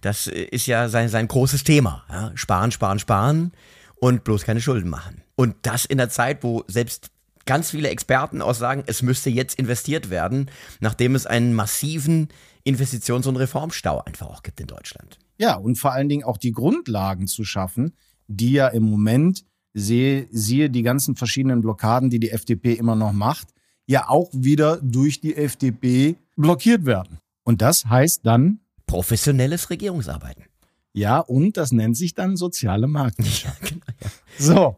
Das 0.00 0.26
äh, 0.26 0.42
ist 0.42 0.66
ja 0.66 0.88
sein, 0.88 1.08
sein 1.08 1.28
großes 1.28 1.64
Thema. 1.64 2.04
Ja? 2.10 2.32
Sparen, 2.34 2.72
sparen, 2.72 2.98
sparen 2.98 3.52
und 3.96 4.24
bloß 4.24 4.44
keine 4.44 4.60
Schulden 4.60 4.90
machen. 4.90 5.22
Und 5.36 5.54
das 5.62 5.84
in 5.84 5.98
der 5.98 6.10
Zeit, 6.10 6.42
wo 6.42 6.64
selbst 6.66 7.10
ganz 7.46 7.70
viele 7.70 7.88
Experten 7.88 8.42
auch 8.42 8.54
sagen, 8.54 8.82
es 8.86 9.02
müsste 9.02 9.30
jetzt 9.30 9.58
investiert 9.58 10.10
werden, 10.10 10.50
nachdem 10.80 11.14
es 11.14 11.26
einen 11.26 11.54
massiven 11.54 12.28
Investitions- 12.64 13.26
und 13.26 13.36
Reformstau 13.36 14.02
einfach 14.04 14.26
auch 14.26 14.42
gibt 14.42 14.60
in 14.60 14.66
Deutschland. 14.66 15.18
Ja, 15.38 15.54
und 15.54 15.76
vor 15.76 15.92
allen 15.92 16.08
Dingen 16.08 16.24
auch 16.24 16.36
die 16.36 16.52
Grundlagen 16.52 17.26
zu 17.26 17.44
schaffen, 17.44 17.94
die 18.28 18.52
ja 18.52 18.68
im 18.68 18.82
Moment, 18.82 19.44
sehe, 19.74 20.26
siehe 20.30 20.70
die 20.70 20.82
ganzen 20.82 21.16
verschiedenen 21.16 21.60
Blockaden, 21.60 22.10
die 22.10 22.18
die 22.20 22.30
FDP 22.30 22.74
immer 22.74 22.96
noch 22.96 23.12
macht, 23.12 23.48
ja 23.86 24.08
auch 24.08 24.30
wieder 24.32 24.78
durch 24.82 25.20
die 25.20 25.36
FDP 25.36 26.16
blockiert 26.36 26.84
werden. 26.86 27.18
Und 27.44 27.62
das 27.62 27.86
heißt 27.86 28.20
dann, 28.24 28.60
Professionelles 28.86 29.70
Regierungsarbeiten. 29.70 30.44
ja, 30.92 31.18
und 31.20 31.56
das 31.56 31.70
nennt 31.70 31.96
sich 31.96 32.14
dann 32.14 32.36
soziale 32.36 32.86
Marktwirtschaft. 32.88 33.60
Ja, 33.62 33.68
genau. 33.68 33.84
Ja. 34.00 34.08
So. 34.38 34.76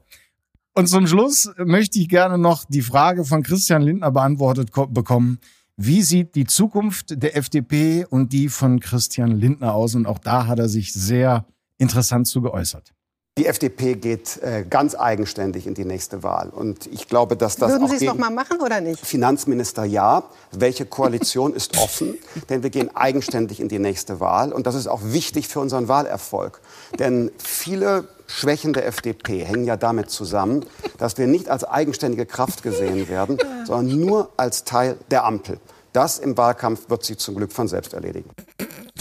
Und 0.75 0.87
zum 0.89 1.07
Schluss 1.07 1.51
möchte 1.59 1.99
ich 1.99 2.09
gerne 2.09 2.39
noch 2.39 2.65
die 2.65 2.83
Frage 2.83 3.25
von 3.25 3.43
Christian 3.43 3.83
Lindner 3.83 4.11
beantwortet 4.11 4.73
ko- 4.73 4.87
bekommen. 4.87 5.39
Wie 5.77 6.03
sieht 6.03 6.35
die 6.35 6.45
Zukunft 6.45 7.23
der 7.23 7.37
FDP 7.37 8.05
und 8.09 8.33
die 8.33 8.49
von 8.49 8.81
Christian 8.81 9.33
Lindner 9.33 9.75
aus? 9.75 9.95
Und 9.95 10.07
auch 10.07 10.19
da 10.19 10.47
hat 10.47 10.59
er 10.59 10.69
sich 10.69 10.93
sehr 10.93 11.45
interessant 11.79 12.27
zu 12.27 12.41
geäußert. 12.43 12.93
Die 13.39 13.47
FDP 13.47 13.95
geht 13.95 14.43
äh, 14.43 14.63
ganz 14.69 14.95
eigenständig 14.95 15.67
in 15.67 15.73
die 15.73 15.87
nächste 15.87 16.23
Wahl. 16.23 16.51
Und 16.51 16.87
ich 16.89 17.09
glaube, 17.09 17.35
dass 17.35 17.57
das 17.57 17.71
Würden 17.71 17.89
Sie 17.89 17.95
es 17.95 18.01
gegen 18.01 18.13
noch 18.13 18.19
mal 18.19 18.29
machen 18.29 18.61
oder 18.61 18.83
nicht? 18.83 19.01
Finanzminister 19.07 19.85
ja. 19.85 20.25
Welche 20.51 20.85
Koalition 20.85 21.55
ist 21.55 21.79
offen? 21.79 22.19
Denn 22.51 22.63
wir 22.63 22.69
gehen 22.69 22.95
eigenständig 22.95 23.59
in 23.59 23.69
die 23.69 23.79
nächste 23.79 24.21
Wahl. 24.21 24.53
Und 24.53 24.67
das 24.67 24.75
ist 24.75 24.87
auch 24.87 25.01
wichtig 25.03 25.49
für 25.49 25.61
unseren 25.61 25.89
Wahlerfolg. 25.89 26.61
Denn 26.99 27.33
viele 27.43 28.07
Schwächen 28.27 28.75
der 28.75 28.87
FDP 28.87 29.47
hängen 29.47 29.65
ja 29.65 29.79
damit 29.79 30.11
zusammen, 30.11 30.67
dass 30.99 31.17
wir 31.17 31.27
nicht 31.27 31.49
als 31.49 31.65
eigenständige 31.65 32.27
Kraft 32.27 32.63
gesehen 32.63 33.09
werden, 33.09 33.39
sondern 33.65 33.99
nur 33.99 34.29
als 34.37 34.65
Teil 34.65 34.99
der 35.11 35.25
Ampel. 35.25 35.59
Das 35.95 36.19
im 36.19 36.37
Wahlkampf 36.37 36.91
wird 36.91 37.03
sie 37.05 37.17
zum 37.17 37.37
Glück 37.37 37.53
von 37.53 37.67
selbst 37.67 37.95
erledigen. 37.95 38.29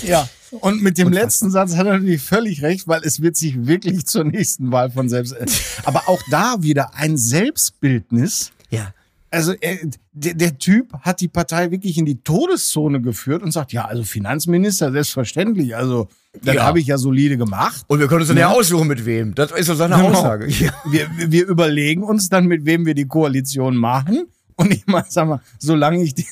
Ja. 0.04 0.28
Und 0.60 0.82
mit 0.84 0.98
dem 0.98 1.12
letzten 1.14 1.50
Satz 1.50 1.76
hat 1.78 1.88
er 1.88 1.94
natürlich 1.94 2.22
völlig 2.22 2.62
recht, 2.62 2.88
weil 2.88 3.02
es 3.04 3.22
wird 3.22 3.38
sich 3.38 3.68
wirklich 3.68 4.06
zur 4.06 4.26
nächsten 4.26 4.72
Wahl 4.72 4.92
von 4.92 5.08
selbst. 5.08 5.36
Aber 5.86 6.10
auch 6.10 6.22
da 6.30 6.56
wieder 6.60 6.94
ein 6.96 7.18
Selbstbildnis. 7.18 8.52
ja. 8.70 8.94
Also 9.34 9.54
er, 9.62 9.78
der, 10.12 10.34
der 10.34 10.58
Typ 10.58 10.92
hat 11.04 11.22
die 11.22 11.30
Partei 11.30 11.72
wirklich 11.72 11.98
in 11.98 12.06
die 12.06 12.22
Todeszone 12.22 13.00
geführt 13.02 13.44
und 13.44 13.54
sagt, 13.54 13.72
ja, 13.72 13.86
also 13.86 14.04
Finanzminister, 14.04 14.92
selbstverständlich. 14.92 15.74
Also 15.74 16.10
das 16.44 16.56
Ja. 16.56 16.64
habe 16.66 16.82
ich 16.82 16.88
ja 16.88 16.98
solide 16.98 17.38
gemacht. 17.38 17.86
Und 17.88 18.00
wir 18.00 18.08
können 18.10 18.20
uns 18.20 18.28
dann 18.28 18.36
ja 18.36 18.50
aussuchen, 18.50 18.90
mit 18.90 19.06
wem. 19.06 19.34
Das 19.34 19.52
ist 19.54 19.68
so 19.68 19.74
seine 19.76 19.96
Genau. 19.96 20.10
Aussage. 20.10 20.48
Ja. 20.60 20.74
Wir, 20.86 21.08
wir 21.32 21.48
überlegen 21.48 22.04
uns 22.04 22.28
dann, 22.28 22.46
mit 22.48 22.66
wem 22.66 22.86
wir 22.86 22.94
die 22.94 23.08
Koalition 23.08 23.78
machen. 23.78 24.26
Und 24.58 24.74
ich 24.74 24.86
mal, 24.86 25.06
sag 25.08 25.30
mal, 25.30 25.40
solange 25.60 26.04
ich 26.04 26.14
den, 26.14 26.26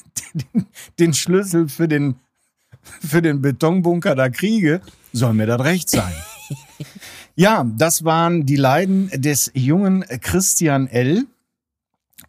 den, 0.53 0.65
den 0.99 1.13
Schlüssel 1.13 1.69
für 1.69 1.87
den, 1.87 2.15
für 3.05 3.21
den 3.21 3.41
Betonbunker 3.41 4.15
da 4.15 4.29
kriege, 4.29 4.81
soll 5.13 5.33
mir 5.33 5.47
das 5.47 5.63
recht 5.63 5.89
sein. 5.89 6.13
Ja, 7.35 7.65
das 7.77 8.03
waren 8.03 8.45
die 8.45 8.57
Leiden 8.57 9.09
des 9.13 9.49
jungen 9.53 10.03
Christian 10.19 10.87
L. 10.87 11.25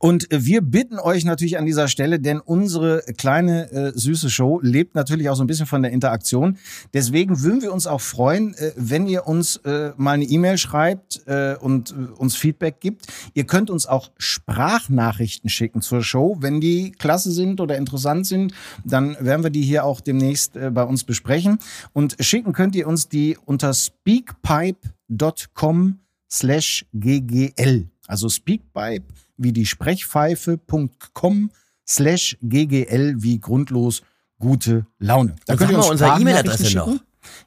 Und 0.03 0.29
wir 0.31 0.63
bitten 0.63 0.99
euch 0.99 1.27
natürlich 1.27 1.59
an 1.59 1.67
dieser 1.67 1.87
Stelle, 1.87 2.21
denn 2.21 2.41
unsere 2.41 3.03
kleine 3.19 3.71
äh, 3.71 3.93
süße 3.95 4.31
Show 4.31 4.59
lebt 4.63 4.95
natürlich 4.95 5.29
auch 5.29 5.37
so 5.37 5.45
ein 5.45 5.47
bisschen 5.47 5.67
von 5.67 5.83
der 5.83 5.93
Interaktion. 5.93 6.57
Deswegen 6.95 7.43
würden 7.43 7.61
wir 7.61 7.71
uns 7.71 7.87
auch 7.87 8.01
freuen, 8.01 8.55
äh, 8.55 8.73
wenn 8.77 9.07
ihr 9.07 9.27
uns 9.27 9.57
äh, 9.57 9.93
mal 9.99 10.13
eine 10.13 10.25
E-Mail 10.25 10.57
schreibt 10.57 11.21
äh, 11.27 11.55
und 11.61 11.91
äh, 11.91 11.97
uns 12.17 12.35
Feedback 12.35 12.81
gibt. 12.81 13.09
Ihr 13.35 13.45
könnt 13.45 13.69
uns 13.69 13.87
auch 13.87 14.11
Sprachnachrichten 14.17 15.51
schicken 15.51 15.83
zur 15.83 16.03
Show. 16.03 16.39
Wenn 16.41 16.63
die 16.63 16.93
klasse 16.93 17.31
sind 17.31 17.61
oder 17.61 17.77
interessant 17.77 18.27
sind, 18.27 18.55
dann 18.87 19.19
werden 19.21 19.43
wir 19.43 19.51
die 19.51 19.61
hier 19.61 19.85
auch 19.85 20.01
demnächst 20.01 20.57
äh, 20.57 20.71
bei 20.71 20.85
uns 20.85 21.05
besprechen. 21.05 21.59
Und 21.93 22.17
schicken 22.21 22.55
könnt 22.55 22.75
ihr 22.75 22.89
uns 22.89 23.11
die 23.11 23.37
unter 23.45 23.75
speakpipe.com 23.75 25.99
slash 26.31 26.87
ggl. 26.95 27.91
Also 28.07 28.31
speakpipe 28.31 29.05
wie 29.42 29.53
die 29.53 29.66
Sprechpfeife.com 29.66 31.50
slash 31.87 32.37
ggl 32.42 33.14
wie 33.22 33.40
grundlos 33.40 34.03
gute 34.38 34.87
Laune. 34.98 35.37
Da 35.46 35.57
könnt 35.57 35.70
ihr 35.70 35.76
uns 35.76 35.87
mal 35.87 35.92
unsere 35.92 36.20
E-Mail-Adresse 36.20 36.76
noch. 36.76 36.96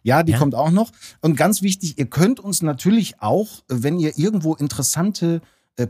Ja, 0.03 0.21
die 0.23 0.33
Ja? 0.33 0.37
kommt 0.37 0.53
auch 0.53 0.69
noch. 0.71 0.91
Und 1.21 1.35
ganz 1.35 1.61
wichtig, 1.61 1.97
ihr 1.97 2.05
könnt 2.05 2.39
uns 2.39 2.61
natürlich 2.61 3.21
auch, 3.21 3.63
wenn 3.67 3.99
ihr 3.99 4.17
irgendwo 4.17 4.53
interessante 4.53 5.41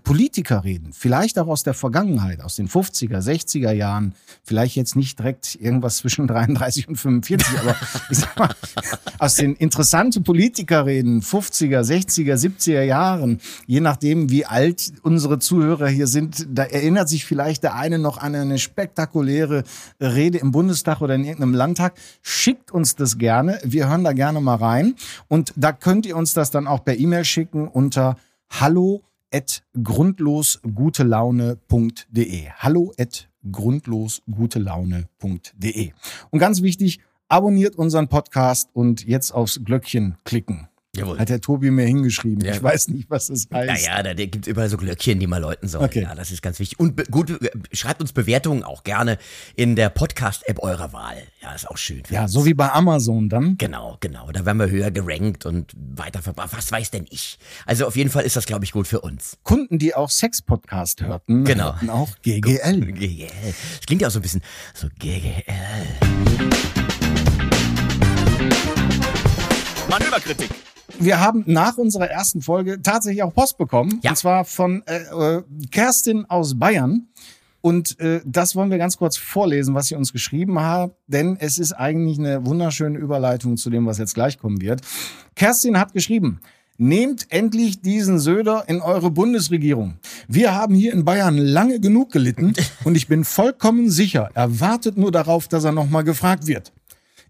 Politiker 0.01 0.63
reden, 0.63 0.93
vielleicht 0.93 1.37
auch 1.37 1.47
aus 1.47 1.63
der 1.63 1.73
Vergangenheit, 1.73 2.41
aus 2.41 2.55
den 2.55 2.69
50er, 2.69 3.19
60er 3.19 3.73
Jahren, 3.73 4.15
vielleicht 4.41 4.77
jetzt 4.77 4.95
nicht 4.95 5.19
direkt 5.19 5.55
irgendwas 5.55 5.97
zwischen 5.97 6.25
33 6.27 6.87
und 6.87 6.95
45, 6.95 7.59
aber 7.59 7.75
ich 8.09 8.19
sag 8.19 8.39
mal, 8.39 8.55
aus 9.19 9.35
den 9.35 9.55
interessanten 9.55 10.23
Politiker 10.23 10.85
reden, 10.85 11.21
50er, 11.21 11.81
60er, 11.81 12.35
70er 12.35 12.83
Jahren, 12.83 13.41
je 13.67 13.81
nachdem, 13.81 14.29
wie 14.29 14.45
alt 14.45 14.93
unsere 15.01 15.39
Zuhörer 15.39 15.89
hier 15.89 16.07
sind, 16.07 16.47
da 16.49 16.63
erinnert 16.63 17.09
sich 17.09 17.25
vielleicht 17.25 17.63
der 17.63 17.75
eine 17.75 17.99
noch 17.99 18.17
an 18.17 18.35
eine 18.35 18.59
spektakuläre 18.59 19.63
Rede 19.99 20.37
im 20.37 20.51
Bundestag 20.51 21.01
oder 21.01 21.15
in 21.15 21.25
irgendeinem 21.25 21.55
Landtag. 21.55 21.95
Schickt 22.21 22.71
uns 22.71 22.95
das 22.95 23.17
gerne. 23.17 23.59
Wir 23.65 23.89
hören 23.89 24.05
da 24.05 24.13
gerne 24.13 24.39
mal 24.39 24.55
rein. 24.55 24.95
Und 25.27 25.53
da 25.57 25.73
könnt 25.73 26.05
ihr 26.05 26.15
uns 26.15 26.33
das 26.33 26.51
dann 26.51 26.67
auch 26.67 26.85
per 26.85 26.97
E-Mail 26.97 27.25
schicken 27.25 27.67
unter 27.67 28.15
hallo 28.49 29.03
at 29.33 29.63
grundlosgutelaune.de. 29.81 32.49
Hallo 32.57 32.93
at 32.97 33.29
grundlosgutelaune.de. 33.51 35.91
Und 36.29 36.39
ganz 36.39 36.61
wichtig, 36.61 36.99
abonniert 37.27 37.75
unseren 37.75 38.07
Podcast 38.07 38.69
und 38.73 39.05
jetzt 39.05 39.31
aufs 39.31 39.65
Glöckchen 39.65 40.15
klicken. 40.23 40.69
Jawohl. 40.95 41.17
Hat 41.17 41.29
der 41.29 41.41
Tobi 41.41 41.71
mir 41.71 41.87
hingeschrieben. 41.87 42.45
Ja. 42.45 42.53
Ich 42.53 42.61
weiß 42.61 42.89
nicht, 42.89 43.09
was 43.09 43.25
das 43.25 43.47
heißt. 43.51 43.87
Naja, 43.87 44.03
da, 44.03 44.13
da 44.13 44.25
gibt 44.27 44.45
überall 44.45 44.69
so 44.69 44.77
Glöckchen, 44.77 45.19
die 45.19 45.25
man 45.25 45.41
läuten 45.41 45.67
sollen. 45.67 45.85
Okay. 45.85 46.03
Ja, 46.03 46.13
das 46.13 46.29
ist 46.29 46.43
ganz 46.43 46.59
wichtig. 46.59 46.79
Und 46.79 47.09
gut, 47.09 47.31
äh, 47.31 47.49
schreibt 47.71 47.99
uns 48.01 48.13
Bewertungen 48.13 48.63
auch 48.63 48.83
gerne 48.83 49.17
in 49.55 49.75
der 49.75 49.89
Podcast-App 49.89 50.59
eurer 50.61 50.93
Wahl. 50.93 51.17
Ja, 51.41 51.51
ist 51.55 51.67
auch 51.67 51.77
schön. 51.77 52.03
Ja, 52.11 52.23
uns. 52.23 52.31
so 52.31 52.45
wie 52.45 52.53
bei 52.53 52.71
Amazon 52.71 53.27
dann. 53.27 53.57
Genau, 53.57 53.97
genau. 54.01 54.31
Da 54.31 54.45
werden 54.45 54.59
wir 54.59 54.69
höher 54.69 54.91
gerankt 54.91 55.47
und 55.47 55.71
weiter 55.75 56.21
verbreitet. 56.21 56.55
Was 56.57 56.71
weiß 56.71 56.91
denn 56.91 57.07
ich? 57.09 57.39
Also 57.65 57.87
auf 57.87 57.95
jeden 57.95 58.11
Fall 58.11 58.23
ist 58.23 58.35
das, 58.35 58.45
glaube 58.45 58.63
ich, 58.63 58.71
gut 58.71 58.87
für 58.87 59.01
uns. 59.01 59.39
Kunden, 59.41 59.79
die 59.79 59.95
auch 59.95 60.11
Sex-Podcast 60.11 61.01
hörten, 61.01 61.43
Genau. 61.43 61.73
hörten 61.73 61.89
auch 61.89 62.09
GGL. 62.21 62.81
GGL. 62.91 63.29
Das 63.77 63.85
klingt 63.87 64.03
ja 64.03 64.09
auch 64.09 64.11
so 64.11 64.19
ein 64.19 64.21
bisschen 64.21 64.43
so 64.75 64.87
GGL. 64.99 65.41
Manöverkritik. 69.89 70.49
Wir 71.05 71.19
haben 71.19 71.43
nach 71.47 71.77
unserer 71.77 72.09
ersten 72.09 72.41
Folge 72.41 72.81
tatsächlich 72.81 73.23
auch 73.23 73.33
Post 73.33 73.57
bekommen. 73.57 73.99
Ja. 74.03 74.11
Und 74.11 74.17
zwar 74.17 74.45
von 74.45 74.83
äh, 74.85 75.37
äh, 75.37 75.43
Kerstin 75.71 76.25
aus 76.29 76.57
Bayern. 76.57 77.07
Und 77.61 77.99
äh, 77.99 78.19
das 78.25 78.55
wollen 78.55 78.71
wir 78.71 78.77
ganz 78.77 78.97
kurz 78.97 79.15
vorlesen, 79.15 79.73
was 79.73 79.87
sie 79.87 79.95
uns 79.95 80.11
geschrieben 80.11 80.59
hat, 80.59 80.91
denn 81.07 81.37
es 81.39 81.57
ist 81.57 81.71
eigentlich 81.71 82.19
eine 82.19 82.45
wunderschöne 82.45 82.99
Überleitung 82.99 83.55
zu 83.55 83.69
dem, 83.69 83.85
was 83.85 83.97
jetzt 83.97 84.15
gleich 84.15 84.37
kommen 84.37 84.59
wird. 84.59 84.81
Kerstin 85.35 85.79
hat 85.79 85.93
geschrieben, 85.93 86.41
Nehmt 86.77 87.27
endlich 87.29 87.81
diesen 87.81 88.17
Söder 88.17 88.63
in 88.67 88.81
eure 88.81 89.11
Bundesregierung. 89.11 89.99
Wir 90.27 90.55
haben 90.55 90.73
hier 90.73 90.91
in 90.91 91.05
Bayern 91.05 91.37
lange 91.37 91.79
genug 91.79 92.11
gelitten 92.11 92.53
und 92.83 92.97
ich 92.97 93.07
bin 93.07 93.23
vollkommen 93.23 93.91
sicher, 93.91 94.31
er 94.33 94.59
wartet 94.59 94.97
nur 94.97 95.11
darauf, 95.11 95.47
dass 95.47 95.65
er 95.65 95.71
nochmal 95.71 96.03
gefragt 96.03 96.47
wird. 96.47 96.73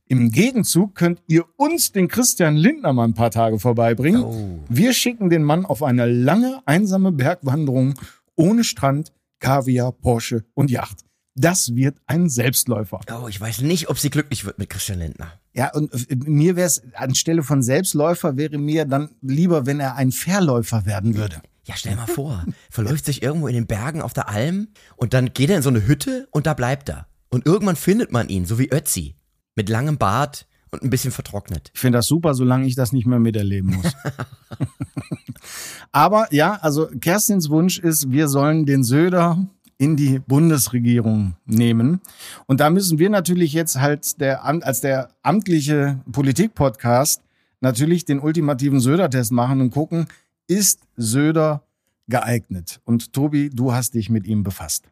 Im 0.08 0.32
Gegenzug 0.32 0.96
könnt 0.96 1.22
ihr 1.28 1.46
uns 1.56 1.92
den 1.92 2.08
Christian 2.08 2.58
Lindner 2.58 2.94
mal 2.94 3.06
ein 3.06 3.14
paar 3.14 3.32
Tage 3.32 3.58
vorbeibringen. 3.58 4.24
Oh. 4.24 4.60
Wir 4.70 4.94
schicken 4.94 5.30
den 5.30 5.44
Mann 5.44 5.66
auf 5.66 5.82
eine 5.82 6.06
lange, 6.06 6.62
einsame 6.66 7.12
Bergwanderung 7.12 7.94
ohne 8.36 8.64
Strand, 8.64 9.14
Kaviar, 9.40 9.92
Porsche 9.92 10.44
und 10.54 10.70
Yacht. 10.72 11.06
Das 11.36 11.76
wird 11.76 11.98
ein 12.06 12.30
Selbstläufer. 12.30 13.00
Oh, 13.12 13.28
ich 13.28 13.40
weiß 13.40 13.62
nicht, 13.62 13.90
ob 13.90 13.98
sie 13.98 14.10
glücklich 14.10 14.46
wird 14.46 14.60
mit 14.60 14.70
Christian 14.70 15.00
Lindner. 15.00 15.32
Ja, 15.54 15.74
und 15.74 15.92
äh, 15.94 16.16
mir 16.16 16.56
wäre 16.56 16.68
es 16.68 16.84
anstelle 16.94 17.42
von 17.42 17.64
Selbstläufer 17.64 18.38
wäre 18.38 18.58
mir 18.58 18.86
dann 18.86 19.10
lieber, 19.22 19.66
wenn 19.66 19.80
er 19.80 19.96
ein 19.96 20.12
Verläufer 20.12 20.86
werden 20.86 21.16
würde. 21.16 21.42
Ja, 21.66 21.76
stell 21.78 21.96
mal 21.96 22.08
vor, 22.08 22.46
verläuft 22.70 23.06
sich 23.06 23.24
irgendwo 23.24 23.48
in 23.48 23.56
den 23.56 23.68
Bergen 23.68 24.02
auf 24.02 24.14
der 24.14 24.28
Alm 24.28 24.68
und 24.98 25.14
dann 25.14 25.34
geht 25.34 25.50
er 25.50 25.58
in 25.58 25.62
so 25.62 25.70
eine 25.70 25.88
Hütte 25.88 26.28
und 26.32 26.46
da 26.46 26.54
bleibt 26.54 26.90
er. 26.90 27.08
Und 27.30 27.46
irgendwann 27.46 27.78
findet 27.78 28.12
man 28.12 28.30
ihn, 28.30 28.46
so 28.46 28.60
wie 28.60 28.70
Ötzi, 28.70 29.16
mit 29.56 29.70
langem 29.70 29.98
Bart 29.98 30.48
und 30.72 30.84
ein 30.84 30.90
bisschen 30.90 31.12
vertrocknet. 31.12 31.72
Ich 31.74 31.80
finde 31.80 32.00
das 32.00 32.08
super, 32.08 32.34
solange 32.34 32.66
ich 32.66 32.76
das 32.76 32.94
nicht 32.94 33.06
mehr 33.06 33.20
miterleben 33.20 33.76
muss. 33.76 33.94
Aber 35.92 36.28
ja, 36.34 36.56
also 36.62 36.88
Kerstins 37.00 37.50
Wunsch 37.50 37.78
ist, 37.78 38.12
wir 38.12 38.28
sollen 38.28 38.66
den 38.66 38.84
Söder 38.84 39.46
in 39.78 39.96
die 39.96 40.20
Bundesregierung 40.20 41.36
nehmen. 41.46 42.02
Und 42.48 42.60
da 42.60 42.70
müssen 42.70 43.00
wir 43.00 43.10
natürlich 43.10 43.54
jetzt 43.54 43.80
halt 43.80 44.20
der, 44.20 44.46
als 44.46 44.82
der 44.82 45.10
amtliche 45.22 46.00
Politik-Podcast 46.12 47.22
natürlich 47.62 48.06
den 48.06 48.20
ultimativen 48.20 48.80
Söder-Test 48.80 49.32
machen 49.32 49.62
und 49.62 49.72
gucken, 49.72 50.08
ist 50.48 50.82
Söder 50.98 51.64
geeignet? 52.08 52.82
Und 52.86 53.14
Tobi, 53.14 53.50
du 53.50 53.74
hast 53.74 53.94
dich 53.94 54.10
mit 54.10 54.28
ihm 54.28 54.44
befasst. 54.44 54.86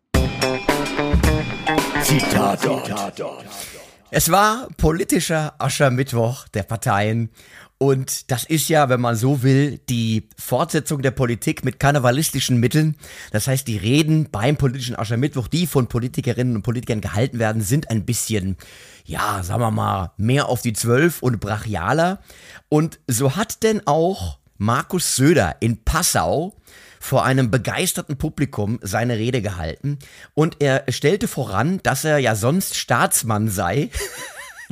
Es 4.14 4.30
war 4.30 4.68
politischer 4.76 5.54
Aschermittwoch 5.58 6.50
der 6.50 6.64
Parteien. 6.64 7.30
Und 7.78 8.30
das 8.30 8.44
ist 8.44 8.68
ja, 8.68 8.90
wenn 8.90 9.00
man 9.00 9.16
so 9.16 9.42
will, 9.42 9.80
die 9.88 10.28
Fortsetzung 10.38 11.02
der 11.02 11.12
Politik 11.12 11.64
mit 11.64 11.80
karnevalistischen 11.80 12.60
Mitteln. 12.60 12.98
Das 13.32 13.48
heißt, 13.48 13.66
die 13.66 13.78
Reden 13.78 14.28
beim 14.30 14.58
politischen 14.58 14.98
Aschermittwoch, 14.98 15.48
die 15.48 15.66
von 15.66 15.88
Politikerinnen 15.88 16.58
und 16.58 16.62
Politikern 16.62 17.00
gehalten 17.00 17.40
werden, 17.40 17.62
sind 17.62 17.90
ein 17.90 18.06
bisschen, 18.06 18.58
ja, 19.06 19.44
sagen 19.44 19.62
wir 19.62 19.72
mal, 19.72 20.12
mehr 20.18 20.50
auf 20.50 20.62
die 20.62 20.74
Zwölf 20.74 21.24
und 21.24 21.40
brachialer. 21.40 22.20
Und 22.68 23.00
so 23.08 23.38
hat 23.38 23.64
denn 23.64 23.82
auch 23.88 24.40
Markus 24.58 25.16
Söder 25.16 25.56
in 25.62 25.86
Passau 25.86 26.58
vor 27.02 27.26
einem 27.26 27.52
begeisterten 27.52 28.18
Publikum 28.18 28.80
seine 28.82 29.18
Rede 29.18 29.42
gehalten 29.42 29.98
und 30.36 30.58
er 30.60 30.86
stellte 30.90 31.28
voran, 31.28 31.82
dass 31.84 32.06
er 32.06 32.20
ja 32.20 32.36
sonst 32.36 32.78
Staatsmann 32.78 33.50
sei. 33.50 33.90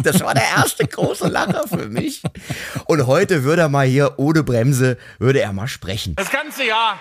Das 0.01 0.21
war 0.21 0.33
der 0.33 0.43
erste 0.55 0.87
große 0.87 1.27
Lacher 1.27 1.67
für 1.67 1.89
mich. 1.89 2.23
Und 2.85 3.05
heute 3.05 3.43
würde 3.43 3.63
er 3.63 3.67
mal 3.67 3.85
hier 3.85 4.13
ohne 4.15 4.43
Bremse, 4.43 4.97
würde 5.17 5.41
er 5.41 5.51
mal 5.51 5.67
sprechen. 5.67 6.15
Das 6.15 6.31
ganze 6.31 6.65
Jahr 6.65 6.97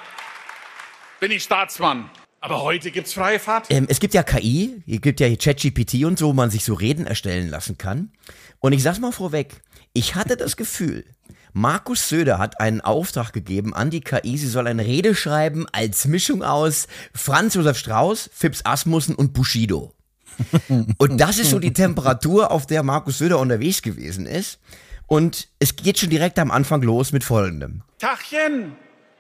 bin 1.21 1.31
ich 1.31 1.45
Staatsmann. 1.45 2.11
Aber 2.41 2.63
heute 2.63 2.91
gibt's 2.91 3.13
freie 3.13 3.39
Fahrt. 3.39 3.67
Ähm, 3.71 3.87
es 3.89 4.01
gibt 4.01 4.15
ja 4.15 4.25
KI, 4.25 4.83
es 4.89 5.01
gibt 5.01 5.21
ja 5.21 5.29
ChatGPT 5.35 6.05
und 6.07 6.19
so, 6.19 6.29
wo 6.29 6.33
man 6.33 6.51
sich 6.51 6.65
so 6.65 6.75
Reden 6.75 7.07
erstellen 7.07 7.49
lassen 7.49 7.79
kann. 7.79 8.11
Und 8.59 8.73
ich 8.73 8.83
sag's 8.83 8.99
mal 8.99 9.13
vorweg, 9.13 9.61
ich 9.93 10.17
hatte 10.17 10.37
das 10.37 10.57
Gefühl, 10.57 11.05
Markus 11.53 12.09
Söder 12.09 12.39
hat 12.39 12.61
einen 12.61 12.81
Auftrag 12.81 13.33
gegeben 13.33 13.75
an 13.75 13.91
die 13.91 14.01
KI, 14.01 14.37
sie 14.37 14.49
soll 14.49 14.67
eine 14.67 14.85
Rede 14.85 15.15
schreiben 15.15 15.67
als 15.73 16.07
Mischung 16.07 16.43
aus 16.43 16.89
Franz 17.15 17.55
Josef 17.55 17.79
Strauß, 17.79 18.31
Fips 18.33 18.65
Asmussen 18.65 19.15
und 19.15 19.33
Bushido. 19.33 19.93
Und 20.99 21.19
das 21.19 21.39
ist 21.39 21.51
so 21.51 21.59
die 21.59 21.73
Temperatur, 21.73 22.53
auf 22.53 22.67
der 22.67 22.85
Markus 22.85 23.19
Söder 23.19 23.41
unterwegs 23.41 23.83
gewesen 23.83 24.25
ist. 24.25 24.61
Und 25.09 25.49
es 25.59 25.75
geht 25.75 25.99
schon 25.99 26.11
direkt 26.11 26.39
am 26.39 26.51
Anfang 26.51 26.83
los 26.83 27.13
mit 27.13 27.25
folgendem. 27.25 27.83
Tachchen. 27.99 28.77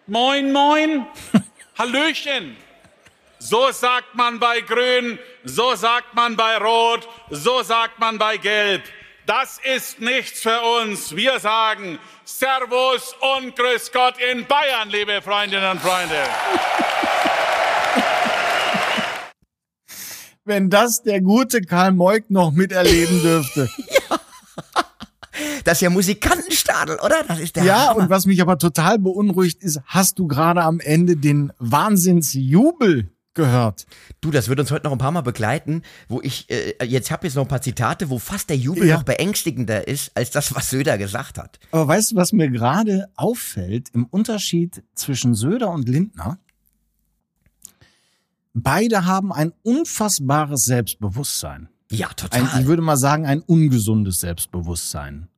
Moin, 0.06 0.52
moin. 0.52 1.06
Hallöchen. 1.78 2.56
So 3.40 3.70
sagt 3.70 4.14
man 4.14 4.40
bei 4.40 4.60
Grün, 4.60 5.18
so 5.44 5.74
sagt 5.76 6.14
man 6.14 6.36
bei 6.36 6.56
Rot, 6.58 7.08
so 7.30 7.62
sagt 7.62 8.00
man 8.00 8.18
bei 8.18 8.36
Gelb. 8.36 8.82
Das 9.28 9.58
ist 9.76 10.00
nichts 10.00 10.40
für 10.40 10.58
uns. 10.80 11.14
Wir 11.14 11.38
sagen 11.38 11.98
Servus 12.24 13.14
und 13.36 13.54
Grüß 13.54 13.92
Gott 13.92 14.14
in 14.32 14.46
Bayern, 14.46 14.88
liebe 14.88 15.20
Freundinnen 15.20 15.70
und 15.72 15.80
Freunde. 15.82 16.14
Wenn 20.46 20.70
das 20.70 21.02
der 21.02 21.20
gute 21.20 21.60
Karl 21.60 21.92
Moik 21.92 22.30
noch 22.30 22.52
miterleben 22.52 23.20
dürfte. 23.22 23.68
Das 25.62 25.74
ist 25.78 25.82
ja 25.82 25.90
Musikantenstadel, 25.90 26.98
oder? 26.98 27.22
Das 27.28 27.38
ist 27.38 27.54
der 27.54 27.62
Ja, 27.64 27.88
Hammer. 27.90 27.96
und 28.00 28.10
was 28.10 28.26
mich 28.26 28.40
aber 28.42 28.58
total 28.58 28.98
beunruhigt 28.98 29.62
ist, 29.62 29.80
hast 29.84 30.18
du 30.18 30.26
gerade 30.26 30.62
am 30.62 30.80
Ende 30.80 31.14
den 31.16 31.52
Wahnsinnsjubel 31.58 33.08
gehört? 33.38 33.86
Du, 34.20 34.30
das 34.30 34.48
wird 34.48 34.60
uns 34.60 34.70
heute 34.70 34.84
noch 34.84 34.92
ein 34.92 34.98
paar 34.98 35.10
Mal 35.12 35.22
begleiten, 35.22 35.80
wo 36.08 36.20
ich, 36.20 36.50
äh, 36.50 36.74
jetzt 36.84 37.10
habe 37.10 37.26
jetzt 37.26 37.34
noch 37.36 37.44
ein 37.44 37.48
paar 37.48 37.62
Zitate, 37.62 38.10
wo 38.10 38.18
fast 38.18 38.50
der 38.50 38.58
Jubel 38.58 38.86
Ja. 38.86 38.96
noch 38.96 39.04
beängstigender 39.04 39.88
ist, 39.88 40.10
als 40.14 40.30
das, 40.30 40.54
was 40.54 40.68
Söder 40.68 40.98
gesagt 40.98 41.38
hat. 41.38 41.58
Aber 41.70 41.88
weißt 41.88 42.12
du, 42.12 42.16
was 42.16 42.32
mir 42.32 42.50
gerade 42.50 43.08
auffällt 43.16 43.88
im 43.94 44.04
Unterschied 44.04 44.82
zwischen 44.94 45.34
Söder 45.34 45.70
und 45.70 45.88
Lindner? 45.88 46.38
Beide 48.54 49.04
haben 49.06 49.32
ein 49.32 49.52
unfassbares 49.62 50.64
Selbstbewusstsein. 50.64 51.68
Ja, 51.90 52.08
Ein, 52.08 52.16
total. 52.16 52.60
ich 52.60 52.66
würde 52.66 52.82
mal 52.82 52.96
sagen, 52.96 53.24
ein 53.24 53.40
ungesundes 53.40 54.20
Selbstbewusstsein. 54.20 55.28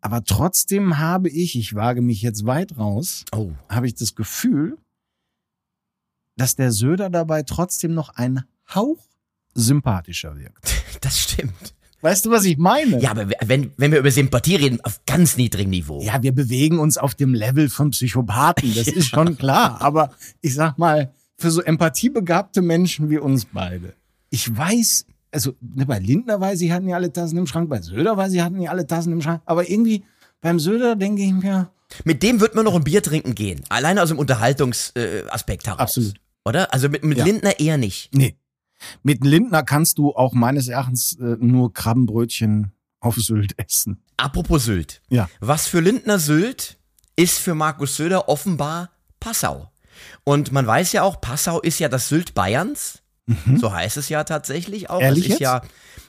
Aber 0.00 0.24
trotzdem 0.24 0.98
habe 0.98 1.28
ich, 1.28 1.56
ich 1.58 1.74
wage 1.74 2.00
mich 2.00 2.22
jetzt 2.22 2.46
weit 2.46 2.78
raus, 2.78 3.24
oh, 3.32 3.52
habe 3.68 3.86
ich 3.86 3.94
das 3.94 4.14
Gefühl, 4.14 4.78
dass 6.40 6.56
der 6.56 6.72
Söder 6.72 7.10
dabei 7.10 7.42
trotzdem 7.42 7.92
noch 7.92 8.16
ein 8.16 8.44
Hauch 8.74 8.98
sympathischer 9.54 10.36
wirkt. 10.36 10.84
das 11.02 11.18
stimmt. 11.18 11.74
Weißt 12.00 12.24
du, 12.24 12.30
was 12.30 12.46
ich 12.46 12.56
meine? 12.56 12.98
Ja, 12.98 13.10
aber 13.10 13.28
wenn, 13.42 13.72
wenn 13.76 13.92
wir 13.92 13.98
über 13.98 14.10
Sympathie 14.10 14.56
reden, 14.56 14.80
auf 14.82 15.02
ganz 15.04 15.36
niedrigem 15.36 15.70
Niveau. 15.70 16.00
Ja, 16.00 16.22
wir 16.22 16.32
bewegen 16.32 16.78
uns 16.78 16.96
auf 16.96 17.14
dem 17.14 17.34
Level 17.34 17.68
von 17.68 17.90
Psychopathen, 17.90 18.74
das 18.74 18.88
ist 18.88 19.08
schon 19.08 19.36
klar. 19.36 19.82
Aber 19.82 20.12
ich 20.40 20.54
sag 20.54 20.78
mal, 20.78 21.12
für 21.36 21.50
so 21.50 21.60
empathiebegabte 21.60 22.62
Menschen 22.62 23.10
wie 23.10 23.18
uns 23.18 23.44
beide, 23.44 23.92
ich 24.30 24.56
weiß, 24.56 25.04
also 25.30 25.54
ne, 25.60 25.84
bei 25.84 25.98
Lindner 25.98 26.40
weiß 26.40 26.62
ich, 26.62 26.70
hatten 26.70 26.86
die 26.86 26.94
alle 26.94 27.12
Tassen 27.12 27.36
im 27.36 27.46
Schrank, 27.46 27.68
bei 27.68 27.82
Söder 27.82 28.16
weiß 28.16 28.32
ich, 28.32 28.40
hatten 28.40 28.60
die 28.60 28.68
alle 28.68 28.86
Tassen 28.86 29.12
im 29.12 29.20
Schrank, 29.20 29.42
aber 29.44 29.68
irgendwie 29.68 30.04
beim 30.40 30.58
Söder 30.58 30.96
denke 30.96 31.20
ich 31.20 31.32
mir, 31.32 31.70
Mit 32.04 32.22
dem 32.22 32.40
wird 32.40 32.54
man 32.54 32.64
noch 32.64 32.74
ein 32.74 32.84
Bier 32.84 33.02
trinken 33.02 33.34
gehen. 33.34 33.60
Alleine 33.68 34.02
aus 34.02 34.08
dem 34.08 34.18
Unterhaltungsaspekt 34.18 35.66
äh, 35.66 35.70
heraus. 35.70 35.80
Absolut. 35.80 36.14
Oder? 36.50 36.72
Also 36.72 36.88
mit, 36.88 37.02
mit 37.04 37.18
Ja. 37.18 37.24
Lindner 37.24 37.58
eher 37.58 37.78
nicht. 37.78 38.14
nee. 38.14 38.36
Mit 39.02 39.24
Lindner 39.26 39.62
kannst 39.62 39.98
du 39.98 40.14
auch 40.14 40.32
meines 40.32 40.68
Erachtens 40.68 41.12
äh, 41.20 41.36
nur 41.38 41.74
Krabbenbrötchen 41.74 42.72
auf 43.00 43.16
Sylt 43.16 43.52
essen. 43.58 44.02
Apropos 44.16 44.64
Sylt. 44.64 45.02
Ja. 45.10 45.28
Was 45.40 45.66
für 45.66 45.80
Lindner 45.80 46.18
Sylt 46.18 46.78
ist 47.14 47.38
für 47.40 47.54
Markus 47.54 47.96
Söder 47.96 48.30
offenbar 48.30 48.88
Passau. 49.20 49.70
Und 50.24 50.50
man 50.52 50.66
weiß 50.66 50.92
ja 50.92 51.02
auch, 51.02 51.20
Passau 51.20 51.60
ist 51.60 51.78
ja 51.78 51.90
das 51.90 52.08
Sylt 52.08 52.32
Bayerns. 52.34 53.02
So 53.56 53.70
heißt 53.72 53.98
es 53.98 54.08
ja 54.08 54.24
tatsächlich 54.24 54.88
auch. 54.90 54.96
Mhm. 54.98 55.04
Ehrlich 55.04 55.24
das 55.24 55.34
ist 55.34 55.40
jetzt? 55.40 55.42
ja, 55.42 55.62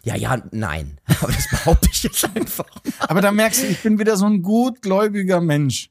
ja, 0.04 0.16
ja, 0.16 0.44
nein. 0.52 0.98
Aber 1.22 1.32
das 1.34 1.50
behaupte 1.50 1.90
ich 1.92 2.04
jetzt 2.04 2.24
einfach. 2.36 2.66
Aber 3.00 3.20
da 3.22 3.32
merkst 3.34 3.64
du, 3.64 3.68
ich 3.68 3.84
bin 3.84 4.00
wieder 4.00 4.16
so 4.16 4.26
ein 4.26 4.42
gutgläubiger 4.42 5.42
Mensch. 5.42 5.90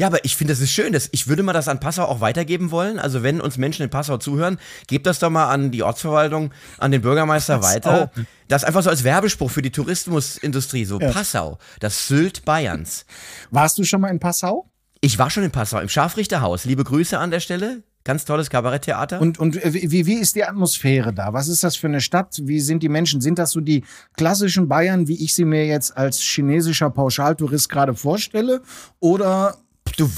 Ja, 0.00 0.06
aber 0.06 0.24
ich 0.24 0.34
finde, 0.34 0.54
das 0.54 0.62
ist 0.62 0.72
schön. 0.72 0.94
Das, 0.94 1.10
ich 1.12 1.28
würde 1.28 1.42
mal 1.42 1.52
das 1.52 1.68
an 1.68 1.78
Passau 1.78 2.04
auch 2.06 2.22
weitergeben 2.22 2.70
wollen. 2.70 2.98
Also 2.98 3.22
wenn 3.22 3.38
uns 3.38 3.58
Menschen 3.58 3.82
in 3.82 3.90
Passau 3.90 4.16
zuhören, 4.16 4.56
gebt 4.86 5.04
das 5.04 5.18
doch 5.18 5.28
mal 5.28 5.50
an 5.50 5.70
die 5.70 5.82
Ortsverwaltung, 5.82 6.54
an 6.78 6.90
den 6.90 7.02
Bürgermeister 7.02 7.58
Passau. 7.58 7.74
weiter. 7.74 8.10
Das 8.48 8.64
einfach 8.64 8.82
so 8.82 8.88
als 8.88 9.04
Werbespruch 9.04 9.50
für 9.50 9.60
die 9.60 9.70
Tourismusindustrie. 9.70 10.86
So 10.86 10.98
Passau, 10.98 11.58
das 11.80 12.08
Sylt 12.08 12.46
Bayerns. 12.46 13.04
Warst 13.50 13.76
du 13.76 13.84
schon 13.84 14.00
mal 14.00 14.08
in 14.08 14.18
Passau? 14.18 14.70
Ich 15.02 15.18
war 15.18 15.28
schon 15.28 15.42
in 15.44 15.50
Passau, 15.50 15.78
im 15.80 15.90
Scharfrichterhaus. 15.90 16.64
Liebe 16.64 16.82
Grüße 16.82 17.18
an 17.18 17.30
der 17.30 17.40
Stelle. 17.40 17.82
Ganz 18.02 18.24
tolles 18.24 18.48
Kabaretttheater. 18.48 19.20
Und, 19.20 19.38
und 19.38 19.62
äh, 19.62 19.90
wie, 19.90 20.06
wie 20.06 20.14
ist 20.14 20.34
die 20.34 20.44
Atmosphäre 20.44 21.12
da? 21.12 21.34
Was 21.34 21.48
ist 21.48 21.62
das 21.62 21.76
für 21.76 21.88
eine 21.88 22.00
Stadt? 22.00 22.40
Wie 22.44 22.60
sind 22.60 22.82
die 22.82 22.88
Menschen? 22.88 23.20
Sind 23.20 23.38
das 23.38 23.50
so 23.50 23.60
die 23.60 23.84
klassischen 24.16 24.66
Bayern, 24.66 25.08
wie 25.08 25.22
ich 25.22 25.34
sie 25.34 25.44
mir 25.44 25.66
jetzt 25.66 25.94
als 25.94 26.20
chinesischer 26.20 26.88
Pauschaltourist 26.88 27.68
gerade 27.68 27.94
vorstelle? 27.94 28.62
Oder 28.98 29.58
Du, 30.00 30.10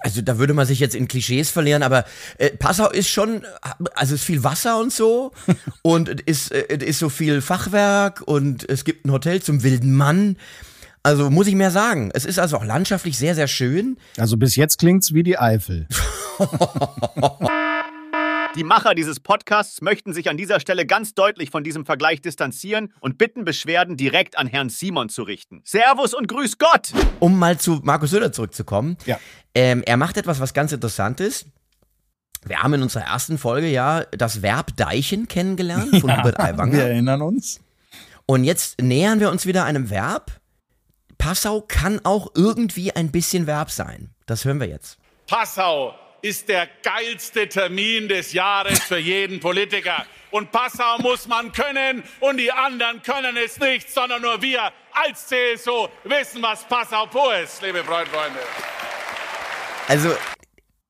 also 0.00 0.22
da 0.22 0.38
würde 0.38 0.54
man 0.54 0.64
sich 0.64 0.80
jetzt 0.80 0.94
in 0.94 1.06
Klischees 1.06 1.50
verlieren, 1.50 1.82
aber 1.82 2.06
äh, 2.38 2.48
Passau 2.48 2.88
ist 2.88 3.10
schon, 3.10 3.42
also 3.94 4.14
es 4.14 4.20
ist 4.20 4.24
viel 4.24 4.42
Wasser 4.42 4.80
und 4.80 4.90
so 4.90 5.32
und 5.82 6.08
es 6.08 6.48
ist, 6.48 6.52
äh, 6.52 6.78
es 6.78 6.82
ist 6.82 6.98
so 7.00 7.10
viel 7.10 7.42
Fachwerk 7.42 8.22
und 8.22 8.66
es 8.70 8.84
gibt 8.84 9.04
ein 9.04 9.12
Hotel 9.12 9.42
zum 9.42 9.62
wilden 9.62 9.92
Mann. 9.94 10.38
Also 11.02 11.28
muss 11.28 11.46
ich 11.46 11.54
mehr 11.54 11.70
sagen. 11.70 12.10
Es 12.14 12.24
ist 12.24 12.38
also 12.38 12.56
auch 12.56 12.64
landschaftlich 12.64 13.18
sehr, 13.18 13.34
sehr 13.34 13.48
schön. 13.48 13.98
also 14.16 14.38
bis 14.38 14.56
jetzt 14.56 14.78
klingt's 14.78 15.12
wie 15.12 15.22
die 15.22 15.38
Eifel. 15.38 15.86
Die 18.56 18.64
Macher 18.64 18.94
dieses 18.94 19.20
Podcasts 19.20 19.82
möchten 19.82 20.14
sich 20.14 20.30
an 20.30 20.38
dieser 20.38 20.60
Stelle 20.60 20.86
ganz 20.86 21.12
deutlich 21.12 21.50
von 21.50 21.62
diesem 21.62 21.84
Vergleich 21.84 22.22
distanzieren 22.22 22.90
und 23.00 23.18
bitten 23.18 23.44
Beschwerden 23.44 23.98
direkt 23.98 24.38
an 24.38 24.46
Herrn 24.46 24.70
Simon 24.70 25.10
zu 25.10 25.24
richten. 25.24 25.60
Servus 25.62 26.14
und 26.14 26.26
grüß 26.26 26.56
Gott! 26.56 26.94
Um 27.20 27.38
mal 27.38 27.58
zu 27.58 27.80
Markus 27.84 28.12
Söder 28.12 28.32
zurückzukommen. 28.32 28.96
Ja. 29.04 29.18
Ähm, 29.54 29.82
er 29.84 29.98
macht 29.98 30.16
etwas, 30.16 30.40
was 30.40 30.54
ganz 30.54 30.72
interessant 30.72 31.20
ist. 31.20 31.44
Wir 32.46 32.62
haben 32.62 32.72
in 32.72 32.82
unserer 32.82 33.04
ersten 33.04 33.36
Folge 33.36 33.68
ja 33.68 34.04
das 34.12 34.40
Verb 34.40 34.74
deichen 34.74 35.28
kennengelernt 35.28 36.00
von 36.00 36.10
Hubert 36.16 36.38
Wir 36.38 36.44
Aiwanger. 36.44 36.78
erinnern 36.78 37.20
uns. 37.20 37.60
Und 38.24 38.44
jetzt 38.44 38.80
nähern 38.80 39.20
wir 39.20 39.30
uns 39.30 39.44
wieder 39.44 39.64
einem 39.64 39.90
Verb. 39.90 40.32
Passau 41.18 41.60
kann 41.60 42.00
auch 42.04 42.28
irgendwie 42.34 42.92
ein 42.92 43.12
bisschen 43.12 43.46
Verb 43.46 43.70
sein. 43.70 44.14
Das 44.24 44.46
hören 44.46 44.60
wir 44.60 44.66
jetzt. 44.66 44.96
Passau 45.26 45.94
ist 46.22 46.48
der 46.48 46.68
geilste 46.82 47.48
Termin 47.48 48.08
des 48.08 48.32
Jahres 48.32 48.78
für 48.80 48.98
jeden 48.98 49.40
Politiker. 49.40 50.06
Und 50.30 50.50
Passau 50.52 50.98
muss 50.98 51.26
man 51.28 51.52
können 51.52 52.02
und 52.20 52.36
die 52.36 52.50
anderen 52.52 53.02
können 53.02 53.36
es 53.36 53.58
nicht, 53.58 53.90
sondern 53.90 54.22
nur 54.22 54.42
wir 54.42 54.72
als 54.92 55.28
CSU 55.28 55.88
wissen, 56.04 56.42
was 56.42 56.64
Passau 56.64 57.06
pur 57.06 57.36
ist, 57.38 57.62
liebe 57.62 57.82
Freunde, 57.84 58.10
Freunde. 58.10 58.38
Also, 59.88 60.14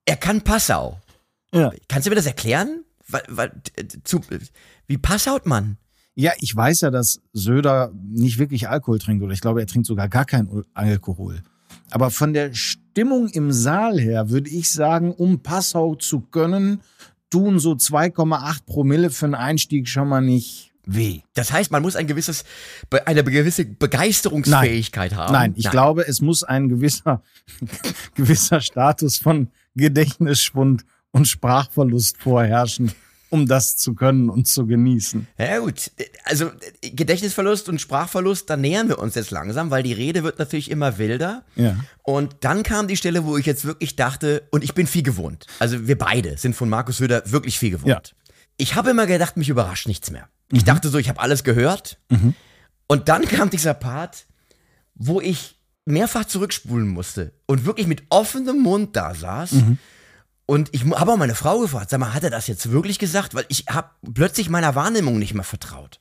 er 0.05 0.17
kann 0.17 0.43
Passau. 0.43 1.01
Ja. 1.53 1.71
Kannst 1.89 2.07
du 2.07 2.11
mir 2.11 2.17
das 2.17 2.27
erklären? 2.27 2.85
Wie 4.87 4.99
passaut 4.99 5.47
man? 5.47 5.79
ja, 6.17 6.33
ich 6.41 6.57
weiß 6.57 6.81
ja, 6.81 6.91
dass 6.91 7.21
Söder 7.33 7.93
nicht 7.95 8.39
wirklich 8.39 8.69
Alkohol 8.69 8.99
trinkt 8.99 9.23
oder 9.23 9.35
ich 9.35 9.43
glaube, 9.43 9.61
er 9.61 9.67
trinkt 9.67 9.87
sogar 9.87 10.09
gar 10.09 10.25
keinen 10.25 10.65
Alkohol. 10.73 11.43
Aber 11.91 12.11
von 12.11 12.33
der 12.33 12.53
Stimmung 12.97 13.29
im 13.29 13.53
Saal 13.53 14.01
her 14.01 14.31
würde 14.31 14.49
ich 14.49 14.71
sagen, 14.71 15.13
um 15.13 15.41
Passau 15.41 15.97
zu 15.97 16.21
können, 16.21 16.81
tun 17.29 17.59
so 17.59 17.73
2,8 17.73 18.65
Promille 18.65 19.11
für 19.11 19.27
einen 19.27 19.35
Einstieg 19.35 19.87
schon 19.87 20.09
mal 20.09 20.23
nicht 20.23 20.73
weh. 20.87 21.21
Das 21.35 21.53
heißt, 21.53 21.71
man 21.71 21.83
muss 21.83 21.95
ein 21.95 22.07
gewisses, 22.07 22.45
eine 23.05 23.23
gewisse 23.23 23.67
Begeisterungsfähigkeit 23.67 25.15
haben. 25.15 25.35
Nein, 25.35 25.53
ich 25.59 25.69
glaube, 25.69 26.09
es 26.09 26.23
muss 26.23 26.43
ein 26.43 26.71
gewisser, 26.71 27.23
gewisser 28.15 28.63
Status 28.63 29.19
von 29.19 29.49
Gedächtnisschwund 29.75 30.87
und 31.11 31.29
Sprachverlust 31.29 32.17
vorherrschen, 32.17 32.93
um 33.31 33.47
das 33.47 33.77
zu 33.77 33.95
können 33.95 34.31
und 34.31 34.47
zu 34.47 34.67
genießen. 34.67 35.27
Ja 35.39 35.59
gut, 35.59 35.91
also 36.25 36.51
Gedächtnisverlust 36.83 37.69
und 37.69 37.81
Sprachverlust, 37.81 38.49
da 38.49 38.57
nähern 38.57 38.89
wir 38.89 38.99
uns 38.99 39.15
jetzt 39.15 39.31
langsam, 39.31 39.71
weil 39.71 39.83
die 39.83 39.93
Rede 39.93 40.23
wird 40.23 40.39
natürlich 40.39 40.71
immer 40.71 40.99
wilder. 40.99 41.45
Ja. 41.57 41.77
Und 42.03 42.37
dann 42.41 42.63
kam 42.63 42.89
die 42.89 42.97
Stelle, 42.97 43.25
wo 43.25 43.37
ich 43.37 43.47
jetzt 43.47 43.65
wirklich 43.65 43.97
dachte, 43.97 44.47
und 44.51 44.63
ich 44.63 44.75
bin 44.75 44.87
viel 44.87 45.03
gewohnt. 45.03 45.47
Also 45.59 45.87
wir 45.89 45.99
beide 45.99 46.39
sind 46.39 46.55
von 46.55 46.69
Markus 46.69 46.99
Söder 46.99 47.31
wirklich 47.31 47.59
viel 47.59 47.71
gewohnt. 47.71 47.89
Ja. 47.89 48.01
Ich 48.59 48.75
habe 48.75 48.91
immer 48.91 49.07
gedacht, 49.07 49.37
mich 49.37 49.49
überrascht 49.49 49.89
nichts 49.89 50.11
mehr. 50.11 50.29
Ich 50.53 50.65
dachte 50.65 50.89
so, 50.89 50.99
ich 50.99 51.09
habe 51.09 51.21
alles 51.21 51.45
gehört. 51.45 51.99
Und 52.87 53.09
dann 53.09 53.23
kam 53.27 53.51
dieser 53.51 53.75
Part, 53.75 54.27
wo 54.95 55.21
ich 55.21 55.59
mehrfach 55.85 56.25
zurückspulen 56.25 56.89
musste 56.89 57.33
und 57.47 57.65
wirklich 57.65 57.87
mit 57.87 58.05
offenem 58.09 58.61
Mund 58.61 58.97
da 58.97 59.15
saß. 59.15 59.51
Und 60.47 60.73
ich 60.73 60.85
habe 60.85 61.13
auch 61.13 61.17
meine 61.17 61.35
Frau 61.35 61.59
gefragt, 61.59 61.91
sag 61.91 61.99
mal, 61.99 62.15
hat 62.15 62.23
er 62.23 62.31
das 62.31 62.47
jetzt 62.47 62.71
wirklich 62.71 63.01
gesagt? 63.01 63.35
Weil 63.35 63.47
ich 63.49 63.67
habe 63.69 63.91
plötzlich 64.15 64.49
meiner 64.49 64.77
Wahrnehmung 64.77 65.19
nicht 65.19 65.35
mehr 65.35 65.45
vertraut. 65.45 65.99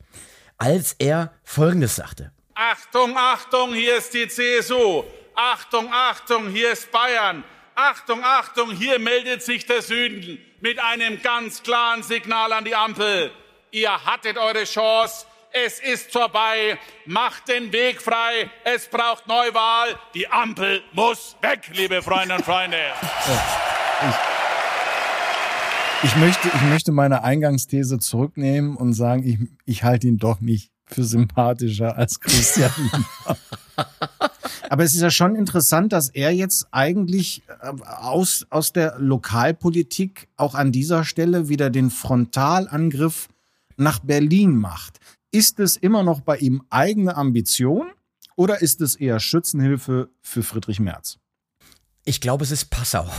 Als 0.58 0.96
er 1.00 1.34
Folgendes 1.44 1.96
sagte. 1.96 2.32
Achtung, 2.54 3.18
Achtung, 3.18 3.74
hier 3.74 3.98
ist 3.98 4.14
die 4.14 4.28
CSU. 4.28 5.04
Achtung, 5.34 5.90
Achtung, 5.92 6.48
hier 6.50 6.72
ist 6.72 6.92
Bayern. 6.92 7.44
Achtung, 7.74 8.24
Achtung, 8.24 8.72
hier 8.72 9.00
meldet 9.00 9.44
sich 9.44 9.66
der 9.66 9.82
Süden 9.82 10.40
mit 10.62 10.80
einem 10.80 11.22
ganz 11.22 11.62
klaren 11.62 12.04
Signal 12.04 12.54
an 12.54 12.64
die 12.64 12.76
Ampel. 12.76 13.32
Ihr 13.72 14.06
hattet 14.06 14.38
eure 14.38 14.64
Chance. 14.64 15.26
Es 15.52 15.80
ist 15.80 16.12
vorbei. 16.12 16.78
Macht 17.06 17.50
den 17.50 17.74
Weg 17.74 18.02
frei. 18.02 18.50
Es 18.64 18.88
braucht 18.88 19.28
Neuwahl. 19.28 20.00
Die 20.14 20.28
Ampel 20.30 20.84
muss 20.94 21.36
weg, 21.42 21.70
liebe 21.74 22.02
Freunde 22.02 22.36
und 22.36 22.46
Freunde. 22.46 22.78
Ich 26.04 26.16
möchte, 26.18 26.48
ich 26.48 26.62
möchte 26.64 26.92
meine 26.92 27.24
Eingangsthese 27.24 28.00
zurücknehmen 28.00 28.76
und 28.76 28.94
sagen, 28.94 29.24
ich, 29.24 29.40
ich 29.66 29.84
halte 29.84 30.08
ihn 30.08 30.18
doch 30.18 30.42
nicht 30.42 30.72
für 30.86 31.04
sympathischer 31.04 31.96
als 31.98 32.20
Christian. 32.20 32.72
Aber 34.70 34.84
es 34.84 34.94
ist 34.94 35.02
ja 35.02 35.12
schon 35.12 35.36
interessant, 35.36 35.94
dass 35.94 36.10
er 36.10 36.32
jetzt 36.32 36.68
eigentlich 36.72 37.44
äh, 37.62 37.72
aus, 37.86 38.46
aus 38.50 38.74
der 38.74 38.98
Lokalpolitik 39.00 40.28
auch 40.38 40.56
an 40.56 40.72
dieser 40.72 41.04
Stelle 41.04 41.50
wieder 41.50 41.70
den 41.70 41.90
Frontalangriff 41.90 43.28
nach 43.78 44.00
Berlin 44.00 44.56
macht. 44.56 45.00
Ist 45.32 45.60
es 45.60 45.78
immer 45.78 46.04
noch 46.04 46.22
bei 46.22 46.38
ihm 46.38 46.64
eigene 46.70 47.16
Ambition 47.16 47.88
oder 48.36 48.62
ist 48.62 48.82
es 48.82 48.96
eher 48.96 49.20
Schützenhilfe 49.20 50.10
für 50.22 50.44
Friedrich 50.44 50.80
Merz? 50.80 51.18
Ich 52.06 52.22
glaube, 52.22 52.44
es 52.44 52.52
ist 52.52 52.70
Passau. 52.70 53.10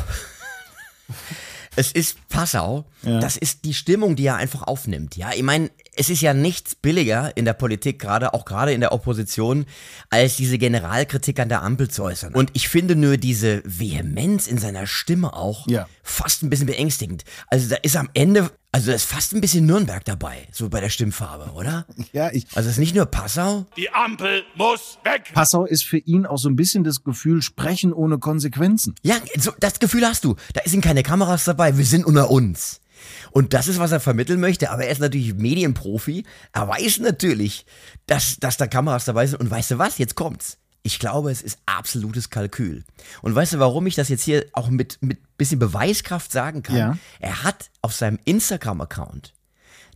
Es 1.77 1.93
ist 1.93 2.17
Passau. 2.29 2.85
Ja. 3.03 3.21
Das 3.21 3.37
ist 3.37 3.65
die 3.65 3.75
Stimmung, 3.75 4.17
die 4.17 4.27
er 4.27 4.37
einfach 4.37 4.62
aufnimmt. 4.62 5.17
Ja, 5.17 5.31
ich 5.35 5.43
meine, 5.43 5.71
es 5.95 6.11
ist 6.11 6.21
ja 6.21 6.35
nichts 6.35 6.75
billiger 6.75 7.37
in 7.37 7.45
der 7.45 7.53
Politik, 7.55 7.99
gerade 7.99 8.35
auch 8.35 8.45
gerade 8.45 8.73
in 8.73 8.81
der 8.81 8.93
Opposition, 8.93 9.67
als 10.11 10.37
diese 10.37 10.59
Generalkritik 10.59 11.39
an 11.41 11.49
der 11.49 11.62
Ampel 11.62 11.89
zu 11.89 12.03
äußern. 12.03 12.35
Und 12.35 12.51
ich 12.55 12.69
finde 12.69 12.97
nur 12.97 13.17
diese 13.17 13.62
Vehemenz 13.65 14.47
in 14.47 14.59
seiner 14.59 14.87
Stimme 14.87 15.33
auch 15.35 15.67
Ja. 15.69 15.89
fast 16.03 16.43
ein 16.43 16.51
bisschen 16.51 16.67
beängstigend. 16.67 17.24
Also 17.49 17.68
da 17.68 17.77
ist 17.77 17.97
am 17.97 18.11
Ende, 18.14 18.51
also 18.77 18.91
da 18.91 18.95
ist 18.95 19.07
fast 19.07 19.33
ein 19.33 19.41
bisschen 19.41 19.64
Nürnberg 19.64 20.05
dabei, 20.05 20.47
so 20.53 20.68
bei 20.68 20.83
der 20.83 20.91
Stimmfarbe, 20.91 21.53
oder? 21.53 21.87
Ja, 22.12 22.31
ich, 22.31 22.47
Also 22.55 22.68
es 22.68 22.74
ist 22.74 22.79
nicht 22.79 22.95
nur 22.95 23.07
Passau. 23.07 23.64
Die 23.74 23.89
Ampel 23.91 24.45
muss 24.55 24.99
weg. 25.03 25.31
Passau 25.33 25.64
ist 25.64 25.85
für 25.85 25.97
ihn 25.97 26.27
auch 26.27 26.37
so 26.37 26.51
ein 26.51 26.57
bisschen 26.57 26.85
das 26.85 27.03
Gefühl, 27.03 27.41
sprechen 27.41 27.95
ohne 27.95 28.18
Konsequenzen. 28.18 28.95
Ja, 29.03 29.16
so, 29.39 29.53
das 29.61 29.79
Gefühl 29.79 30.07
hast 30.07 30.24
du. 30.24 30.37
Da 30.53 30.61
sind 30.66 30.83
keine 30.83 31.03
Kameras 31.03 31.45
dabei, 31.45 31.79
wir 31.79 31.87
sind 31.87 32.05
unter 32.05 32.31
uns. 32.31 32.83
Und 33.31 33.55
das 33.55 33.66
ist, 33.66 33.79
was 33.79 33.93
er 33.93 34.01
vermitteln 34.01 34.41
möchte. 34.41 34.70
Aber 34.70 34.85
er 34.85 34.91
ist 34.91 35.01
natürlich 35.01 35.33
Medienprofi. 35.33 36.27
Er 36.53 36.68
weiß 36.68 36.99
natürlich, 36.99 37.64
dass, 38.07 38.37
dass 38.37 38.59
da 38.59 38.66
Kameras 38.66 39.07
dabei 39.07 39.27
sind. 39.27 39.41
Und 39.41 39.51
weißt 39.51 39.70
du 39.70 39.79
was? 39.79 39.97
Jetzt 39.97 40.16
kommt's. 40.16 40.59
Ich 40.87 41.01
glaube, 41.01 41.32
es 41.32 41.43
ist 41.43 41.59
absolutes 41.66 42.30
Kalkül. 42.30 42.84
Und 43.20 43.34
weißt 43.34 43.55
du, 43.55 43.59
warum 43.59 43.89
ich 43.89 43.97
das 43.97 44.09
jetzt 44.09 44.22
hier 44.22 44.47
auch 44.53 44.68
mit, 44.68 44.99
mit 45.01 45.18
bisschen 45.37 45.59
Beweiskraft 45.59 46.30
sagen 46.30 46.62
kann? 46.62 46.76
Ja. 46.76 46.99
Er 47.18 47.43
hat 47.43 47.70
auf 47.82 47.93
seinem 47.93 48.20
Instagram-Account 48.24 49.34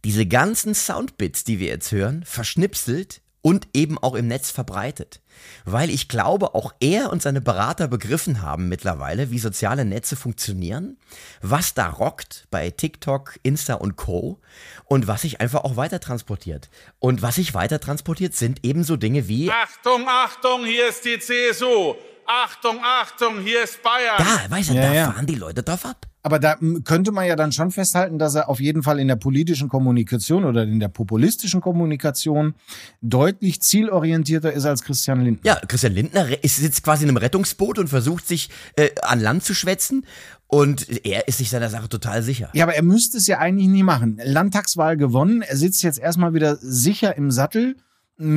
diese 0.02 0.26
ganzen 0.26 0.74
Soundbits, 0.74 1.44
die 1.44 1.60
wir 1.60 1.68
jetzt 1.68 1.92
hören, 1.92 2.24
verschnipselt 2.24 3.20
und 3.42 3.68
eben 3.74 3.98
auch 3.98 4.14
im 4.14 4.26
Netz 4.28 4.50
verbreitet. 4.50 5.20
Weil 5.64 5.90
ich 5.90 6.08
glaube, 6.08 6.54
auch 6.54 6.74
er 6.80 7.10
und 7.10 7.22
seine 7.22 7.40
Berater 7.40 7.88
begriffen 7.88 8.42
haben 8.42 8.68
mittlerweile, 8.68 9.30
wie 9.30 9.38
soziale 9.38 9.84
Netze 9.84 10.16
funktionieren, 10.16 10.98
was 11.40 11.72
da 11.74 11.88
rockt 11.88 12.46
bei 12.50 12.70
TikTok, 12.70 13.38
Insta 13.42 13.74
und 13.74 13.96
Co. 13.96 14.38
und 14.84 15.06
was 15.06 15.22
sich 15.22 15.40
einfach 15.40 15.64
auch 15.64 15.76
weiter 15.76 16.00
transportiert. 16.00 16.68
Und 16.98 17.22
was 17.22 17.36
sich 17.36 17.54
weiter 17.54 17.80
transportiert, 17.80 18.34
sind 18.34 18.60
ebenso 18.64 18.96
Dinge 18.96 19.28
wie 19.28 19.50
Achtung, 19.50 20.06
Achtung, 20.06 20.64
hier 20.64 20.88
ist 20.88 21.04
die 21.04 21.18
CSU. 21.18 21.94
Achtung, 22.26 22.78
Achtung, 22.82 23.40
hier 23.40 23.64
ist 23.64 23.82
Bayern. 23.82 24.18
Da, 24.18 24.50
weißt 24.54 24.70
du, 24.70 24.74
Ja, 24.74 24.82
da 24.82 24.92
ja. 24.92 25.12
fahren 25.12 25.26
die 25.26 25.34
Leute 25.34 25.62
drauf 25.62 25.84
ab. 25.84 26.06
Aber 26.22 26.38
da 26.38 26.56
könnte 26.84 27.12
man 27.12 27.26
ja 27.26 27.34
dann 27.34 27.50
schon 27.50 27.70
festhalten, 27.70 28.18
dass 28.18 28.34
er 28.34 28.48
auf 28.50 28.60
jeden 28.60 28.82
Fall 28.82 29.00
in 29.00 29.08
der 29.08 29.16
politischen 29.16 29.68
Kommunikation 29.70 30.44
oder 30.44 30.64
in 30.64 30.78
der 30.78 30.88
populistischen 30.88 31.62
Kommunikation 31.62 32.54
deutlich 33.00 33.62
zielorientierter 33.62 34.52
ist 34.52 34.66
als 34.66 34.82
Christian 34.82 35.22
Lindner. 35.24 35.46
Ja, 35.46 35.60
Christian 35.66 35.94
Lindner 35.94 36.26
ist- 36.44 36.56
sitzt 36.58 36.82
quasi 36.82 37.04
in 37.04 37.08
einem 37.08 37.16
Rettungsboot 37.16 37.78
und 37.78 37.88
versucht 37.88 38.28
sich 38.28 38.50
äh, 38.76 38.90
an 39.02 39.20
Land 39.20 39.44
zu 39.44 39.54
schwätzen. 39.54 40.04
Und 40.46 41.06
er 41.06 41.28
ist 41.28 41.38
sich 41.38 41.48
seiner 41.48 41.70
Sache 41.70 41.88
total 41.88 42.22
sicher. 42.22 42.50
Ja, 42.54 42.64
aber 42.64 42.74
er 42.74 42.82
müsste 42.82 43.18
es 43.18 43.26
ja 43.28 43.38
eigentlich 43.38 43.68
nie 43.68 43.84
machen. 43.84 44.20
Landtagswahl 44.22 44.96
gewonnen. 44.96 45.42
Er 45.42 45.56
sitzt 45.56 45.82
jetzt 45.84 45.98
erstmal 45.98 46.34
wieder 46.34 46.56
sicher 46.60 47.16
im 47.16 47.30
Sattel. 47.30 47.76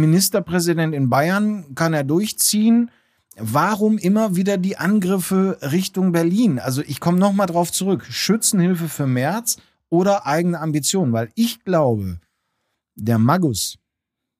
Ministerpräsident 0.03 0.93
in 0.93 1.09
Bayern 1.09 1.75
kann 1.75 1.93
er 1.93 2.03
durchziehen. 2.03 2.91
Warum 3.35 3.97
immer 3.97 4.35
wieder 4.35 4.57
die 4.57 4.77
Angriffe 4.77 5.57
Richtung 5.61 6.11
Berlin? 6.11 6.59
Also 6.59 6.81
ich 6.81 6.99
komme 6.99 7.17
nochmal 7.17 7.47
drauf 7.47 7.71
zurück. 7.71 8.05
Schützenhilfe 8.09 8.87
für 8.87 9.07
März 9.07 9.57
oder 9.89 10.25
eigene 10.27 10.59
Ambitionen? 10.59 11.13
Weil 11.13 11.31
ich 11.35 11.63
glaube, 11.63 12.19
der 12.95 13.17
Magus, 13.17 13.77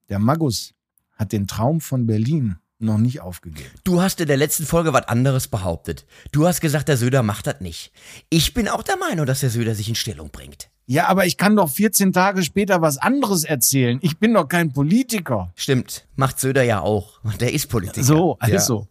der 0.09 0.19
Magus 0.19 0.73
hat 1.13 1.31
den 1.31 1.47
Traum 1.47 1.81
von 1.81 2.05
Berlin 2.05 2.57
noch 2.79 2.97
nicht 2.97 3.21
aufgegeben. 3.21 3.71
Du 3.83 4.01
hast 4.01 4.19
in 4.19 4.27
der 4.27 4.37
letzten 4.37 4.65
Folge 4.65 4.93
was 4.93 5.07
anderes 5.07 5.47
behauptet. 5.47 6.05
Du 6.31 6.45
hast 6.45 6.61
gesagt, 6.61 6.87
der 6.87 6.97
Söder 6.97 7.23
macht 7.23 7.47
das 7.47 7.61
nicht. 7.61 7.91
Ich 8.29 8.53
bin 8.53 8.67
auch 8.67 8.83
der 8.83 8.97
Meinung, 8.97 9.25
dass 9.25 9.39
der 9.39 9.49
Söder 9.49 9.73
sich 9.73 9.89
in 9.89 9.95
Stellung 9.95 10.29
bringt. 10.29 10.69
Ja, 10.85 11.07
aber 11.07 11.25
ich 11.25 11.37
kann 11.37 11.55
doch 11.55 11.69
14 11.69 12.11
Tage 12.11 12.43
später 12.43 12.81
was 12.81 12.97
anderes 12.97 13.43
erzählen. 13.45 13.99
Ich 14.01 14.17
bin 14.17 14.33
doch 14.33 14.47
kein 14.47 14.73
Politiker. 14.73 15.51
Stimmt, 15.55 16.05
macht 16.15 16.39
Söder 16.39 16.63
ja 16.63 16.81
auch. 16.81 17.19
Und 17.23 17.39
der 17.41 17.53
ist 17.53 17.67
Politiker. 17.67 18.03
So, 18.05 18.37
Ja. 18.41 18.53
also. 18.55 18.87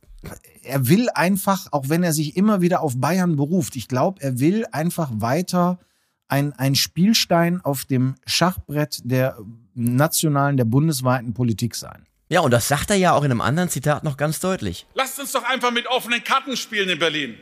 Er 0.65 0.87
will 0.89 1.09
einfach, 1.11 1.67
auch 1.73 1.89
wenn 1.89 2.05
er 2.05 2.13
sich 2.13 2.37
immer 2.37 2.61
wieder 2.61 2.83
auf 2.83 2.97
Bayern 2.97 3.35
beruft, 3.35 3.75
ich 3.75 3.89
glaube, 3.89 4.23
er 4.23 4.39
will 4.39 4.65
einfach 4.71 5.11
weiter 5.13 5.81
ein, 6.29 6.53
ein 6.53 6.77
Spielstein 6.77 7.61
auf 7.65 7.85
dem 7.85 8.15
Schachbrett 8.27 9.01
der 9.05 9.37
nationalen, 9.75 10.57
der 10.57 10.65
bundesweiten 10.65 11.35
Politik 11.35 11.75
sein. 11.75 12.07
Ja, 12.29 12.41
und 12.41 12.53
das 12.53 12.69
sagt 12.69 12.91
er 12.91 12.97
ja 12.97 13.13
auch 13.13 13.25
in 13.25 13.33
einem 13.33 13.41
anderen 13.41 13.69
Zitat 13.69 14.05
noch 14.05 14.17
ganz 14.17 14.39
deutlich. 14.39 14.87
Lasst 14.95 15.19
uns 15.19 15.33
doch 15.33 15.43
einfach 15.43 15.73
mit 15.73 15.89
offenen 15.89 16.23
Karten 16.23 16.57
spielen 16.57 16.89
in 16.89 16.99
Berlin. 17.01 17.35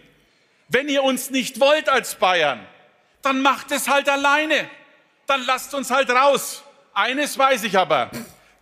Wenn 0.69 0.89
ihr 0.89 1.03
uns 1.03 1.31
nicht 1.31 1.61
wollt 1.61 1.89
als 1.91 2.15
Bayern, 2.15 2.61
dann 3.23 3.43
macht 3.43 3.71
es 3.73 3.89
halt 3.89 4.09
alleine. 4.09 4.55
Dann 5.27 5.45
lasst 5.47 5.75
uns 5.75 5.91
halt 5.91 6.11
raus. 6.11 6.63
Eines 6.95 7.39
weiß 7.39 7.65
ich 7.65 7.79
aber. 7.79 8.11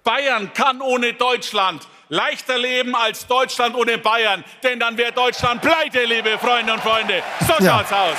Bayern 0.05 0.53
kann 0.55 0.81
ohne 0.81 1.13
Deutschland 1.15 1.87
leichter 2.11 2.59
leben 2.59 2.95
als 2.95 3.27
Deutschland 3.27 3.75
ohne 3.75 3.99
Bayern. 3.99 4.45
Denn 4.63 4.81
dann 4.81 4.97
wäre 4.97 5.13
Deutschland 5.13 5.61
pleite, 5.63 6.05
liebe 6.05 6.39
Freunde 6.39 6.73
und 6.75 6.81
Freunde. 6.81 7.23
So 7.47 7.63
Ja. 7.65 7.79
schaut's 7.79 7.93
aus. 7.93 8.17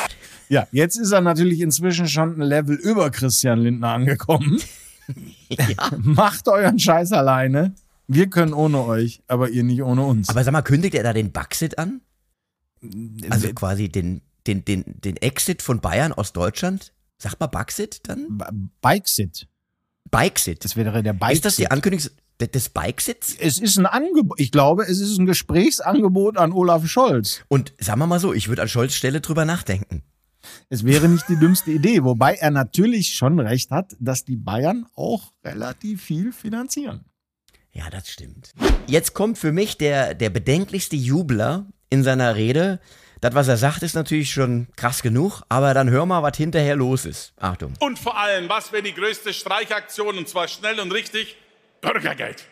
Ja, 0.50 0.68
jetzt 0.72 0.98
ist 0.98 1.12
er 1.12 1.22
natürlich 1.22 1.60
inzwischen 1.62 2.08
schon 2.08 2.40
ein 2.40 2.42
Level 2.42 2.76
über 2.76 3.12
Christian 3.12 3.60
Lindner 3.60 3.90
angekommen. 3.94 4.60
Macht 5.98 6.48
euren 6.48 6.80
Scheiß 6.80 7.12
alleine. 7.12 7.74
Wir 8.08 8.30
können 8.30 8.54
ohne 8.54 8.84
euch, 8.84 9.22
aber 9.28 9.50
ihr 9.50 9.64
nicht 9.64 9.84
ohne 9.84 10.04
uns. 10.04 10.30
Aber 10.30 10.44
sag 10.44 10.52
mal, 10.52 10.64
kündigt 10.64 10.96
er 10.96 11.04
da 11.04 11.14
den 11.14 11.32
Baxit 11.32 11.78
an? 11.78 12.02
Also 13.30 13.54
quasi 13.54 13.90
den, 13.90 14.22
den, 14.50 14.66
den, 14.66 14.84
den 14.88 15.18
Exit 15.18 15.62
von 15.62 15.80
Bayern 15.80 16.12
aus 16.12 16.34
Deutschland? 16.34 16.94
Sagt 17.18 17.40
mal 17.40 17.48
Baxit 17.48 18.02
dann? 18.08 18.42
Bikesit. 18.82 19.48
Bikexit. 20.12 20.64
Das 20.66 20.76
wäre 20.76 21.04
der 21.04 21.14
Bikesit. 21.14 21.36
Ist 21.36 21.46
das 21.46 21.56
die 21.58 21.70
Ankündigung 21.72 22.10
des- 22.40 22.52
des 22.52 22.70
Bikesits? 22.70 23.36
es 23.40 23.60
ist 23.60 23.78
ein 23.78 23.86
Angebot. 23.86 24.40
Ich 24.40 24.52
glaube, 24.52 24.84
es 24.84 25.00
ist 25.00 25.18
ein 25.18 25.26
Gesprächsangebot 25.26 26.38
an 26.38 26.54
Olaf 26.54 26.88
Scholz. 26.88 27.42
Und 27.50 27.74
sagen 27.80 28.00
wir 28.00 28.08
mal 28.08 28.20
so, 28.20 28.34
ich 28.34 28.48
würde 28.48 28.62
an 28.62 28.70
Scholz 28.70 28.94
Stelle 28.94 29.20
drüber 29.22 29.44
nachdenken. 29.46 30.04
Es 30.70 30.86
wäre 30.86 31.10
nicht 31.10 31.28
die 31.28 31.36
dümmste 31.36 31.72
Idee, 31.72 32.04
wobei 32.04 32.36
er 32.36 32.50
natürlich 32.50 33.14
schon 33.16 33.40
recht 33.42 33.72
hat, 33.72 33.96
dass 34.00 34.24
die 34.24 34.38
Bayern 34.38 34.86
auch 34.96 35.34
relativ 35.44 36.02
viel 36.02 36.32
finanzieren. 36.32 37.04
Ja, 37.74 37.90
das 37.90 38.08
stimmt. 38.10 38.54
Jetzt 38.88 39.14
kommt 39.14 39.38
für 39.38 39.52
mich 39.52 39.78
der, 39.78 40.14
der 40.16 40.30
bedenklichste 40.30 40.96
Jubler 40.96 41.68
in 41.90 42.04
seiner 42.04 42.36
Rede. 42.36 42.80
Das, 43.22 43.36
was 43.36 43.50
er 43.50 43.58
sagt, 43.58 43.84
ist 43.84 43.96
natürlich 43.96 44.32
schon 44.32 44.68
krass 44.78 45.02
genug, 45.02 45.42
aber 45.50 45.74
dann 45.74 45.90
hör 45.90 46.06
mal, 46.06 46.24
was 46.24 46.38
hinterher 46.38 46.78
los 46.78 47.06
ist. 47.06 47.34
Achtung. 47.38 47.74
Und 47.80 48.00
vor 48.00 48.18
allem, 48.18 48.48
was 48.48 48.72
wäre 48.72 48.84
die 48.84 48.94
größte 48.94 49.34
Streichaktion, 49.34 50.18
und 50.18 50.30
zwar 50.30 50.48
schnell 50.48 50.80
und 50.80 50.92
richtig? 50.92 51.36
Bürgergeld. 51.82 52.46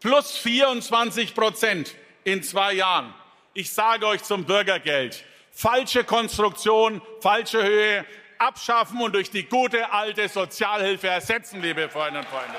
Plus 0.00 0.36
24 0.36 1.34
Prozent 1.34 1.94
in 2.24 2.42
zwei 2.42 2.74
Jahren. 2.74 3.14
Ich 3.54 3.72
sage 3.72 4.06
euch 4.06 4.22
zum 4.22 4.44
Bürgergeld. 4.44 5.24
Falsche 5.52 6.04
Konstruktion, 6.04 7.00
falsche 7.20 7.62
Höhe, 7.62 8.04
abschaffen 8.38 9.00
und 9.00 9.14
durch 9.14 9.30
die 9.30 9.44
gute 9.44 9.92
alte 9.92 10.28
Sozialhilfe 10.28 11.08
ersetzen, 11.08 11.62
liebe 11.62 11.88
Freunde 11.88 12.20
und 12.20 12.28
Freunde. 12.28 12.58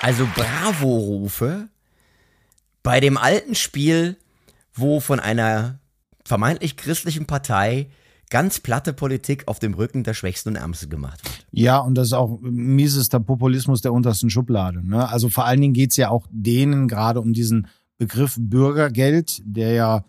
Also 0.00 0.28
Bravo-Rufe 0.34 1.68
bei 2.84 3.00
dem 3.00 3.16
alten 3.16 3.56
Spiel, 3.56 4.16
wo 4.72 5.00
von 5.00 5.18
einer 5.18 5.80
vermeintlich 6.24 6.76
christlichen 6.76 7.26
Partei 7.26 7.88
ganz 8.30 8.60
platte 8.60 8.92
Politik 8.92 9.48
auf 9.48 9.58
dem 9.58 9.74
Rücken 9.74 10.04
der 10.04 10.14
Schwächsten 10.14 10.50
und 10.50 10.56
Ärmsten 10.56 10.90
gemacht 10.90 11.24
wird. 11.24 11.46
Ja, 11.50 11.78
und 11.78 11.96
das 11.96 12.08
ist 12.08 12.12
auch 12.12 12.38
miesester 12.40 13.20
Populismus 13.20 13.80
der 13.80 13.92
untersten 13.92 14.30
Schublade. 14.30 14.86
Ne? 14.86 15.08
Also 15.08 15.28
vor 15.28 15.44
allen 15.44 15.60
Dingen 15.60 15.74
geht's 15.74 15.96
ja 15.96 16.10
auch 16.10 16.26
denen 16.30 16.86
gerade 16.86 17.20
um 17.20 17.32
diesen 17.32 17.68
Begriff 17.96 18.36
Bürgergeld, 18.38 19.40
der 19.44 19.72
ja 19.72 20.04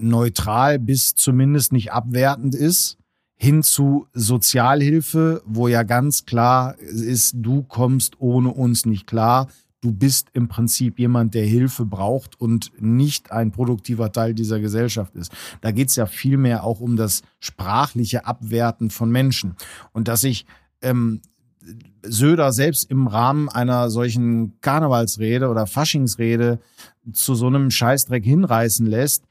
neutral 0.00 0.78
bis 0.78 1.14
zumindest 1.14 1.72
nicht 1.72 1.92
abwertend 1.92 2.54
ist, 2.54 2.96
hin 3.36 3.62
zu 3.62 4.06
Sozialhilfe, 4.14 5.42
wo 5.46 5.68
ja 5.68 5.82
ganz 5.84 6.24
klar 6.24 6.78
ist, 6.78 7.34
du 7.36 7.62
kommst 7.62 8.20
ohne 8.20 8.48
uns 8.48 8.84
nicht 8.84 9.06
klar. 9.06 9.48
Du 9.80 9.92
bist 9.92 10.28
im 10.32 10.48
Prinzip 10.48 10.98
jemand, 10.98 11.34
der 11.34 11.44
Hilfe 11.44 11.84
braucht 11.84 12.40
und 12.40 12.72
nicht 12.80 13.30
ein 13.30 13.52
produktiver 13.52 14.10
Teil 14.10 14.34
dieser 14.34 14.58
Gesellschaft 14.58 15.14
ist. 15.14 15.30
Da 15.60 15.70
geht's 15.70 15.94
ja 15.94 16.06
vielmehr 16.06 16.64
auch 16.64 16.80
um 16.80 16.96
das 16.96 17.22
sprachliche 17.38 18.26
Abwerten 18.26 18.90
von 18.90 19.10
Menschen. 19.10 19.54
Und 19.92 20.08
dass 20.08 20.22
sich 20.22 20.46
ähm, 20.82 21.20
Söder 22.02 22.52
selbst 22.52 22.90
im 22.90 23.06
Rahmen 23.06 23.48
einer 23.48 23.88
solchen 23.90 24.60
Karnevalsrede 24.60 25.48
oder 25.48 25.66
Faschingsrede 25.66 26.58
zu 27.12 27.34
so 27.36 27.46
einem 27.46 27.70
Scheißdreck 27.70 28.24
hinreißen 28.24 28.86
lässt, 28.86 29.24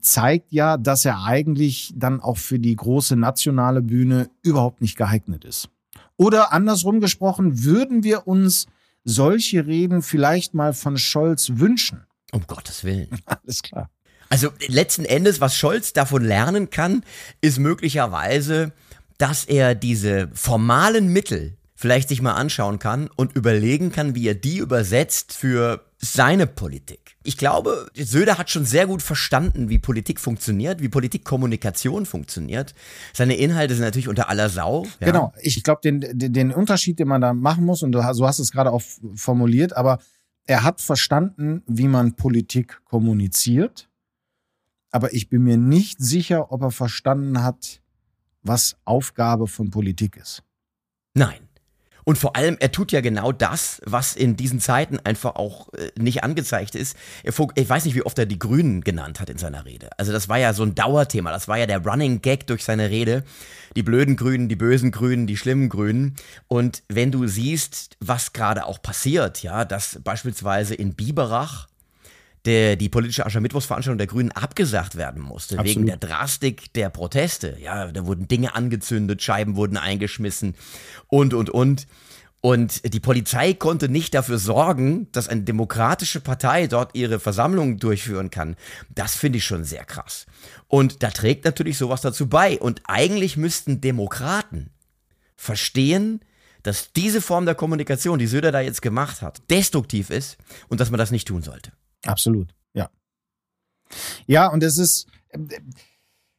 zeigt 0.00 0.52
ja, 0.52 0.76
dass 0.76 1.04
er 1.04 1.24
eigentlich 1.24 1.92
dann 1.96 2.20
auch 2.20 2.38
für 2.38 2.58
die 2.58 2.76
große 2.76 3.16
nationale 3.16 3.82
Bühne 3.82 4.30
überhaupt 4.42 4.80
nicht 4.80 4.96
geeignet 4.96 5.44
ist. 5.44 5.68
Oder 6.16 6.52
andersrum 6.52 7.00
gesprochen, 7.00 7.64
würden 7.64 8.04
wir 8.04 8.26
uns 8.26 8.66
solche 9.04 9.66
Reden 9.66 10.02
vielleicht 10.02 10.54
mal 10.54 10.72
von 10.72 10.98
Scholz 10.98 11.52
wünschen? 11.54 12.04
Um 12.32 12.46
Gottes 12.46 12.84
Willen. 12.84 13.08
Alles 13.24 13.62
klar. 13.62 13.90
Also 14.28 14.50
letzten 14.68 15.04
Endes, 15.04 15.40
was 15.40 15.56
Scholz 15.56 15.92
davon 15.92 16.24
lernen 16.24 16.70
kann, 16.70 17.02
ist 17.40 17.58
möglicherweise, 17.58 18.72
dass 19.18 19.44
er 19.44 19.74
diese 19.74 20.28
formalen 20.32 21.12
Mittel 21.12 21.56
vielleicht 21.74 22.08
sich 22.10 22.22
mal 22.22 22.34
anschauen 22.34 22.78
kann 22.78 23.08
und 23.16 23.34
überlegen 23.34 23.90
kann, 23.90 24.14
wie 24.14 24.28
er 24.28 24.34
die 24.34 24.58
übersetzt 24.58 25.32
für 25.32 25.84
seine 26.02 26.46
Politik. 26.46 27.16
Ich 27.24 27.36
glaube, 27.36 27.90
Söder 27.94 28.38
hat 28.38 28.48
schon 28.48 28.64
sehr 28.64 28.86
gut 28.86 29.02
verstanden, 29.02 29.68
wie 29.68 29.78
Politik 29.78 30.18
funktioniert, 30.18 30.80
wie 30.80 30.88
Politikkommunikation 30.88 32.06
funktioniert. 32.06 32.74
Seine 33.12 33.36
Inhalte 33.36 33.74
sind 33.74 33.84
natürlich 33.84 34.08
unter 34.08 34.30
aller 34.30 34.48
Sau. 34.48 34.86
Ja. 35.00 35.06
Genau. 35.08 35.32
Ich 35.42 35.62
glaube, 35.62 35.82
den, 35.84 36.00
den, 36.00 36.32
den 36.32 36.52
Unterschied, 36.52 36.98
den 36.98 37.08
man 37.08 37.20
da 37.20 37.34
machen 37.34 37.64
muss, 37.66 37.82
und 37.82 37.92
du, 37.92 38.00
so 38.14 38.26
hast 38.26 38.38
du 38.38 38.42
es 38.42 38.50
gerade 38.50 38.72
auch 38.72 38.82
formuliert, 39.14 39.76
aber 39.76 39.98
er 40.46 40.62
hat 40.62 40.80
verstanden, 40.80 41.62
wie 41.66 41.86
man 41.86 42.16
Politik 42.16 42.80
kommuniziert. 42.84 43.90
aber 44.90 45.12
ich 45.14 45.28
bin 45.28 45.42
mir 45.44 45.56
nicht 45.56 46.00
sicher, 46.00 46.52
ob 46.52 46.62
er 46.62 46.70
verstanden 46.70 47.42
hat, 47.42 47.80
was 48.42 48.76
Aufgabe 48.84 49.46
von 49.46 49.70
Politik 49.70 50.16
ist. 50.16 50.42
Nein. 51.14 51.49
Und 52.04 52.18
vor 52.18 52.36
allem, 52.36 52.56
er 52.60 52.72
tut 52.72 52.92
ja 52.92 53.00
genau 53.00 53.32
das, 53.32 53.80
was 53.84 54.16
in 54.16 54.36
diesen 54.36 54.60
Zeiten 54.60 54.98
einfach 55.00 55.36
auch 55.36 55.72
äh, 55.74 55.90
nicht 55.98 56.24
angezeigt 56.24 56.74
ist. 56.74 56.96
Er, 57.22 57.32
ich 57.54 57.68
weiß 57.68 57.84
nicht, 57.84 57.94
wie 57.94 58.02
oft 58.02 58.18
er 58.18 58.26
die 58.26 58.38
Grünen 58.38 58.82
genannt 58.82 59.20
hat 59.20 59.30
in 59.30 59.38
seiner 59.38 59.64
Rede. 59.64 59.90
Also 59.96 60.12
das 60.12 60.28
war 60.28 60.38
ja 60.38 60.52
so 60.52 60.62
ein 60.62 60.74
Dauerthema. 60.74 61.30
Das 61.30 61.48
war 61.48 61.58
ja 61.58 61.66
der 61.66 61.84
Running 61.84 62.22
Gag 62.22 62.46
durch 62.46 62.64
seine 62.64 62.90
Rede. 62.90 63.24
Die 63.76 63.82
blöden 63.82 64.16
Grünen, 64.16 64.48
die 64.48 64.56
bösen 64.56 64.90
Grünen, 64.90 65.26
die 65.26 65.36
schlimmen 65.36 65.68
Grünen. 65.68 66.16
Und 66.48 66.82
wenn 66.88 67.12
du 67.12 67.26
siehst, 67.26 67.96
was 68.00 68.32
gerade 68.32 68.66
auch 68.66 68.82
passiert, 68.82 69.42
ja, 69.42 69.64
dass 69.64 70.00
beispielsweise 70.02 70.74
in 70.74 70.94
Biberach 70.94 71.69
der, 72.46 72.76
die 72.76 72.88
politische 72.88 73.26
Aschermittwochsveranstaltung 73.26 73.98
der 73.98 74.06
Grünen 74.06 74.32
abgesagt 74.32 74.96
werden 74.96 75.22
musste, 75.22 75.58
Absolut. 75.58 75.76
wegen 75.76 75.86
der 75.86 75.96
Drastik 75.96 76.72
der 76.72 76.90
Proteste. 76.90 77.56
Ja, 77.60 77.90
da 77.92 78.06
wurden 78.06 78.28
Dinge 78.28 78.54
angezündet, 78.54 79.22
Scheiben 79.22 79.56
wurden 79.56 79.76
eingeschmissen 79.76 80.54
und, 81.08 81.34
und, 81.34 81.50
und. 81.50 81.86
Und 82.42 82.94
die 82.94 83.00
Polizei 83.00 83.52
konnte 83.52 83.90
nicht 83.90 84.14
dafür 84.14 84.38
sorgen, 84.38 85.08
dass 85.12 85.28
eine 85.28 85.42
demokratische 85.42 86.20
Partei 86.20 86.68
dort 86.68 86.94
ihre 86.94 87.20
Versammlungen 87.20 87.78
durchführen 87.78 88.30
kann. 88.30 88.56
Das 88.88 89.14
finde 89.14 89.38
ich 89.38 89.44
schon 89.44 89.64
sehr 89.64 89.84
krass. 89.84 90.24
Und 90.66 91.02
da 91.02 91.10
trägt 91.10 91.44
natürlich 91.44 91.76
sowas 91.76 92.00
dazu 92.00 92.30
bei. 92.30 92.58
Und 92.58 92.80
eigentlich 92.84 93.36
müssten 93.36 93.82
Demokraten 93.82 94.70
verstehen, 95.36 96.20
dass 96.62 96.92
diese 96.94 97.20
Form 97.20 97.44
der 97.44 97.54
Kommunikation, 97.54 98.18
die 98.18 98.26
Söder 98.26 98.52
da 98.52 98.60
jetzt 98.60 98.80
gemacht 98.80 99.20
hat, 99.20 99.42
destruktiv 99.50 100.08
ist 100.08 100.38
und 100.68 100.80
dass 100.80 100.90
man 100.90 100.98
das 100.98 101.10
nicht 101.10 101.28
tun 101.28 101.42
sollte. 101.42 101.72
Absolut, 102.04 102.54
ja. 102.74 102.90
Ja, 104.26 104.48
und 104.48 104.62
es 104.62 104.78
ist, 104.78 105.06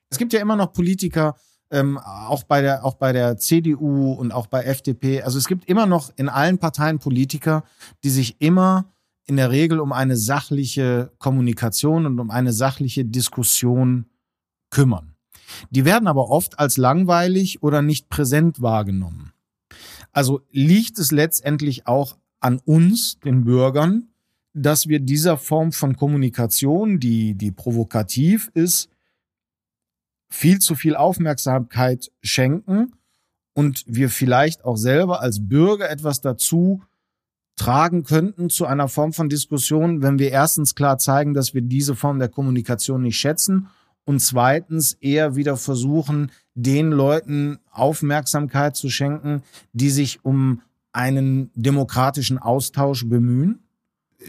es 0.10 0.18
gibt 0.18 0.34
ja 0.34 0.42
immer 0.42 0.56
noch 0.56 0.74
Politiker, 0.74 1.36
ähm, 1.72 1.98
auch 1.98 2.44
bei 2.44 2.62
der, 2.62 2.84
auch 2.86 2.96
bei 2.96 3.14
der 3.14 3.38
CDU 3.38 4.12
und 4.14 4.32
auch 4.32 4.48
bei 4.48 4.64
FDP. 4.64 5.22
Also 5.22 5.38
es 5.38 5.48
gibt 5.48 5.66
immer 5.66 5.86
noch 5.86 6.12
in 6.18 6.30
allen 6.30 6.58
Parteien 6.58 7.00
Politiker, 7.00 7.64
die 8.04 8.10
sich 8.10 8.42
immer 8.42 8.92
in 9.26 9.38
der 9.38 9.52
Regel 9.52 9.80
um 9.80 9.94
eine 9.94 10.18
sachliche 10.18 11.12
Kommunikation 11.18 12.06
und 12.06 12.20
um 12.20 12.30
eine 12.30 12.52
sachliche 12.52 13.06
Diskussion 13.06 14.06
kümmern. 14.70 15.16
Die 15.70 15.86
werden 15.86 16.08
aber 16.08 16.30
oft 16.30 16.60
als 16.60 16.78
langweilig 16.78 17.64
oder 17.64 17.82
nicht 17.82 18.10
präsent 18.10 18.62
wahrgenommen. 18.62 19.32
Also 20.12 20.42
liegt 20.52 21.00
es 21.00 21.12
letztendlich 21.12 21.88
auch 21.88 22.18
an 22.40 22.60
uns, 22.66 23.20
den 23.20 23.46
Bürgern, 23.46 24.11
dass 24.54 24.88
wir 24.88 25.00
dieser 25.00 25.38
Form 25.38 25.72
von 25.72 25.96
Kommunikation, 25.96 27.00
die, 27.00 27.36
die 27.36 27.52
provokativ 27.52 28.52
ist, 28.54 28.90
viel 30.30 30.60
zu 30.60 30.76
viel 30.76 30.96
Aufmerksamkeit 30.96 32.12
schenken 32.22 32.94
und 33.54 33.84
wir 33.86 34.10
vielleicht 34.10 34.64
auch 34.66 34.78
selber 34.78 35.22
als 35.22 35.48
Bürger 35.48 35.90
etwas 35.90 36.22
dazu 36.22 36.82
tragen 37.58 38.04
könnten 38.04 38.50
zu 38.50 38.66
einer 38.66 38.88
Form 38.88 39.14
von 39.14 39.30
Diskussion, 39.30 40.02
wenn 40.02 40.20
wir 40.20 40.32
erstens 40.32 40.74
klar 40.74 40.98
zeigen, 40.98 41.34
dass 41.34 41.54
wir 41.54 41.62
diese 41.62 41.96
Form 41.96 42.18
der 42.18 42.30
Kommunikation 42.30 43.02
nicht 43.02 43.18
schätzen 43.18 43.68
und 44.06 44.20
zweitens 44.20 44.94
eher 44.94 45.36
wieder 45.36 45.58
versuchen, 45.58 46.32
den 46.56 46.92
Leuten 46.92 47.60
Aufmerksamkeit 47.72 48.76
zu 48.76 48.90
schenken, 48.90 49.44
die 49.74 49.90
sich 49.90 50.24
um 50.24 50.62
einen 50.92 51.52
demokratischen 51.56 52.38
Austausch 52.38 53.08
bemühen 53.08 53.61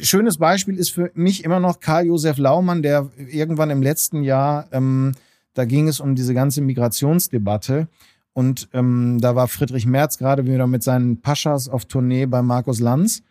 schönes 0.01 0.39
Beispiel 0.39 0.77
ist 0.77 0.91
für 0.91 1.11
mich 1.15 1.45
immer 1.45 1.61
noch 1.61 1.81
Karl-Josef 1.81 2.39
Laumann, 2.39 2.83
der 2.83 3.11
irgendwann 3.17 3.71
im 3.71 3.83
letzten 3.83 4.23
Jahr, 4.23 4.67
ähm, 4.73 5.13
da 5.55 5.65
ging 5.65 5.89
es 5.89 6.01
um 6.01 6.15
diese 6.15 6.35
ganze 6.35 6.63
Migrationsdebatte. 6.63 7.89
Und 8.33 8.69
ähm, 8.73 9.19
da 9.21 9.37
war 9.37 9.49
Friedrich 9.49 9.87
Merz 9.87 10.17
gerade 10.17 10.47
wieder 10.47 10.67
mit 10.67 10.83
seinen 10.83 11.21
Paschas 11.21 11.69
auf 11.69 11.85
Tournee 11.85 12.27
bei 12.27 12.41
Markus 12.43 12.81
Lanz. 12.81 13.23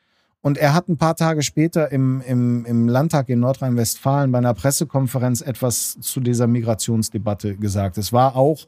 Und 0.42 0.58
er 0.58 0.74
hat 0.74 0.90
ein 0.90 0.98
paar 0.98 1.16
Tage 1.16 1.44
später 1.44 1.92
im, 1.92 2.22
im, 2.22 2.66
im 2.66 2.88
Landtag 2.88 3.30
in 3.30 3.40
Nordrhein-Westfalen 3.40 4.32
bei 4.32 4.40
einer 4.40 4.56
Pressekonferenz 4.56 5.42
etwas 5.42 6.00
zu 6.02 6.20
dieser 6.20 6.48
Migrationsdebatte 6.48 7.58
gesagt. 7.58 7.98
Es 7.98 8.12
war 8.12 8.36
auch, 8.36 8.66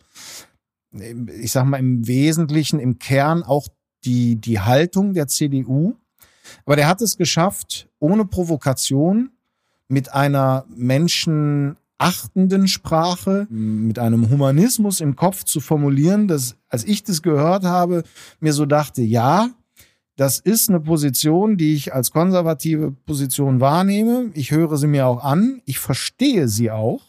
ich 0.91 1.51
sag 1.51 1.65
mal, 1.65 1.77
im 1.77 2.07
Wesentlichen, 2.07 2.79
im 2.79 2.99
Kern 2.99 3.41
auch 3.41 3.67
die, 4.05 4.35
die 4.35 4.59
Haltung 4.59 5.13
der 5.13 5.27
CDU, 5.27 5.95
aber 6.65 6.75
der 6.75 6.87
hat 6.87 7.01
es 7.01 7.17
geschafft, 7.17 7.87
ohne 7.99 8.25
Provokation, 8.25 9.31
mit 9.87 10.13
einer 10.13 10.65
menschenachtenden 10.75 12.67
Sprache, 12.67 13.47
mit 13.49 13.99
einem 13.99 14.29
Humanismus 14.29 15.01
im 15.01 15.15
Kopf 15.15 15.43
zu 15.43 15.59
formulieren, 15.59 16.27
dass, 16.27 16.55
als 16.69 16.83
ich 16.83 17.03
das 17.03 17.21
gehört 17.21 17.63
habe, 17.63 18.03
mir 18.39 18.53
so 18.53 18.65
dachte, 18.65 19.01
ja, 19.01 19.49
das 20.15 20.39
ist 20.39 20.69
eine 20.69 20.79
Position, 20.79 21.57
die 21.57 21.73
ich 21.73 21.93
als 21.93 22.11
konservative 22.11 22.91
Position 22.91 23.59
wahrnehme. 23.59 24.29
Ich 24.35 24.51
höre 24.51 24.77
sie 24.77 24.87
mir 24.87 25.07
auch 25.07 25.23
an. 25.23 25.61
Ich 25.65 25.79
verstehe 25.79 26.47
sie 26.47 26.69
auch. 26.69 27.01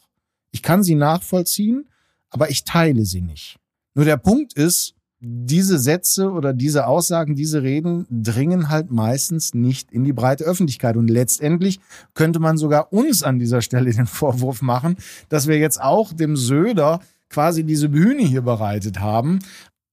Ich 0.52 0.62
kann 0.62 0.82
sie 0.82 0.94
nachvollziehen, 0.94 1.86
aber 2.30 2.48
ich 2.48 2.64
teile 2.64 3.04
sie 3.04 3.20
nicht. 3.20 3.58
Nur 3.94 4.06
der 4.06 4.16
Punkt 4.16 4.54
ist, 4.54 4.94
diese 5.26 5.78
Sätze 5.78 6.30
oder 6.30 6.52
diese 6.52 6.86
Aussagen, 6.86 7.34
diese 7.34 7.62
Reden 7.62 8.06
dringen 8.10 8.68
halt 8.68 8.90
meistens 8.90 9.54
nicht 9.54 9.90
in 9.90 10.04
die 10.04 10.12
breite 10.12 10.44
Öffentlichkeit. 10.44 10.96
Und 10.96 11.08
letztendlich 11.08 11.80
könnte 12.12 12.40
man 12.40 12.58
sogar 12.58 12.92
uns 12.92 13.22
an 13.22 13.38
dieser 13.38 13.62
Stelle 13.62 13.90
den 13.90 14.06
Vorwurf 14.06 14.62
machen, 14.62 14.96
dass 15.28 15.46
wir 15.46 15.58
jetzt 15.58 15.80
auch 15.80 16.12
dem 16.12 16.36
Söder 16.36 17.00
quasi 17.30 17.64
diese 17.64 17.88
Bühne 17.88 18.22
hier 18.22 18.42
bereitet 18.42 19.00
haben, 19.00 19.40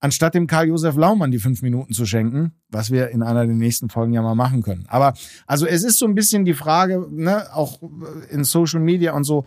anstatt 0.02 0.34
dem 0.34 0.48
Karl-Josef 0.48 0.96
Laumann 0.96 1.32
die 1.32 1.40
fünf 1.40 1.62
Minuten 1.62 1.94
zu 1.94 2.06
schenken, 2.06 2.52
was 2.70 2.92
wir 2.92 3.10
in 3.10 3.24
einer 3.24 3.46
der 3.46 3.56
nächsten 3.56 3.90
Folgen 3.90 4.14
ja 4.14 4.22
mal 4.22 4.36
machen 4.36 4.64
können. 4.64 4.86
Aber 4.88 5.14
also 5.48 5.66
es 5.66 5.84
ist 5.84 6.00
so 6.00 6.06
ein 6.06 6.16
bisschen 6.16 6.44
die 6.44 6.54
Frage, 6.54 7.08
ne, 7.10 7.54
auch 7.54 7.80
in 8.30 8.44
Social 8.44 8.82
Media 8.82 9.14
und 9.14 9.24
so, 9.24 9.46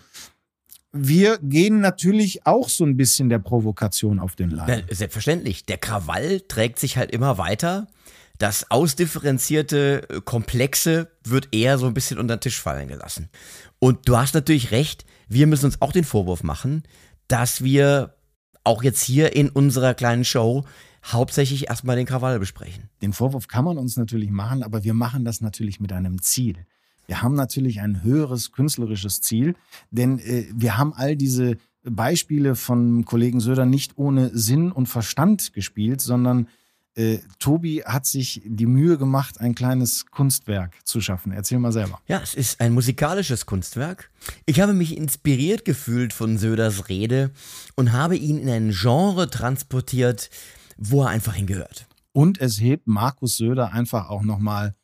wir 0.94 1.38
gehen 1.38 1.80
natürlich 1.80 2.46
auch 2.46 2.68
so 2.68 2.84
ein 2.84 2.96
bisschen 2.96 3.28
der 3.28 3.40
Provokation 3.40 4.20
auf 4.20 4.36
den 4.36 4.50
Leim. 4.50 4.84
Selbstverständlich. 4.88 5.66
Der 5.66 5.76
Krawall 5.76 6.40
trägt 6.40 6.78
sich 6.78 6.96
halt 6.96 7.10
immer 7.10 7.36
weiter. 7.36 7.88
Das 8.38 8.70
ausdifferenzierte 8.70 10.08
äh, 10.08 10.20
Komplexe 10.20 11.10
wird 11.24 11.48
eher 11.52 11.78
so 11.78 11.86
ein 11.86 11.94
bisschen 11.94 12.18
unter 12.18 12.36
den 12.36 12.40
Tisch 12.40 12.60
fallen 12.60 12.88
gelassen. 12.88 13.28
Und 13.80 14.08
du 14.08 14.16
hast 14.16 14.34
natürlich 14.34 14.70
recht, 14.70 15.04
wir 15.28 15.46
müssen 15.46 15.66
uns 15.66 15.82
auch 15.82 15.92
den 15.92 16.04
Vorwurf 16.04 16.42
machen, 16.42 16.84
dass 17.26 17.64
wir 17.64 18.14
auch 18.62 18.82
jetzt 18.82 19.02
hier 19.02 19.34
in 19.34 19.48
unserer 19.48 19.94
kleinen 19.94 20.24
Show 20.24 20.64
hauptsächlich 21.04 21.68
erstmal 21.68 21.96
den 21.96 22.06
Krawall 22.06 22.38
besprechen. 22.38 22.88
Den 23.02 23.12
Vorwurf 23.12 23.48
kann 23.48 23.64
man 23.64 23.78
uns 23.78 23.96
natürlich 23.96 24.30
machen, 24.30 24.62
aber 24.62 24.84
wir 24.84 24.94
machen 24.94 25.24
das 25.24 25.40
natürlich 25.40 25.80
mit 25.80 25.92
einem 25.92 26.22
Ziel. 26.22 26.66
Wir 27.06 27.22
haben 27.22 27.34
natürlich 27.34 27.80
ein 27.80 28.02
höheres 28.02 28.52
künstlerisches 28.52 29.20
Ziel, 29.20 29.54
denn 29.90 30.18
äh, 30.18 30.46
wir 30.54 30.78
haben 30.78 30.92
all 30.94 31.16
diese 31.16 31.56
Beispiele 31.84 32.54
von 32.54 33.04
Kollegen 33.04 33.40
Söder 33.40 33.66
nicht 33.66 33.98
ohne 33.98 34.30
Sinn 34.36 34.72
und 34.72 34.86
Verstand 34.86 35.52
gespielt, 35.52 36.00
sondern 36.00 36.48
äh, 36.96 37.18
Tobi 37.38 37.82
hat 37.84 38.06
sich 38.06 38.42
die 38.44 38.66
Mühe 38.66 38.96
gemacht, 38.98 39.40
ein 39.40 39.54
kleines 39.54 40.06
Kunstwerk 40.06 40.74
zu 40.84 41.00
schaffen. 41.00 41.32
Erzähl 41.32 41.58
mal 41.58 41.72
selber. 41.72 42.00
Ja, 42.06 42.20
es 42.22 42.34
ist 42.34 42.60
ein 42.60 42.72
musikalisches 42.72 43.46
Kunstwerk. 43.46 44.10
Ich 44.46 44.60
habe 44.60 44.74
mich 44.74 44.96
inspiriert 44.96 45.64
gefühlt 45.64 46.12
von 46.12 46.38
Söders 46.38 46.88
Rede 46.88 47.32
und 47.74 47.92
habe 47.92 48.16
ihn 48.16 48.38
in 48.38 48.48
ein 48.48 48.70
Genre 48.70 49.28
transportiert, 49.28 50.30
wo 50.76 51.02
er 51.02 51.08
einfach 51.08 51.34
hingehört. 51.34 51.86
Und 52.12 52.40
es 52.40 52.60
hebt 52.60 52.86
Markus 52.86 53.36
Söder 53.38 53.72
einfach 53.72 54.08
auch 54.08 54.22
nochmal 54.22 54.74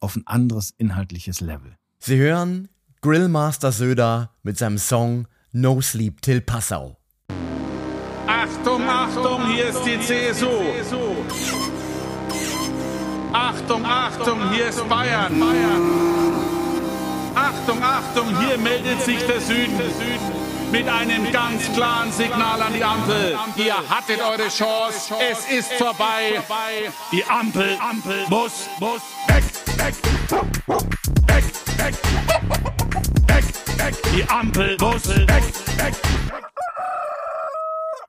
auf 0.00 0.16
ein 0.16 0.26
anderes 0.26 0.72
inhaltliches 0.76 1.40
Level. 1.40 1.76
Sie 1.98 2.16
hören 2.16 2.68
Grillmaster 3.00 3.72
Söder 3.72 4.34
mit 4.42 4.58
seinem 4.58 4.78
Song 4.78 5.28
No 5.52 5.80
Sleep 5.80 6.20
Till 6.22 6.40
Passau. 6.40 6.96
Achtung, 8.26 8.88
Achtung, 8.88 9.46
hier 9.52 9.68
ist 9.68 9.82
die 9.84 9.98
CSU. 10.00 10.48
Achtung, 13.32 13.84
Achtung, 13.84 14.50
hier 14.52 14.68
ist 14.68 14.88
Bayern. 14.88 15.42
Achtung, 17.34 17.82
Achtung, 17.82 18.38
hier 18.40 18.58
meldet 18.58 19.00
sich 19.02 19.18
der 19.26 19.40
Süden 19.40 19.80
mit 20.72 20.88
einem 20.88 21.30
ganz 21.32 21.72
klaren 21.72 22.12
Signal 22.12 22.60
an 22.60 22.72
die 22.74 22.84
Ampel. 22.84 23.38
Ihr 23.56 23.76
hattet 23.88 24.20
eure 24.20 24.48
Chance, 24.48 25.14
es 25.30 25.50
ist 25.50 25.72
vorbei. 25.74 26.42
Die 27.12 27.24
Ampel, 27.24 27.78
Ampel 27.80 28.26
muss, 28.28 28.68
muss 28.80 29.02
weg, 29.28 29.44
weg, 29.78 29.94
weg, 31.26 31.44
weg, 31.76 31.94
weg, 33.26 33.44
weg. 33.78 33.94
Die 34.14 34.28
Ampel 34.28 34.76
muss 34.80 35.08
weg, 35.08 35.28
weg. 35.28 35.94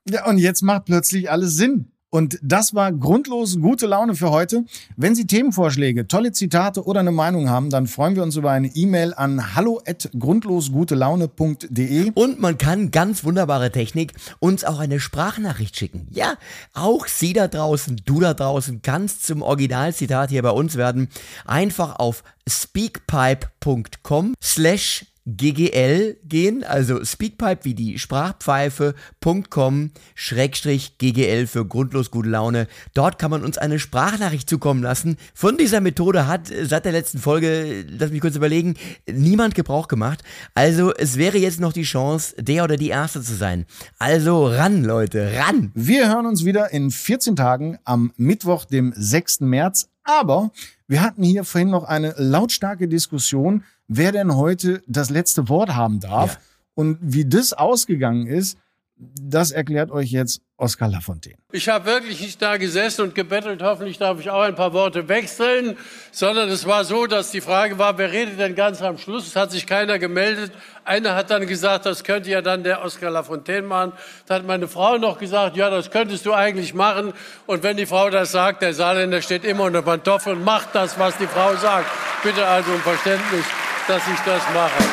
Ja, 0.08 0.26
und 0.26 0.38
jetzt 0.38 0.62
macht 0.62 0.86
plötzlich 0.86 1.30
alles 1.30 1.54
Sinn. 1.54 1.89
Und 2.10 2.38
das 2.42 2.74
war 2.74 2.92
grundlos 2.92 3.58
gute 3.60 3.86
Laune 3.86 4.16
für 4.16 4.30
heute. 4.30 4.64
Wenn 4.96 5.14
Sie 5.14 5.28
Themenvorschläge, 5.28 6.08
tolle 6.08 6.32
Zitate 6.32 6.84
oder 6.84 6.98
eine 7.00 7.12
Meinung 7.12 7.48
haben, 7.48 7.70
dann 7.70 7.86
freuen 7.86 8.16
wir 8.16 8.24
uns 8.24 8.36
über 8.36 8.50
eine 8.50 8.74
E-Mail 8.74 9.14
an 9.14 9.54
hallo@grundlosgutelaune.de. 9.54 12.10
Und 12.14 12.40
man 12.40 12.58
kann 12.58 12.90
ganz 12.90 13.22
wunderbare 13.22 13.70
Technik 13.70 14.14
uns 14.40 14.64
auch 14.64 14.80
eine 14.80 14.98
Sprachnachricht 14.98 15.76
schicken. 15.76 16.08
Ja, 16.10 16.34
auch 16.74 17.06
Sie 17.06 17.32
da 17.32 17.46
draußen, 17.46 18.02
du 18.04 18.18
da 18.20 18.34
draußen 18.34 18.82
kannst 18.82 19.24
zum 19.24 19.42
Originalzitat 19.42 20.30
hier 20.30 20.42
bei 20.42 20.50
uns 20.50 20.74
werden. 20.76 21.08
Einfach 21.44 21.94
auf 21.96 22.24
speakpipe.com 22.48 24.34
slash 24.42 25.06
GGL 25.26 26.16
gehen, 26.24 26.64
also 26.64 27.04
Speakpipe 27.04 27.64
wie 27.64 27.74
die 27.74 27.98
Sprachpfeife.com 27.98 29.90
Schrägstrich 30.14 30.98
GGL 30.98 31.46
für 31.46 31.66
grundlos 31.66 32.10
gute 32.10 32.30
Laune. 32.30 32.66
Dort 32.94 33.18
kann 33.18 33.30
man 33.30 33.44
uns 33.44 33.58
eine 33.58 33.78
Sprachnachricht 33.78 34.48
zukommen 34.48 34.82
lassen. 34.82 35.16
Von 35.34 35.56
dieser 35.56 35.80
Methode 35.80 36.26
hat 36.26 36.50
seit 36.62 36.84
der 36.84 36.92
letzten 36.92 37.18
Folge, 37.18 37.84
lass 37.88 38.10
mich 38.10 38.20
kurz 38.20 38.36
überlegen, 38.36 38.74
niemand 39.10 39.54
Gebrauch 39.54 39.88
gemacht. 39.88 40.22
Also 40.54 40.94
es 40.94 41.18
wäre 41.18 41.38
jetzt 41.38 41.60
noch 41.60 41.72
die 41.72 41.82
Chance, 41.82 42.34
der 42.38 42.64
oder 42.64 42.76
die 42.76 42.88
Erste 42.88 43.20
zu 43.22 43.34
sein. 43.34 43.66
Also 43.98 44.46
ran, 44.46 44.84
Leute, 44.84 45.32
ran! 45.36 45.70
Wir 45.74 46.08
hören 46.08 46.26
uns 46.26 46.44
wieder 46.44 46.72
in 46.72 46.90
14 46.90 47.36
Tagen 47.36 47.78
am 47.84 48.12
Mittwoch, 48.16 48.64
dem 48.64 48.92
6. 48.96 49.40
März. 49.40 49.88
Aber 50.02 50.50
wir 50.88 51.02
hatten 51.02 51.22
hier 51.22 51.44
vorhin 51.44 51.70
noch 51.70 51.84
eine 51.84 52.14
lautstarke 52.16 52.88
Diskussion 52.88 53.64
wer 53.90 54.12
denn 54.12 54.36
heute 54.36 54.82
das 54.86 55.10
letzte 55.10 55.48
Wort 55.48 55.74
haben 55.74 56.00
darf. 56.00 56.34
Ja. 56.34 56.40
Und 56.74 56.98
wie 57.02 57.28
das 57.28 57.52
ausgegangen 57.52 58.26
ist, 58.26 58.56
das 58.96 59.50
erklärt 59.50 59.90
euch 59.90 60.10
jetzt 60.10 60.42
Oskar 60.58 60.88
Lafontaine. 60.88 61.38
Ich 61.52 61.70
habe 61.70 61.86
wirklich 61.86 62.20
nicht 62.20 62.40
da 62.40 62.58
gesessen 62.58 63.00
und 63.02 63.14
gebettelt, 63.14 63.62
hoffentlich 63.62 63.96
darf 63.96 64.20
ich 64.20 64.28
auch 64.28 64.42
ein 64.42 64.54
paar 64.54 64.74
Worte 64.74 65.08
wechseln, 65.08 65.76
sondern 66.12 66.50
es 66.50 66.66
war 66.66 66.84
so, 66.84 67.06
dass 67.06 67.30
die 67.30 67.40
Frage 67.40 67.78
war, 67.78 67.96
wer 67.96 68.12
redet 68.12 68.38
denn 68.38 68.54
ganz 68.54 68.82
am 68.82 68.98
Schluss? 68.98 69.26
Es 69.26 69.36
hat 69.36 69.50
sich 69.50 69.66
keiner 69.66 69.98
gemeldet. 69.98 70.52
Einer 70.84 71.14
hat 71.14 71.30
dann 71.30 71.46
gesagt, 71.46 71.86
das 71.86 72.04
könnte 72.04 72.30
ja 72.30 72.42
dann 72.42 72.62
der 72.62 72.84
Oskar 72.84 73.10
Lafontaine 73.10 73.66
machen. 73.66 73.92
Da 74.26 74.34
hat 74.34 74.46
meine 74.46 74.68
Frau 74.68 74.98
noch 74.98 75.18
gesagt, 75.18 75.56
ja, 75.56 75.70
das 75.70 75.90
könntest 75.90 76.26
du 76.26 76.34
eigentlich 76.34 76.74
machen. 76.74 77.14
Und 77.46 77.62
wenn 77.62 77.78
die 77.78 77.86
Frau 77.86 78.10
das 78.10 78.30
sagt, 78.32 78.60
der 78.60 78.74
Saarländer 78.74 79.22
steht 79.22 79.44
immer 79.44 79.64
unter 79.64 79.82
Pantoffel 79.82 80.34
und 80.34 80.44
macht 80.44 80.74
das, 80.74 80.98
was 80.98 81.16
die 81.16 81.26
Frau 81.26 81.56
sagt. 81.56 81.86
Bitte 82.22 82.46
also 82.46 82.70
um 82.70 82.80
Verständnis 82.80 83.46
dass 83.90 84.06
ich 84.06 84.20
das 84.20 84.42
mache. 84.54 84.84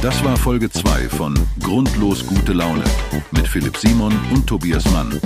Das 0.00 0.22
war 0.22 0.36
Folge 0.36 0.70
2 0.70 1.08
von 1.08 1.34
Grundlos 1.60 2.24
gute 2.24 2.52
Laune 2.52 2.84
mit 3.32 3.48
Philipp 3.48 3.76
Simon 3.76 4.16
und 4.32 4.46
Tobias 4.46 4.84
Mann. 4.92 5.20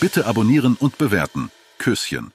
Bitte 0.00 0.24
abonnieren 0.24 0.76
und 0.80 0.96
bewerten. 0.96 1.50
Küsschen. 1.76 2.32